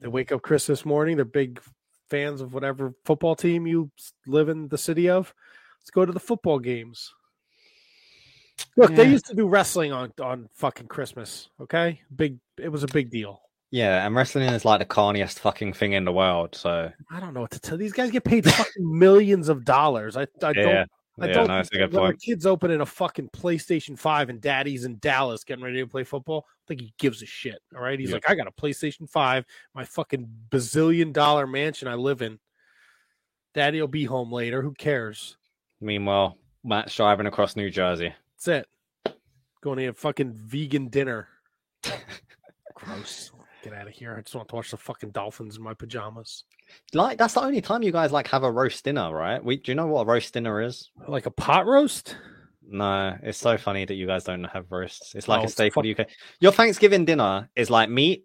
[0.03, 1.17] They wake up Christmas morning.
[1.17, 1.59] They're big
[2.11, 3.91] fans of whatever football team you
[4.27, 5.33] live in the city of.
[5.81, 7.15] Let's go to the football games.
[8.77, 11.49] Look, they used to do wrestling on on fucking Christmas.
[11.61, 12.39] Okay, big.
[12.59, 13.41] It was a big deal.
[13.71, 16.55] Yeah, and wrestling is like the carniest fucking thing in the world.
[16.55, 17.79] So I don't know what to tell.
[17.79, 20.17] These guys get paid fucking millions of dollars.
[20.17, 20.91] I, I yeah, don't.
[21.21, 21.49] I yeah, don't.
[21.49, 22.21] no, it's a good when point.
[22.23, 26.47] kids opening a fucking PlayStation Five and Daddy's in Dallas getting ready to play football,
[26.49, 27.59] I think he gives a shit.
[27.75, 28.15] All right, he's Yeah.
[28.17, 32.39] like, I got a PlayStation Five, my fucking bazillion dollar mansion I live in.
[33.55, 34.63] Daddy will be home later.
[34.63, 35.37] Who cares?
[35.81, 38.15] Meanwhile, Matt's driving across New Jersey.
[38.45, 38.67] That's
[39.07, 39.15] it.
[39.63, 41.29] Going to a fucking vegan dinner.
[42.75, 43.33] Gross.
[43.63, 44.17] Get out of here.
[44.17, 46.45] I just want to watch the fucking dolphins in my pajamas.
[46.95, 49.45] Like that's the only time you guys like have a roast dinner, right?
[49.45, 50.91] We do you know what a roast dinner is?
[51.07, 52.17] Like a pot roast?
[52.67, 55.15] No, it's so funny that you guys don't have roasts.
[55.15, 56.07] It's like Oh, a staple UK.
[56.39, 58.25] Your Thanksgiving dinner is like meat,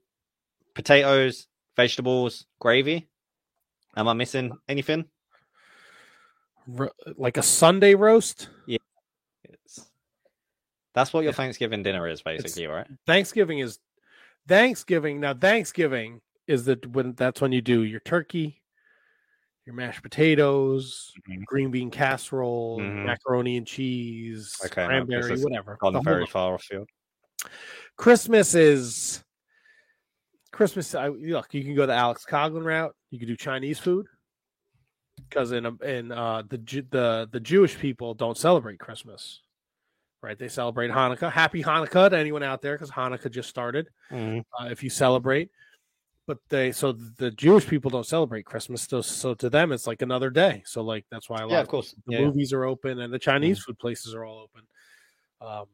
[0.75, 3.09] potatoes, vegetables, gravy.
[3.97, 5.05] Am I missing anything?
[7.17, 8.49] Like a Sunday roast?
[8.67, 8.84] It's...
[10.95, 11.33] That's what your.
[11.33, 12.87] Thanksgiving dinner is, basically, right?
[13.05, 13.77] Thanksgiving is
[14.47, 15.19] Thanksgiving.
[15.19, 18.61] Now Thanksgiving is that when that's when you do your turkey,
[19.65, 21.43] your mashed potatoes, Mhm.
[21.45, 23.05] green bean casserole, Mhm.
[23.05, 25.77] macaroni and cheese, Okay, no, cranberry, has whatever.
[25.81, 26.87] Gone the very far afield.
[27.97, 29.23] Christmas is
[30.51, 30.95] Christmas.
[30.95, 32.95] I, look, you can go the Alex Coughlin route.
[33.11, 34.07] You can do Chinese food
[35.17, 39.41] because in a- in uh, the the the Jewish people don't celebrate Christmas,
[40.25, 40.37] right?
[40.37, 41.31] They celebrate Hanukkah.
[41.31, 43.89] Happy Hanukkah to anyone out there because Hanukkah just started.
[44.11, 44.43] Mhm.
[44.59, 45.51] uh, if you celebrate.
[46.27, 50.01] But they so the Jewish people don't celebrate Christmas, so so to them it's like
[50.01, 50.63] another day.
[50.65, 51.93] So like that's why a lot Yeah, of of course.
[52.07, 54.67] the Yeah, movies are open and the Chinese food places are all open.
[55.39, 55.65] Um,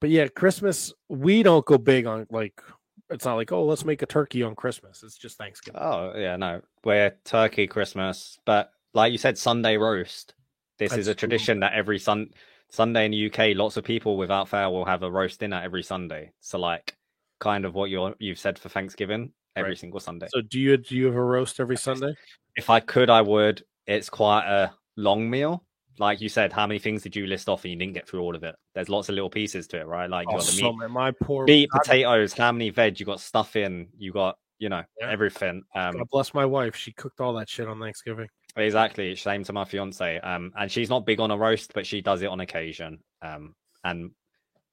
[0.00, 2.62] but yeah, Christmas we don't go big on like
[3.10, 5.02] it's not like oh let's make a turkey on Christmas.
[5.02, 5.80] It's just Thanksgiving.
[5.82, 10.32] Oh yeah, no, we're turkey Christmas, but like you said, Sunday roast.
[10.78, 11.28] This is That's a true.
[11.28, 12.30] tradition that every sun
[12.70, 15.82] Sunday in the UK, lots of people without fail will have a roast dinner every
[15.82, 16.32] Sunday.
[16.40, 16.94] So like,
[17.40, 19.78] kind of what you're you've said for Thanksgiving every Right.
[19.78, 20.26] single Sunday.
[20.30, 22.12] So do you do you have a roast every Sunday?
[22.56, 23.64] If I could, I would.
[23.86, 25.64] It's quite a long meal.
[25.98, 28.20] Like you said, how many things did you list off and you didn't get through
[28.20, 28.54] all of it?
[28.74, 30.08] There's lots of little pieces to it, right?
[30.08, 33.20] Like you Oh, got the meat, my poor meat, potatoes, how many veg, you got
[33.20, 35.10] stuff in, you got, you know, Yeah.
[35.10, 35.64] everything.
[35.74, 36.76] Um God bless my wife.
[36.76, 38.28] She cooked all that shit on Thanksgiving.
[38.56, 39.14] Exactly.
[39.16, 40.18] Same to my fiance.
[40.20, 42.98] Um, and she's not big on a roast, but she does it on occasion.
[43.22, 43.54] Um,
[43.84, 44.10] and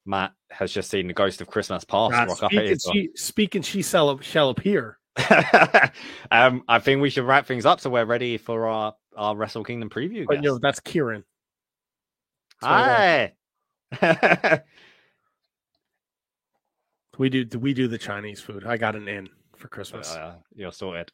[0.04, 2.82] Matt has just seen the Ghost of Christmas Past God, rock up at speaking, his
[2.82, 2.94] door.
[2.94, 4.98] she, speaking, she shall, shall appear.
[6.30, 9.64] um, I think we should wrap things up so we're ready for our our Wrestle
[9.64, 10.26] Kingdom preview.
[10.26, 10.44] But guest.
[10.44, 11.24] no, that's Ciaran.
[12.60, 13.32] That's.
[13.92, 14.62] Hi.
[17.18, 18.66] We do we do the Chinese food.
[18.66, 20.10] I got an in for Christmas.
[20.10, 21.10] Uh, you're sorted.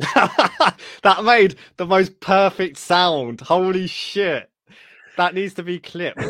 [1.02, 3.40] that made the most perfect sound.
[3.40, 4.50] Holy shit.
[5.16, 6.20] That needs to be clipped.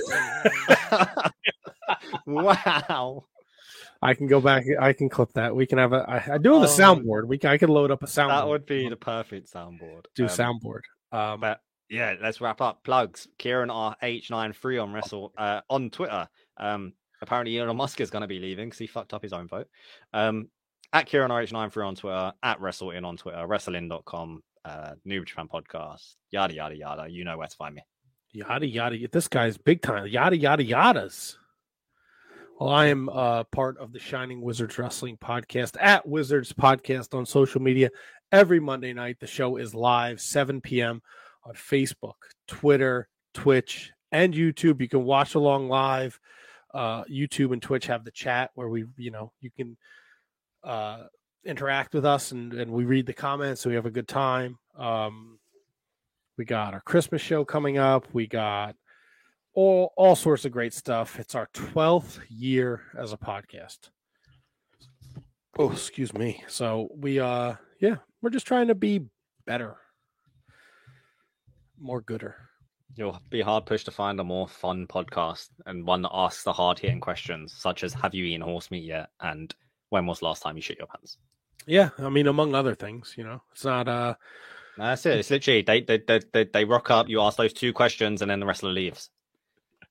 [2.27, 3.25] wow.
[4.03, 4.65] I can go back.
[4.81, 5.55] I can clip that.
[5.55, 6.05] We can have a.
[6.09, 6.69] I, I do have a Oh.
[6.69, 7.27] soundboard.
[7.27, 8.29] We can, I could load up a soundboard.
[8.29, 10.07] That would be the perfect soundboard.
[10.15, 10.81] do Um, soundboard.
[11.13, 11.61] Um, But
[11.91, 12.83] yeah, let's wrap up.
[12.85, 13.29] Plugs.
[13.39, 16.29] Ciaran RH93 on Wrestle uh, on Twitter.
[16.57, 19.47] Um, apparently Elon Musk is going to be leaving because he fucked up his own
[19.49, 19.69] vote.
[20.15, 20.49] Um,
[20.93, 26.55] at Ciaran RH93 on Twitter, at WrestleIn on Twitter, wrestling.com, uh, New Japan Podcast, yada,
[26.55, 27.09] yada, yada.
[27.09, 27.83] You know where to find me.
[28.33, 28.97] Yada yada.
[29.11, 30.07] This guy's big time.
[30.07, 31.37] Yada yada yadas.
[32.59, 37.25] Well, I am uh, part of the Shining Wizards Wrestling Podcast at Wizards Podcast on
[37.25, 37.91] social media.
[38.33, 41.03] Every Monday night, the show is live, 7 p.m.
[41.45, 42.15] on Facebook,
[42.47, 44.81] Twitter, Twitch, and YouTube.
[44.81, 46.21] You can watch along live.
[46.73, 49.77] Uh, YouTube and Twitch have the chat where we, you know, you can
[50.65, 51.05] uh,
[51.45, 53.61] interact with us and, and we read the comments.
[53.61, 54.59] So we have a good time.
[54.77, 55.39] Um,
[56.37, 58.07] we got our Christmas show coming up.
[58.13, 58.75] We got
[59.55, 61.19] all all sorts of great stuff.
[61.19, 63.91] It's our 12th year as a podcast.
[65.59, 66.43] Oh, excuse me.
[66.49, 69.07] So we uh yeah, we're just trying to be
[69.47, 69.77] better.
[71.79, 72.37] More gooder.
[72.97, 76.53] You'll be hard pushed to find a more fun podcast and one that asks the
[76.53, 79.11] hard hitting questions, such as Have you eaten horse meat yet?
[79.21, 79.55] And
[79.91, 81.19] when was last time you shit your pants?
[81.67, 84.15] Yeah, I mean, among other things, you know, it's not uh
[84.79, 85.19] That's it.
[85.19, 88.31] It's literally they they they they, they rock up, you ask those two questions, and
[88.31, 89.11] then the wrestler leaves.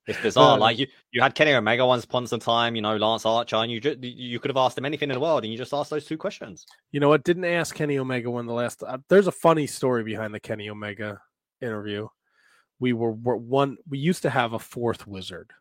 [0.07, 0.53] It's bizarre.
[0.53, 3.57] Um, like you, you had Kenny Omega once upon some time, you know, Lance Archer,
[3.57, 5.73] and you just you could have asked him anything in the world, and you just
[5.73, 6.65] asked those two questions.
[6.91, 7.23] You know what?
[7.23, 8.81] Didn't ask Kenny Omega when the last.
[8.81, 11.21] Uh, there's a funny story behind the Kenny Omega
[11.61, 12.07] interview.
[12.79, 13.77] We were, were one.
[13.87, 15.51] We used to have a fourth wizard.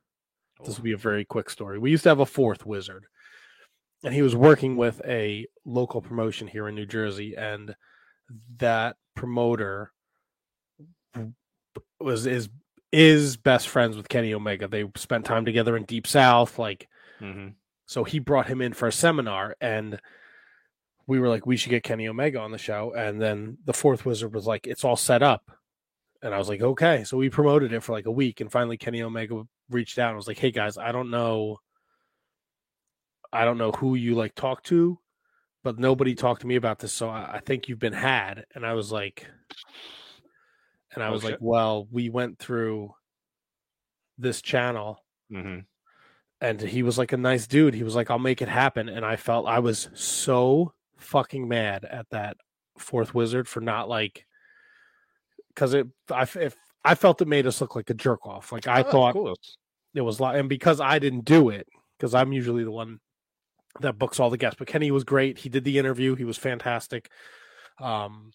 [0.64, 1.78] This will be a very quick story.
[1.78, 3.04] We used to have a fourth wizard,
[4.04, 7.74] and he was working with a local promotion here in New Jersey, and
[8.58, 9.92] that promoter
[12.00, 12.48] was is
[12.92, 14.66] is best friends with Kenny Omega.
[14.68, 16.88] They spent time together in Deep South, like
[17.20, 17.48] Mm-hmm.
[17.86, 20.00] so he brought him in for a seminar and
[21.08, 22.92] we were like, we should get Kenny Omega on the show.
[22.96, 25.50] And then the fourth wizard was like, it's all set up.
[26.22, 27.02] And I was like, okay.
[27.02, 28.40] So we promoted it for like a week.
[28.40, 31.58] And finally Kenny Omega reached out and was like, hey guys, I don't know.
[33.32, 34.98] I don't know who you like talk to,
[35.62, 36.92] but nobody talked to me about this.
[36.92, 38.46] So I, I think you've been had.
[38.54, 39.26] And I was like,
[40.94, 42.94] and I Oh, was like, well, we went through
[44.18, 45.60] this channel Mm-hmm.
[46.40, 47.74] and he was like a nice dude.
[47.74, 51.84] He was like, "I'll make it happen," and I felt I was so fucking mad
[51.84, 52.36] at that
[52.78, 54.26] fourth wizard for not like
[55.48, 58.52] because it I if I felt it made us look like a jerk off.
[58.52, 59.18] Like I thought
[59.94, 61.68] it was like, and because I didn't do it
[61.98, 63.00] because I'm usually the one
[63.80, 64.56] that books all the guests.
[64.58, 65.38] But Kenny was great.
[65.38, 66.14] He did the interview.
[66.14, 67.10] He was fantastic.
[67.80, 68.32] Um,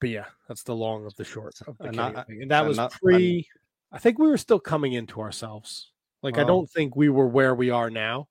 [0.00, 2.42] but yeah, that's the long of the short of the And Kenny that- thing.
[2.42, 3.46] And that and was that- pre.
[3.92, 5.90] I think we were still coming into ourselves.
[6.22, 6.46] Like I Oh.
[6.46, 8.28] don't think we were where we are now.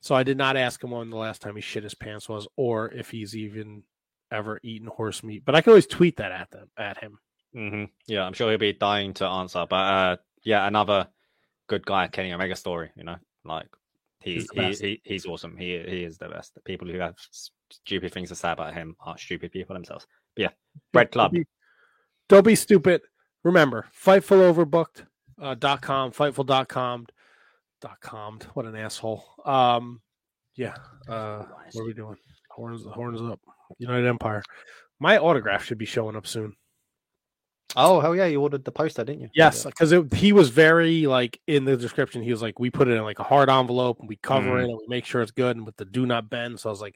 [0.00, 2.46] So I did not ask him when the last time he shit his pants was,
[2.56, 3.84] or if he's even
[4.30, 5.44] ever eaten horse meat.
[5.44, 7.18] But I can always tweet that at them at him.
[7.54, 9.64] hmm Yeah, I'm sure he'll be dying to answer.
[9.68, 11.08] But uh, yeah, another
[11.68, 12.90] good guy, Kenny Omega story.
[12.96, 13.68] You know, like
[14.24, 15.54] He's he, he he's awesome.
[15.56, 16.54] He he is the best.
[16.54, 17.14] The people who have
[17.70, 20.06] stupid things to say about him are stupid people themselves.
[20.34, 20.48] But yeah,
[20.92, 21.34] Bread Club.
[22.30, 23.02] Don't be, stupid.
[23.42, 25.04] Remember, Fightful Overbooked
[25.40, 27.06] uh, dot com, Fightful.com, dot com,
[27.82, 28.38] dot com.
[28.54, 29.22] What an asshole.
[29.44, 30.00] Um,
[30.56, 30.74] yeah.
[31.06, 32.16] Uh, what are we doing?
[32.48, 33.40] Horns, horns up.
[33.78, 34.42] United Empire.
[35.00, 36.54] My autograph should be showing up soon.
[37.76, 39.28] Oh hell yeah, you ordered the poster, didn't you?
[39.34, 42.22] Yes, because he was very like in the description.
[42.22, 44.60] He was like, we put it in like a hard envelope and we cover Mhm.
[44.60, 46.60] it and we make sure it's good and with the do not bend.
[46.60, 46.94] So I was like,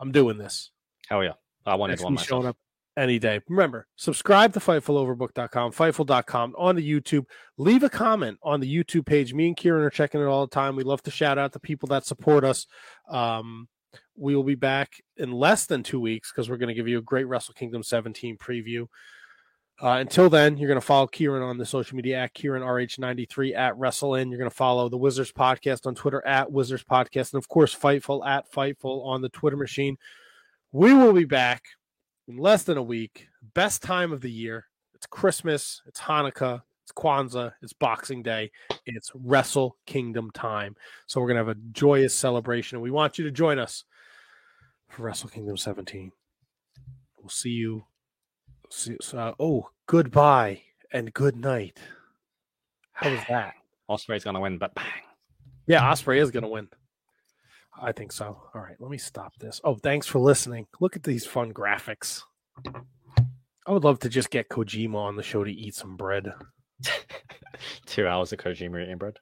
[0.00, 0.70] I'm doing this.
[1.08, 1.32] Hell yeah.
[1.64, 2.56] I wanted one be showing up
[2.96, 3.40] any day.
[3.48, 7.24] Remember, subscribe to FightfulOverbook.com, Fightful.com on the YouTube.
[7.56, 9.32] Leave a comment on the YouTube page.
[9.32, 10.76] Me and Ciaran are checking it all the time.
[10.76, 12.66] We love to shout out the people that support us.
[13.08, 13.68] Um,
[14.16, 16.98] we will be back in less than two weeks because we're going to give you
[16.98, 18.86] a great Wrestle Kingdom 17 preview.
[19.80, 23.54] Uh, until then, you're going to follow Ciaran on the social media at Kieran RH93
[23.56, 24.28] at WrestleIn.
[24.28, 27.32] You're going to follow the Wizards Podcast on Twitter at Wizards Podcast.
[27.32, 29.96] And of course, Fightful at Fightful on the Twitter machine.
[30.72, 31.62] We will be back
[32.26, 33.28] in less than a week.
[33.54, 34.66] Best time of the year.
[34.94, 38.50] It's Christmas, it's Hanukkah, it's Kwanzaa, it's Boxing Day,
[38.84, 40.74] it's Wrestle Kingdom time.
[41.06, 42.76] So we're going to have a joyous celebration.
[42.76, 43.84] And we want you to join us
[44.88, 46.10] for Wrestle Kingdom 17.
[47.20, 47.84] We'll see you.
[49.14, 50.62] Uh, oh, goodbye
[50.92, 51.78] and good night.
[52.92, 53.54] How was that?
[53.90, 55.02] Ospreay's gonna win, but bang.
[55.68, 56.68] Yeah, Osprey is going to win.
[57.80, 58.40] I think so.
[58.54, 59.60] All right, let me stop this.
[59.62, 60.66] Oh, thanks for listening.
[60.80, 62.22] Look at these fun graphics.
[63.66, 66.32] I would love to just get Kojima on the show to eat some bread.
[67.86, 69.16] Two hours of Kojima eating bread.